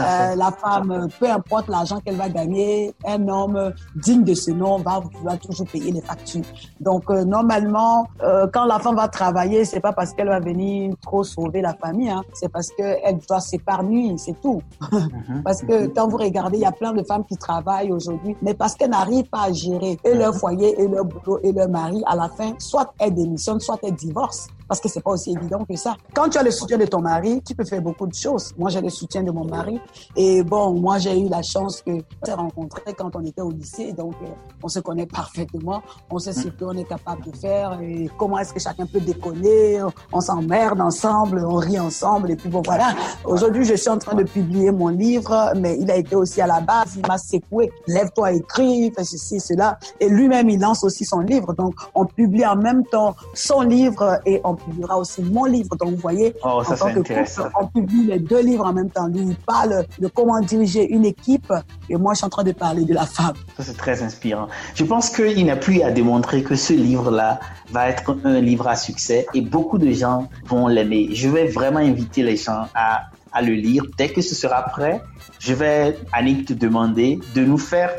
Euh, 0.00 0.34
la 0.34 0.50
femme, 0.50 1.08
peu 1.18 1.30
importe 1.30 1.68
l'argent 1.68 2.00
qu'elle 2.00 2.16
va 2.16 2.28
gagner, 2.28 2.94
un 3.06 3.28
homme 3.28 3.72
digne 3.96 4.24
de 4.24 4.34
ce 4.34 4.50
nom 4.50 4.78
va 4.78 5.02
toujours 5.36 5.66
payer 5.66 5.92
les 5.92 6.00
factures. 6.00 6.44
Donc, 6.80 7.10
euh, 7.10 7.24
normalement, 7.24 8.06
euh, 8.22 8.46
quand 8.52 8.64
la 8.64 8.78
femme 8.78 8.96
va 8.96 9.08
travailler, 9.08 9.64
c'est 9.64 9.80
pas 9.80 9.92
parce 9.92 10.12
qu'elle 10.12 10.28
va 10.28 10.40
venir 10.40 10.94
trop 11.00 11.24
sauver 11.24 11.60
la 11.60 11.74
famille, 11.74 12.10
hein. 12.10 12.22
c'est 12.32 12.48
parce 12.48 12.68
qu'elle 12.70 13.18
doit 13.28 13.40
s'épargner, 13.40 14.16
c'est 14.18 14.40
tout. 14.40 14.62
Mhm. 14.90 15.42
parce 15.44 15.62
que 15.62 15.86
quand 15.88 16.08
vous 16.08 16.16
regardez, 16.16 16.58
il 16.58 16.62
y 16.62 16.66
a 16.66 16.72
plein 16.72 16.92
de 16.92 17.02
femmes 17.02 17.24
qui 17.24 17.36
travaillent 17.36 17.92
aujourd'hui, 17.92 18.36
mais 18.42 18.54
parce 18.54 18.74
qu'elles 18.74 18.90
n'arrivent 18.90 19.28
pas 19.28 19.44
à 19.44 19.52
gérer 19.52 19.98
et 20.04 20.14
leur 20.14 20.34
foyer 20.34 20.80
et 20.80 20.88
leur 20.88 21.04
boulot 21.04 21.38
et 21.42 21.52
leur 21.52 21.68
mari, 21.68 21.81
à 22.06 22.16
la 22.16 22.28
fin, 22.28 22.54
soit 22.58 22.92
elles 22.98 23.14
démissionnent, 23.14 23.60
soit 23.60 23.78
elles 23.82 23.94
divorcent 23.94 24.48
parce 24.72 24.80
que 24.80 24.88
c'est 24.88 25.02
pas 25.02 25.10
aussi 25.10 25.32
évident 25.32 25.66
que 25.68 25.76
ça. 25.76 25.96
Quand 26.14 26.30
tu 26.30 26.38
as 26.38 26.42
le 26.42 26.50
soutien 26.50 26.78
de 26.78 26.86
ton 26.86 27.02
mari, 27.02 27.42
tu 27.46 27.54
peux 27.54 27.66
faire 27.66 27.82
beaucoup 27.82 28.06
de 28.06 28.14
choses. 28.14 28.54
Moi, 28.56 28.70
j'ai 28.70 28.80
le 28.80 28.88
soutien 28.88 29.22
de 29.22 29.30
mon 29.30 29.44
mari. 29.44 29.78
Et 30.16 30.42
bon, 30.42 30.72
moi, 30.72 30.96
j'ai 30.96 31.20
eu 31.20 31.28
la 31.28 31.42
chance 31.42 31.82
que 31.82 31.90
s'est 32.24 32.32
rencontré 32.32 32.94
quand 32.96 33.14
on 33.14 33.22
était 33.22 33.42
au 33.42 33.50
lycée. 33.50 33.92
Donc, 33.92 34.14
euh, 34.22 34.28
on 34.62 34.68
se 34.68 34.80
connaît 34.80 35.04
parfaitement. 35.04 35.82
On 36.10 36.18
sait 36.18 36.32
ce 36.32 36.48
qu'on 36.48 36.72
est 36.72 36.88
capable 36.88 37.22
de 37.22 37.36
faire 37.36 37.78
et 37.82 38.08
comment 38.16 38.38
est-ce 38.38 38.54
que 38.54 38.60
chacun 38.60 38.86
peut 38.86 39.00
déconner. 39.00 39.82
On 40.10 40.22
s'emmerde 40.22 40.80
ensemble, 40.80 41.44
on 41.46 41.56
rit 41.56 41.78
ensemble. 41.78 42.30
Et 42.30 42.36
puis 42.36 42.48
bon, 42.48 42.62
voilà. 42.64 42.94
Aujourd'hui, 43.26 43.66
je 43.66 43.74
suis 43.74 43.90
en 43.90 43.98
train 43.98 44.14
de 44.14 44.24
publier 44.24 44.70
mon 44.70 44.88
livre, 44.88 45.52
mais 45.54 45.76
il 45.78 45.90
a 45.90 45.96
été 45.96 46.16
aussi 46.16 46.40
à 46.40 46.46
la 46.46 46.62
base. 46.62 46.96
Il 46.96 47.06
m'a 47.06 47.18
secoué. 47.18 47.70
Lève-toi, 47.88 48.32
écris, 48.32 48.90
fais 48.96 49.04
ceci, 49.04 49.38
cela. 49.38 49.78
Et 50.00 50.08
lui-même, 50.08 50.48
il 50.48 50.58
lance 50.58 50.82
aussi 50.82 51.04
son 51.04 51.18
livre. 51.18 51.52
Donc, 51.52 51.74
on 51.94 52.06
publie 52.06 52.46
en 52.46 52.56
même 52.56 52.86
temps 52.86 53.14
son 53.34 53.60
livre 53.60 54.18
et 54.24 54.40
on 54.44 54.56
publiera 54.64 54.98
aussi 54.98 55.22
mon 55.22 55.44
livre. 55.44 55.76
Donc, 55.76 55.90
vous 55.90 55.96
voyez, 55.96 56.34
oh, 56.44 56.60
en 56.60 56.64
tant 56.64 56.92
que 56.92 57.00
couple, 57.00 57.50
on 57.60 57.66
publie 57.66 58.06
les 58.06 58.18
deux 58.18 58.42
livres 58.42 58.66
en 58.66 58.72
même 58.72 58.90
temps. 58.90 59.06
Lui, 59.06 59.20
il 59.20 59.36
parle 59.36 59.86
de 59.98 60.08
comment 60.08 60.40
diriger 60.40 60.88
une 60.88 61.04
équipe 61.04 61.52
et 61.88 61.96
moi, 61.96 62.14
je 62.14 62.18
suis 62.18 62.26
en 62.26 62.30
train 62.30 62.44
de 62.44 62.52
parler 62.52 62.84
de 62.84 62.94
la 62.94 63.06
femme. 63.06 63.34
Ça, 63.56 63.64
c'est 63.64 63.76
très 63.76 64.02
inspirant. 64.02 64.48
Je 64.74 64.84
pense 64.84 65.10
qu'il 65.10 65.44
n'a 65.46 65.56
plus 65.56 65.82
à 65.82 65.90
démontrer 65.90 66.42
que 66.42 66.56
ce 66.56 66.72
livre-là 66.72 67.40
va 67.70 67.88
être 67.88 68.16
un 68.24 68.40
livre 68.40 68.68
à 68.68 68.76
succès 68.76 69.26
et 69.34 69.40
beaucoup 69.40 69.78
de 69.78 69.90
gens 69.90 70.28
vont 70.46 70.68
l'aimer. 70.68 71.08
Je 71.12 71.28
vais 71.28 71.46
vraiment 71.46 71.80
inviter 71.80 72.22
les 72.22 72.36
gens 72.36 72.66
à, 72.74 73.04
à 73.32 73.42
le 73.42 73.52
lire. 73.52 73.84
Dès 73.98 74.08
que 74.08 74.20
ce 74.20 74.34
sera 74.34 74.62
prêt, 74.62 75.02
je 75.38 75.54
vais, 75.54 75.98
Annick, 76.12 76.46
te 76.46 76.52
demander 76.52 77.18
de 77.34 77.44
nous 77.44 77.58
faire 77.58 77.90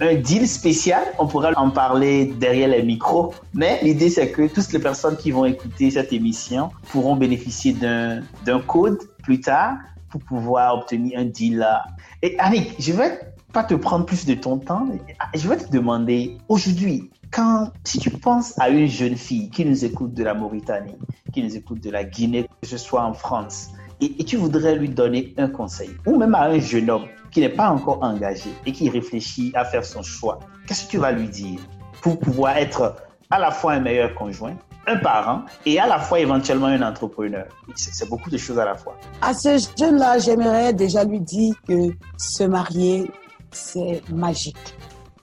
un 0.00 0.14
deal 0.14 0.48
spécial. 0.48 1.02
On 1.18 1.26
pourra 1.26 1.52
en 1.56 1.70
parler 1.70 2.26
derrière 2.26 2.68
les 2.68 2.82
micros. 2.82 3.34
Mais 3.52 3.80
l'idée, 3.82 4.10
c'est 4.10 4.30
que 4.30 4.46
toutes 4.48 4.72
les 4.72 4.78
personnes 4.78 5.16
qui 5.16 5.30
vont 5.30 5.44
écouter 5.44 5.90
cette 5.90 6.12
émission 6.12 6.70
pourront 6.90 7.16
bénéficier 7.16 7.72
d'un 7.72 8.60
code 8.66 8.98
plus 9.22 9.40
tard 9.40 9.76
pour 10.08 10.20
pouvoir 10.22 10.74
obtenir 10.76 11.18
un 11.18 11.24
deal 11.24 11.58
là. 11.58 11.84
Et 12.22 12.38
Annick, 12.38 12.74
je 12.78 12.92
vais 12.92 13.18
pas 13.52 13.64
te 13.64 13.74
prendre 13.74 14.04
plus 14.04 14.26
de 14.26 14.34
ton 14.34 14.58
temps. 14.58 14.86
Je 15.34 15.48
vais 15.48 15.56
te 15.56 15.70
demander 15.70 16.38
aujourd'hui, 16.48 17.10
quand, 17.30 17.70
si 17.84 17.98
tu 17.98 18.10
penses 18.10 18.58
à 18.58 18.68
une 18.68 18.86
jeune 18.86 19.16
fille 19.16 19.50
qui 19.50 19.64
nous 19.64 19.84
écoute 19.84 20.14
de 20.14 20.22
la 20.22 20.34
Mauritanie, 20.34 20.96
qui 21.32 21.42
nous 21.42 21.56
écoute 21.56 21.80
de 21.80 21.90
la 21.90 22.04
Guinée, 22.04 22.46
que 22.60 22.68
ce 22.68 22.78
soit 22.78 23.02
en 23.02 23.14
France, 23.14 23.70
et 24.00 24.24
tu 24.24 24.36
voudrais 24.36 24.76
lui 24.76 24.88
donner 24.88 25.34
un 25.38 25.48
conseil, 25.48 25.90
ou 26.06 26.16
même 26.16 26.34
à 26.34 26.44
un 26.44 26.58
jeune 26.58 26.90
homme 26.90 27.06
qui 27.34 27.40
n'est 27.40 27.48
pas 27.48 27.68
encore 27.68 28.02
engagé 28.02 28.54
et 28.64 28.70
qui 28.70 28.88
réfléchit 28.88 29.50
à 29.54 29.64
faire 29.64 29.84
son 29.84 30.02
choix, 30.02 30.38
qu'est-ce 30.66 30.86
que 30.86 30.90
tu 30.92 30.98
vas 30.98 31.10
lui 31.10 31.28
dire 31.28 31.60
pour 32.00 32.18
pouvoir 32.18 32.56
être 32.56 32.94
à 33.28 33.40
la 33.40 33.50
fois 33.50 33.72
un 33.72 33.80
meilleur 33.80 34.14
conjoint, 34.14 34.56
un 34.86 34.96
parent 34.98 35.42
et 35.66 35.80
à 35.80 35.86
la 35.88 35.98
fois 35.98 36.20
éventuellement 36.20 36.68
un 36.68 36.82
entrepreneur? 36.82 37.46
C'est 37.74 38.08
beaucoup 38.08 38.30
de 38.30 38.38
choses 38.38 38.58
à 38.60 38.64
la 38.64 38.76
fois. 38.76 38.96
À 39.20 39.34
ce 39.34 39.58
jeune-là, 39.76 40.18
j'aimerais 40.18 40.72
déjà 40.72 41.02
lui 41.02 41.20
dire 41.20 41.54
que 41.66 41.90
se 42.16 42.44
marier, 42.44 43.10
c'est 43.50 44.00
magique 44.10 44.76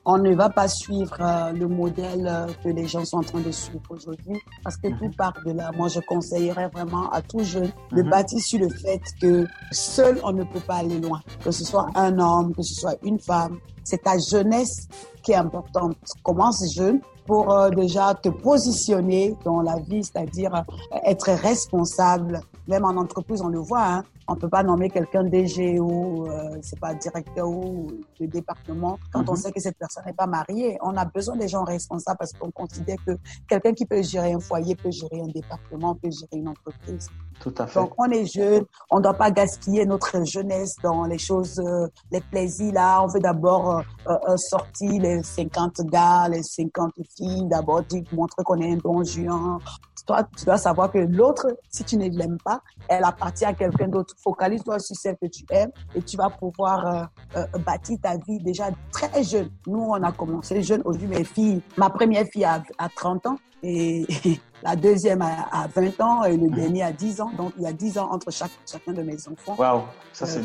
on 0.06 0.18
ne 0.18 0.34
va 0.34 0.50
pas 0.50 0.68
suivre 0.68 1.16
euh, 1.20 1.52
le 1.52 1.68
modèle 1.68 2.28
euh, 2.28 2.48
que 2.64 2.70
les 2.70 2.88
gens 2.88 3.06
sont 3.06 3.18
en 3.18 3.24
train 3.24 3.40
de 3.40 3.52
suivre 3.52 3.84
aujourd'hui 3.90 4.40
parce 4.64 4.78
que 4.78 4.88
tout 4.88 5.06
mhm. 5.06 5.16
part 5.16 5.34
de 5.46 5.52
là. 5.52 5.72
Moi, 5.76 5.90
je 5.90 6.00
conseillerais 6.00 6.70
vraiment 6.70 7.10
à 7.12 7.22
tout 7.22 7.44
jeune 7.44 7.72
de 7.92 8.02
mhm. 8.02 8.10
bâtir 8.10 8.40
sur 8.40 8.60
le 8.60 8.70
fait 8.70 9.02
que 9.22 9.46
seul, 9.72 10.20
on 10.24 10.34
ne 10.34 10.44
peut 10.44 10.60
pas 10.60 10.76
aller 10.78 11.00
loin. 11.00 11.22
Que 11.44 11.52
ce 11.52 11.64
soit 11.64 11.88
un 11.96 12.18
homme, 12.18 12.56
que 12.56 12.64
ce 12.64 12.74
soit 12.74 12.96
une 13.04 13.20
femme, 13.20 13.60
c'est 13.84 14.04
ta 14.04 14.18
jeunesse 14.18 14.88
qui 15.24 15.34
est 15.34 15.36
importante. 15.36 15.98
Commence 16.24 16.64
jeune 16.74 17.00
pour 17.28 17.52
euh, 17.52 17.70
déjà 17.70 18.16
te 18.16 18.30
positionner 18.30 19.36
dans 19.46 19.62
la 19.62 19.78
vie, 19.80 20.04
c'est-à-dire 20.04 20.64
être 21.06 21.30
responsable. 21.30 22.42
Même 22.68 22.86
en 22.86 22.98
entreprise, 22.98 23.42
on 23.42 23.50
le 23.50 23.60
voit. 23.60 23.86
Hein. 23.86 24.04
On 24.28 24.36
peut 24.36 24.50
pas 24.50 24.64
nommer 24.64 24.90
quelqu'un 24.90 25.24
DG 25.24 25.80
ou 25.80 26.28
euh, 26.28 26.58
c'est 26.62 26.80
pas 26.80 26.94
directeur 26.94 27.50
ou 27.50 27.88
de 28.20 28.26
département 28.26 28.98
quand 29.12 29.28
on 29.28 29.34
mhm. 29.34 29.38
sait 29.38 29.52
que 29.52 29.60
cette 29.60 29.78
personne 29.78 30.04
n'est 30.06 30.14
pas 30.14 30.28
mariée. 30.28 30.78
On 30.82 30.96
a 30.96 31.06
besoin 31.06 31.36
des 31.36 31.48
gens 31.48 31.64
responsables 31.64 32.18
parce 32.18 32.34
qu'on 32.34 32.52
considère 32.52 32.98
que 33.06 33.12
quelqu'un 33.48 33.74
qui 33.74 33.86
peut 33.86 34.02
gérer 34.02 34.34
un 34.34 34.40
foyer 34.40 34.76
peut 34.76 34.92
gérer 34.92 35.22
un 35.22 35.28
département, 35.28 35.96
peut 35.96 36.12
gérer 36.12 36.42
une 36.42 36.50
entreprise. 36.50 37.10
Tout 37.40 37.54
à 37.58 37.66
fait. 37.66 37.80
Donc 37.80 37.94
on 37.98 38.10
est 38.12 38.26
jeune, 38.26 38.66
on 38.92 38.98
ne 38.98 39.04
doit 39.04 39.16
pas 39.16 39.32
gaspiller 39.32 39.86
notre 39.86 40.24
jeunesse 40.26 40.76
dans 40.84 41.06
les 41.06 41.18
choses, 41.18 41.60
euh, 41.60 41.88
les 42.12 42.22
plaisirs 42.22 42.74
là. 42.74 43.02
On 43.04 43.08
veut 43.08 43.20
d'abord 43.20 43.82
euh, 44.08 44.38
sortir 44.38 45.02
les 45.02 45.24
50 45.24 45.82
gars, 45.86 46.28
les 46.30 46.44
50 46.44 46.94
filles, 47.18 47.48
d'abord 47.48 47.82
montrer 48.12 48.44
qu'on 48.44 48.60
est 48.60 48.74
un 48.74 48.78
bon 48.78 49.04
juin, 49.04 49.58
toi, 50.06 50.24
tu 50.38 50.46
dois 50.46 50.58
savoir 50.58 50.92
que 50.92 51.00
l'autre, 51.00 51.48
si 51.70 51.84
tu 51.84 51.98
ne 51.98 52.08
l'aimes 52.10 52.38
pas, 52.44 52.62
elle 52.88 53.04
appartient 53.04 53.46
à 53.46 53.54
quelqu'un 53.54 53.88
d'autre. 53.88 54.16
Focalise-toi 54.24 54.80
sur 54.80 54.96
celle 54.96 55.18
que 55.22 55.28
tu 55.28 55.44
aimes 55.50 55.72
et 55.96 56.02
tu 56.02 56.18
vas 56.18 56.30
pouvoir 56.30 56.86
euh, 56.86 57.04
euh, 57.38 57.60
bâtir 57.66 57.98
ta 58.02 58.18
vie 58.18 58.40
déjà 58.40 58.70
très 58.92 59.24
jeune. 59.24 59.50
Nous, 59.68 59.80
on 59.80 60.02
a 60.02 60.12
commencé 60.12 60.62
jeune. 60.62 60.82
Aujourd'hui, 60.86 61.08
mes 61.08 61.24
filles, 61.24 61.62
ma 61.78 61.90
première 61.90 62.26
fille 62.26 62.46
a, 62.46 62.62
30 62.96 63.26
ans 63.28 63.38
et 63.64 64.06
la 64.64 64.76
deuxième 64.76 65.22
a, 65.22 65.68
20 65.74 66.02
ans 66.02 66.24
et 66.24 66.38
le 66.38 66.50
dernier 66.50 66.84
a 66.84 66.92
10 66.92 67.22
ans. 67.22 67.32
Donc, 67.38 67.54
il 67.58 67.64
y 67.64 67.68
a 67.68 67.74
10 67.74 67.98
ans 67.98 68.10
entre 68.12 68.32
chaque, 68.32 68.52
chacun 68.70 68.94
de 68.94 69.02
mes 69.02 69.18
enfants. 69.28 69.56
Waouh, 69.58 69.82
ça 70.14 70.26
c'est 70.26 70.42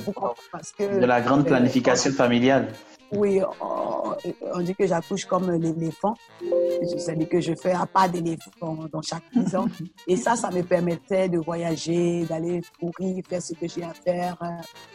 euh, 0.80 1.00
de 1.00 1.06
la 1.06 1.20
grande 1.20 1.44
planification 1.46 2.10
familiale. 2.12 2.72
Oui, 3.12 3.40
on, 3.60 4.60
dit 4.60 4.74
que 4.74 4.86
j'accouche 4.86 5.26
comme 5.26 5.50
l'éléphant. 5.52 6.14
C'est-à-dire 6.96 7.28
que 7.28 7.40
je 7.40 7.54
fais 7.54 7.72
un 7.72 7.86
pas 7.86 8.08
d'éléphant 8.08 8.78
dans 8.92 9.02
chaque 9.02 9.22
maison. 9.34 9.66
Et 10.08 10.16
ça, 10.16 10.34
ça 10.34 10.50
me 10.50 10.62
permettait 10.62 11.28
de 11.28 11.38
voyager, 11.38 12.24
d'aller 12.24 12.62
courir, 12.80 13.22
faire 13.28 13.42
ce 13.42 13.52
que 13.54 13.68
j'ai 13.68 13.84
à 13.84 13.94
faire. 13.94 14.36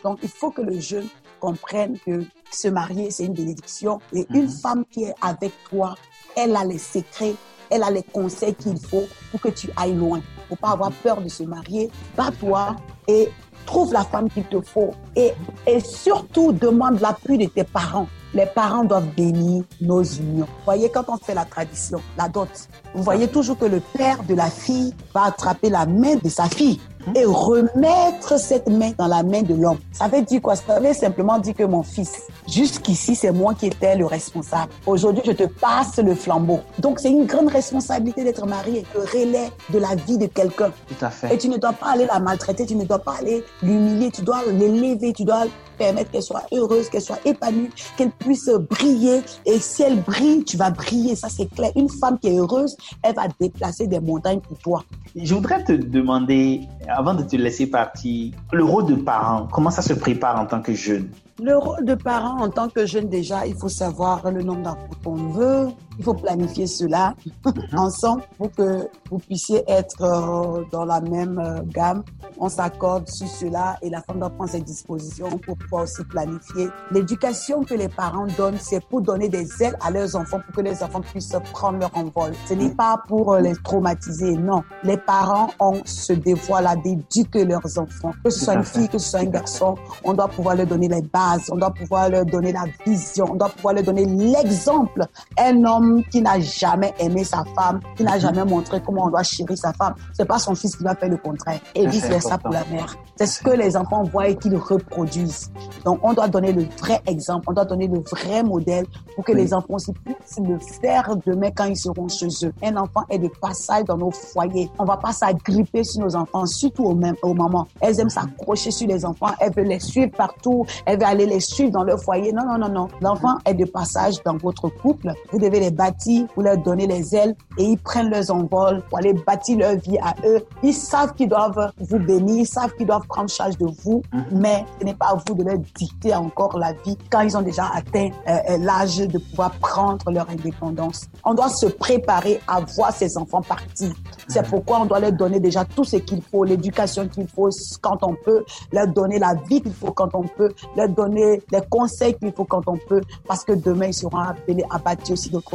Donc, 0.03 0.19
il 0.23 0.29
faut 0.29 0.51
que 0.51 0.61
le 0.61 0.77
jeune 0.79 1.07
comprenne 1.39 1.97
que 2.05 2.23
se 2.51 2.67
marier, 2.67 3.11
c'est 3.11 3.25
une 3.25 3.33
bénédiction. 3.33 3.99
Et 4.13 4.27
une 4.31 4.43
mhm. 4.43 4.49
femme 4.49 4.85
qui 4.91 5.03
est 5.03 5.15
avec 5.21 5.53
toi, 5.69 5.95
elle 6.35 6.55
a 6.55 6.65
les 6.65 6.79
secrets, 6.79 7.35
elle 7.71 7.83
a 7.83 7.89
les 7.89 8.03
conseils 8.03 8.53
qu'il 8.53 8.77
faut 8.77 9.07
pour 9.31 9.41
que 9.41 9.49
tu 9.49 9.69
ailles 9.77 9.95
loin. 9.95 10.21
Faut 10.49 10.55
pas 10.55 10.71
avoir 10.71 10.91
peur 10.91 11.21
de 11.21 11.29
se 11.29 11.43
marier. 11.43 11.89
Bats-toi 12.15 12.75
et 13.07 13.29
trouve 13.65 13.93
la 13.93 14.03
femme 14.03 14.29
qu'il 14.29 14.43
te 14.43 14.59
faut 14.61 14.91
et, 15.15 15.31
et 15.65 15.79
surtout 15.79 16.51
demande 16.51 16.99
l'appui 16.99 17.37
de 17.37 17.45
tes 17.45 17.63
parents. 17.63 18.07
Les 18.33 18.45
parents 18.45 18.83
doivent 18.83 19.13
bénir 19.15 19.63
nos 19.81 20.03
unions. 20.03 20.45
Vous 20.45 20.65
voyez, 20.65 20.89
quand 20.89 21.05
on 21.09 21.17
fait 21.17 21.33
la 21.33 21.45
tradition, 21.45 22.01
la 22.17 22.29
dot, 22.29 22.49
vous 22.93 23.03
voyez 23.03 23.27
toujours 23.27 23.57
que 23.57 23.65
le 23.65 23.81
père 23.81 24.23
de 24.23 24.35
la 24.35 24.49
fille 24.49 24.93
va 25.13 25.25
attraper 25.25 25.69
la 25.69 25.85
main 25.85 26.15
de 26.15 26.29
sa 26.29 26.47
fille 26.47 26.79
et 27.15 27.25
remettre 27.25 28.39
cette 28.39 28.67
main 28.67 28.91
dans 28.97 29.07
la 29.07 29.23
main 29.23 29.41
de 29.41 29.55
l'homme. 29.55 29.79
Ça 29.91 30.07
veut 30.07 30.21
dire 30.21 30.41
quoi? 30.41 30.55
Ça 30.55 30.79
veut 30.79 30.93
simplement 30.93 31.37
dire 31.39 31.55
que 31.55 31.63
mon 31.63 31.83
fils, 31.83 32.27
jusqu'ici, 32.47 33.15
c'est 33.15 33.31
moi 33.31 33.53
qui 33.53 33.67
étais 33.67 33.95
le 33.95 34.05
responsable. 34.05 34.71
Aujourd'hui, 34.85 35.23
je 35.25 35.31
te 35.31 35.43
passe 35.43 35.97
le 35.97 36.15
flambeau. 36.15 36.59
Donc, 36.79 36.99
c'est 36.99 37.11
une 37.11 37.25
grande 37.25 37.49
responsabilité 37.49 38.23
d'être 38.23 38.45
marié, 38.45 38.85
le 38.95 39.01
relais 39.01 39.49
de 39.69 39.79
la 39.79 39.95
vie 39.95 40.17
de 40.17 40.27
quelqu'un. 40.27 40.71
Tout 40.87 41.05
à 41.05 41.09
fait. 41.09 41.33
Et 41.33 41.37
tu 41.37 41.49
ne 41.49 41.57
dois 41.57 41.73
pas 41.73 41.91
aller 41.93 42.05
la 42.05 42.19
maltraiter, 42.19 42.65
tu 42.65 42.75
ne 42.75 42.85
dois 42.85 42.99
pas 42.99 43.15
aller 43.19 43.43
l'humilier, 43.61 44.11
tu 44.11 44.21
dois 44.21 44.41
l'élever, 44.47 45.13
tu 45.13 45.23
dois 45.23 45.45
permettre 45.81 46.11
qu'elle 46.11 46.21
soit 46.21 46.43
heureuse, 46.51 46.89
qu'elle 46.89 47.01
soit 47.01 47.19
épanouie, 47.25 47.71
qu'elle 47.97 48.11
puisse 48.11 48.51
briller. 48.69 49.21
Et 49.47 49.57
si 49.57 49.81
elle 49.81 49.99
brille, 49.99 50.43
tu 50.43 50.55
vas 50.55 50.69
briller, 50.69 51.15
ça 51.15 51.27
c'est 51.27 51.47
clair. 51.47 51.71
Une 51.75 51.89
femme 51.89 52.19
qui 52.19 52.27
est 52.27 52.37
heureuse, 52.37 52.77
elle 53.01 53.15
va 53.15 53.23
déplacer 53.39 53.87
des 53.87 53.99
montagnes 53.99 54.41
pour 54.41 54.59
toi. 54.59 54.83
Je 55.15 55.33
voudrais 55.33 55.63
te 55.63 55.71
demander, 55.71 56.61
avant 56.87 57.15
de 57.15 57.23
te 57.23 57.35
laisser 57.35 57.65
partir, 57.65 58.31
le 58.51 58.63
rôle 58.63 58.85
de 58.85 58.95
parent, 58.95 59.47
comment 59.51 59.71
ça 59.71 59.81
se 59.81 59.93
prépare 59.93 60.39
en 60.39 60.45
tant 60.45 60.61
que 60.61 60.73
jeune? 60.73 61.09
Le 61.39 61.57
rôle 61.57 61.85
de 61.85 61.95
parent 61.95 62.41
en 62.41 62.49
tant 62.49 62.69
que 62.69 62.85
jeune 62.85 63.07
déjà, 63.07 63.45
il 63.45 63.55
faut 63.55 63.69
savoir 63.69 64.29
le 64.31 64.41
nombre 64.41 64.63
d'enfants 64.63 64.87
qu'on 65.03 65.15
veut, 65.15 65.67
il 65.97 66.03
faut 66.03 66.13
planifier 66.13 66.67
cela 66.67 67.13
mhm. 67.45 67.53
ensemble 67.77 68.23
pour 68.37 68.51
que 68.51 68.89
vous 69.09 69.19
puissiez 69.19 69.63
être 69.67 70.01
euh, 70.01 70.63
dans 70.71 70.85
la 70.85 71.01
même 71.01 71.37
euh, 71.39 71.61
gamme. 71.65 72.03
On 72.39 72.49
s'accorde 72.49 73.07
sur 73.07 73.27
cela 73.27 73.77
et 73.81 73.89
la 73.89 74.01
femme 74.01 74.19
doit 74.19 74.29
prendre 74.31 74.49
ses 74.49 74.61
dispositions 74.61 75.29
pour 75.37 75.57
pouvoir 75.57 75.83
aussi 75.83 76.03
planifier. 76.05 76.69
L'éducation 76.91 77.63
que 77.63 77.75
les 77.75 77.89
parents 77.89 78.25
donnent, 78.37 78.57
c'est 78.59 78.83
pour 78.83 79.01
donner 79.01 79.29
des 79.29 79.47
ailes 79.61 79.77
à 79.81 79.91
leurs 79.91 80.15
enfants 80.15 80.39
pour 80.39 80.55
que 80.55 80.61
les 80.61 80.81
enfants 80.81 81.01
puissent 81.01 81.35
prendre 81.53 81.77
leur 81.77 81.95
envol. 81.95 82.33
Ce 82.47 82.53
n'est 82.53 82.73
pas 82.73 83.01
pour 83.07 83.33
euh, 83.33 83.41
les 83.41 83.53
traumatiser, 83.63 84.35
non. 84.35 84.63
Les 84.83 84.97
parents 84.97 85.49
ont 85.59 85.81
ce 85.85 86.13
devoir-là 86.13 86.77
d'éduquer 86.77 87.45
leurs 87.45 87.77
enfants. 87.77 88.13
Que 88.23 88.29
ce 88.31 88.45
soit 88.45 88.55
une 88.55 88.63
fille, 88.63 88.89
que 88.89 88.97
ce 88.97 89.11
soit 89.11 89.19
un 89.19 89.25
garçon, 89.25 89.75
on 90.03 90.13
doit 90.13 90.29
pouvoir 90.29 90.55
leur 90.55 90.65
donner 90.67 90.87
les 90.87 91.01
bases, 91.01 91.20
on 91.51 91.55
doit 91.57 91.71
pouvoir 91.71 92.09
leur 92.09 92.25
donner 92.25 92.51
la 92.51 92.65
vision, 92.85 93.25
on 93.31 93.35
doit 93.35 93.49
pouvoir 93.49 93.75
leur 93.75 93.83
donner 93.83 94.05
l'exemple. 94.05 95.05
Un 95.37 95.63
homme 95.63 96.03
qui 96.11 96.21
n'a 96.21 96.39
jamais 96.39 96.93
aimé 96.99 97.23
sa 97.23 97.43
femme, 97.55 97.79
qui 97.95 98.03
n'a 98.03 98.15
mhm. 98.15 98.21
jamais 98.21 98.45
montré 98.45 98.81
comment 98.81 99.05
on 99.05 99.09
doit 99.09 99.23
chérir 99.23 99.57
sa 99.57 99.73
femme, 99.73 99.95
c'est 100.13 100.25
pas 100.25 100.39
son 100.39 100.55
fils 100.55 100.75
qui 100.75 100.83
va 100.83 100.95
faire 100.95 101.09
le 101.09 101.17
contraire. 101.17 101.59
Et 101.75 101.87
vice 101.87 102.07
versa 102.07 102.37
pour 102.37 102.51
la 102.51 102.63
mère. 102.71 102.95
C'est 103.15 103.25
ce 103.25 103.41
que 103.41 103.51
les 103.51 103.77
enfants 103.77 104.03
voient 104.03 104.27
et 104.27 104.35
qu'ils 104.35 104.55
reproduisent. 104.55 105.51
Donc, 105.85 105.99
on 106.03 106.13
doit 106.13 106.27
donner 106.27 106.53
le 106.53 106.65
vrai 106.79 107.01
exemple, 107.05 107.45
on 107.49 107.53
doit 107.53 107.65
donner 107.65 107.87
le 107.87 107.99
vrai 107.99 108.43
modèle 108.43 108.85
pour 109.15 109.23
que 109.25 109.31
les 109.31 109.53
enfants 109.53 109.75
aussi 109.75 109.91
puissent 109.93 110.39
le 110.39 110.57
faire 110.81 111.15
demain 111.25 111.49
quand 111.55 111.65
ils 111.65 111.77
seront 111.77 112.07
chez 112.07 112.27
eux. 112.43 112.53
Un 112.63 112.77
enfant 112.77 113.03
est 113.09 113.19
de 113.19 113.27
passage 113.27 113.85
dans 113.85 113.97
nos 113.97 114.11
foyers. 114.11 114.69
On 114.79 114.85
va 114.85 114.97
pas 114.97 115.11
s'agripper 115.11 115.83
sur 115.83 116.01
nos 116.01 116.15
enfants, 116.15 116.45
surtout 116.45 116.85
au, 116.85 116.95
même, 116.95 117.15
au 117.21 117.33
moment. 117.33 117.67
Elles 117.79 117.99
aiment 117.99 118.09
s'accrocher 118.09 118.71
sur 118.71 118.87
les 118.87 119.05
enfants, 119.05 119.31
elles 119.39 119.53
veulent 119.53 119.67
les 119.67 119.79
suivre 119.79 120.11
partout, 120.11 120.65
elles 120.85 120.99
veulent 120.99 121.10
aller 121.11 121.25
les 121.25 121.39
suivre 121.39 121.71
dans 121.71 121.83
leur 121.83 122.01
foyer. 122.01 122.31
Non, 122.31 122.45
non, 122.45 122.57
non, 122.57 122.69
non. 122.69 122.87
L'enfant 123.01 123.37
est 123.45 123.53
de 123.53 123.65
passage 123.65 124.15
dans 124.23 124.37
votre 124.37 124.69
couple. 124.69 125.13
Vous 125.31 125.39
devez 125.39 125.59
les 125.59 125.71
bâtir, 125.71 126.25
vous 126.35 126.41
leur 126.41 126.57
donner 126.57 126.87
les 126.87 127.15
ailes 127.15 127.35
et 127.57 127.63
ils 127.63 127.77
prennent 127.77 128.09
leurs 128.09 128.31
envols 128.31 128.81
pour 128.89 128.97
aller 128.99 129.13
bâtir 129.13 129.59
leur 129.59 129.75
vie 129.75 129.97
à 129.99 130.15
eux. 130.25 130.43
Ils 130.63 130.73
savent 130.73 131.13
qu'ils 131.13 131.29
doivent 131.29 131.71
vous 131.79 131.99
bénir, 131.99 132.41
ils 132.41 132.47
savent 132.47 132.73
qu'ils 132.75 132.87
doivent 132.87 133.07
prendre 133.07 133.29
charge 133.29 133.57
de 133.57 133.67
vous, 133.83 134.01
mhm. 134.13 134.25
mais 134.31 134.65
ce 134.79 134.85
n'est 134.85 134.93
pas 134.93 135.07
à 135.07 135.15
vous 135.15 135.35
de 135.35 135.43
leur 135.43 135.57
dicter 135.75 136.15
encore 136.15 136.57
la 136.57 136.73
vie 136.85 136.97
quand 137.09 137.21
ils 137.21 137.37
ont 137.37 137.41
déjà 137.41 137.69
atteint 137.73 138.09
euh, 138.27 138.37
euh, 138.49 138.57
l'âge 138.57 138.97
de 138.97 139.17
pouvoir 139.17 139.51
prendre 139.59 140.09
leur 140.11 140.29
indépendance. 140.29 141.07
On 141.25 141.33
doit 141.33 141.49
se 141.49 141.65
préparer 141.67 142.39
à 142.47 142.61
voir 142.61 142.91
ces 142.93 143.17
enfants 143.17 143.41
partir. 143.41 143.91
C'est 144.27 144.41
mhm. 144.41 144.49
pourquoi 144.49 144.79
on 144.81 144.85
doit 144.85 144.99
leur 144.99 145.11
donner 145.11 145.39
déjà 145.39 145.65
tout 145.65 145.83
ce 145.83 145.97
qu'il 145.97 146.21
faut, 146.21 146.43
l'éducation 146.43 147.07
qu'il 147.07 147.27
faut 147.27 147.49
quand 147.81 148.03
on 148.03 148.15
peut, 148.15 148.43
leur 148.71 148.87
donner 148.87 149.19
la 149.19 149.33
vie 149.49 149.61
qu'il 149.61 149.73
faut 149.73 149.91
quand 149.91 150.13
on 150.15 150.23
peut, 150.23 150.53
leur 150.75 150.89
donner 150.89 151.00
les 151.07 151.41
conseils 151.69 152.15
qu'il 152.17 152.31
faut 152.31 152.45
quand 152.45 152.67
on 152.67 152.77
peut, 152.77 153.01
parce 153.27 153.43
que 153.43 153.53
demain, 153.53 153.87
ils 153.87 153.93
seront 153.93 154.17
appelés 154.17 154.63
à 154.69 154.79
bâtir 154.79 155.13
aussi 155.13 155.29
d'autres 155.29 155.51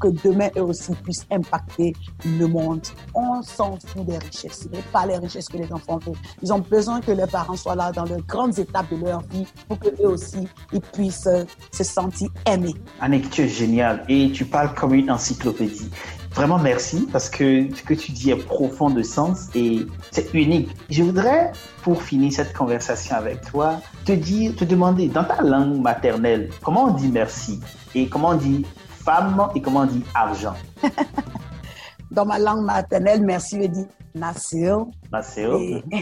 que 0.00 0.08
demain 0.26 0.48
eux 0.56 0.62
aussi 0.62 0.92
puissent 1.02 1.26
impacter 1.30 1.92
le 2.24 2.46
monde. 2.46 2.86
On 3.14 3.42
s'en 3.42 3.78
fout 3.84 4.04
des 4.04 4.18
richesses, 4.18 4.62
ce 4.64 4.68
n'est 4.68 4.82
pas 4.92 5.06
les 5.06 5.16
richesses 5.18 5.48
que 5.48 5.56
les 5.56 5.72
enfants 5.72 5.98
veulent. 5.98 6.14
Ils 6.42 6.52
ont 6.52 6.58
besoin 6.58 7.00
que 7.00 7.12
leurs 7.12 7.28
parents 7.28 7.56
soient 7.56 7.74
là 7.74 7.92
dans 7.92 8.04
les 8.04 8.20
grandes 8.26 8.58
étapes 8.58 8.90
de 8.90 9.04
leur 9.04 9.20
vie 9.22 9.46
pour 9.68 9.78
que 9.78 9.88
eux 10.02 10.08
aussi 10.08 10.48
ils 10.72 10.80
puissent 10.80 11.28
se 11.72 11.84
sentir 11.84 12.28
aimés. 12.46 12.74
Annick, 13.00 13.30
tu 13.30 13.42
es 13.42 13.48
génial 13.48 14.04
et 14.08 14.30
tu 14.32 14.44
parles 14.44 14.74
comme 14.74 14.94
une 14.94 15.10
encyclopédie. 15.10 15.90
Vraiment 16.34 16.58
merci 16.58 17.06
parce 17.12 17.28
que 17.28 17.68
ce 17.74 17.82
que 17.82 17.94
tu 17.94 18.12
dis 18.12 18.30
est 18.30 18.36
profond 18.36 18.88
de 18.88 19.02
sens 19.02 19.48
et 19.54 19.86
c'est 20.10 20.32
unique. 20.32 20.74
Je 20.88 21.02
voudrais, 21.02 21.52
pour 21.82 22.02
finir 22.02 22.32
cette 22.32 22.54
conversation 22.54 23.16
avec 23.16 23.42
toi, 23.42 23.80
te 24.06 24.12
dire, 24.12 24.56
te 24.56 24.64
demander 24.64 25.08
dans 25.08 25.24
ta 25.24 25.42
langue 25.42 25.80
maternelle, 25.80 26.48
comment 26.62 26.84
on 26.84 26.92
dit 26.94 27.08
merci 27.08 27.60
et 27.94 28.08
comment 28.08 28.30
on 28.30 28.36
dit 28.36 28.64
femme 28.88 29.48
et 29.54 29.60
comment 29.60 29.80
on 29.80 29.86
dit 29.86 30.04
argent? 30.14 30.54
Dans 32.10 32.26
ma 32.26 32.38
langue 32.38 32.64
maternelle, 32.64 33.22
merci 33.22 33.58
veut 33.58 33.68
dire 33.68 33.86
naseo. 34.14 34.90
Naseo. 35.10 35.58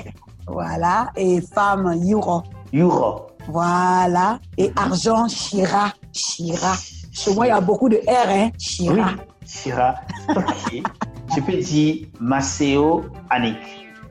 voilà. 0.46 1.12
Et 1.14 1.40
femme, 1.40 1.94
yuro. 2.02 2.42
Yuro. 2.72 3.28
Voilà. 3.46 4.40
Et 4.58 4.72
argent, 4.74 5.28
shira. 5.28 5.92
Shira. 6.12 6.74
Chez 7.12 7.34
moi, 7.34 7.46
il 7.46 7.50
y 7.50 7.52
a 7.52 7.60
beaucoup 7.60 7.88
de 7.88 7.96
R, 7.96 8.28
hein. 8.28 8.50
Shira. 8.58 9.14
shira. 9.46 9.94
Ok. 10.28 10.82
Je 11.34 11.40
peux 11.40 11.56
dire 11.58 12.06
Maceo 12.20 13.04
Annick. 13.30 13.58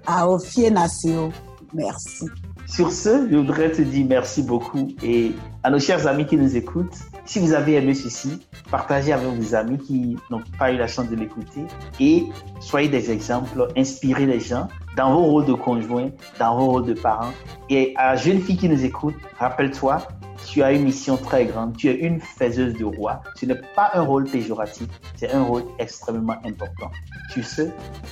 Aofie 0.06 0.72
Naseo. 0.72 1.32
Merci. 1.74 2.26
Sur 2.66 2.92
ce, 2.92 3.28
je 3.30 3.36
voudrais 3.36 3.72
te 3.72 3.82
dire 3.82 4.06
merci 4.08 4.44
beaucoup 4.44 4.90
et 5.04 5.32
à 5.64 5.70
nos 5.70 5.80
chers 5.80 6.06
amis 6.08 6.26
qui 6.26 6.38
nous 6.38 6.56
écoutent, 6.56 6.98
si 7.26 7.40
vous 7.40 7.54
avez 7.54 7.74
aimé 7.74 7.94
ceci, 7.94 8.40
partagez 8.70 9.12
avec 9.12 9.28
vos 9.28 9.56
amis 9.56 9.78
qui 9.80 10.18
n'ont 10.30 10.44
pas 10.58 10.72
eu 10.72 10.78
la 10.78 10.88
chance 10.88 11.10
de 11.10 11.16
l'écouter 11.16 11.62
et 12.00 12.26
soyez 12.60 12.88
des 12.88 13.12
exemples, 13.12 13.68
inspirez 13.76 14.26
les 14.26 14.40
gens 14.40 14.68
dans 14.96 15.14
vos 15.14 15.24
rôles 15.24 15.46
de 15.46 15.54
conjoint, 15.54 16.10
dans 16.40 16.58
vos 16.58 16.66
rôles 16.68 16.86
de 16.86 16.94
parents. 16.94 17.34
Et 17.70 17.94
à 17.98 18.12
la 18.12 18.16
jeune 18.16 18.40
fille 18.40 18.58
qui 18.58 18.70
nous 18.70 18.86
écoute, 18.86 19.16
rappelle-toi, 19.40 20.08
tu 20.48 20.64
as 20.64 20.72
une 20.72 20.84
mission 20.84 21.18
très 21.18 21.46
grande, 21.46 21.78
tu 21.78 21.90
es 21.90 21.96
une 21.96 22.20
faiseuse 22.20 22.74
de 22.74 22.86
roi. 22.86 23.22
Ce 23.36 23.46
n'est 23.46 23.62
pas 23.76 23.92
un 23.94 24.02
rôle 24.02 24.26
péjoratif, 24.26 24.88
c'est 25.16 25.32
un 25.32 25.44
rôle 25.44 25.64
extrêmement 25.78 26.38
important. 26.44 26.92
Sur 27.32 27.46
ce, 27.46 27.62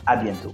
à 0.05 0.17
bientôt. 0.17 0.53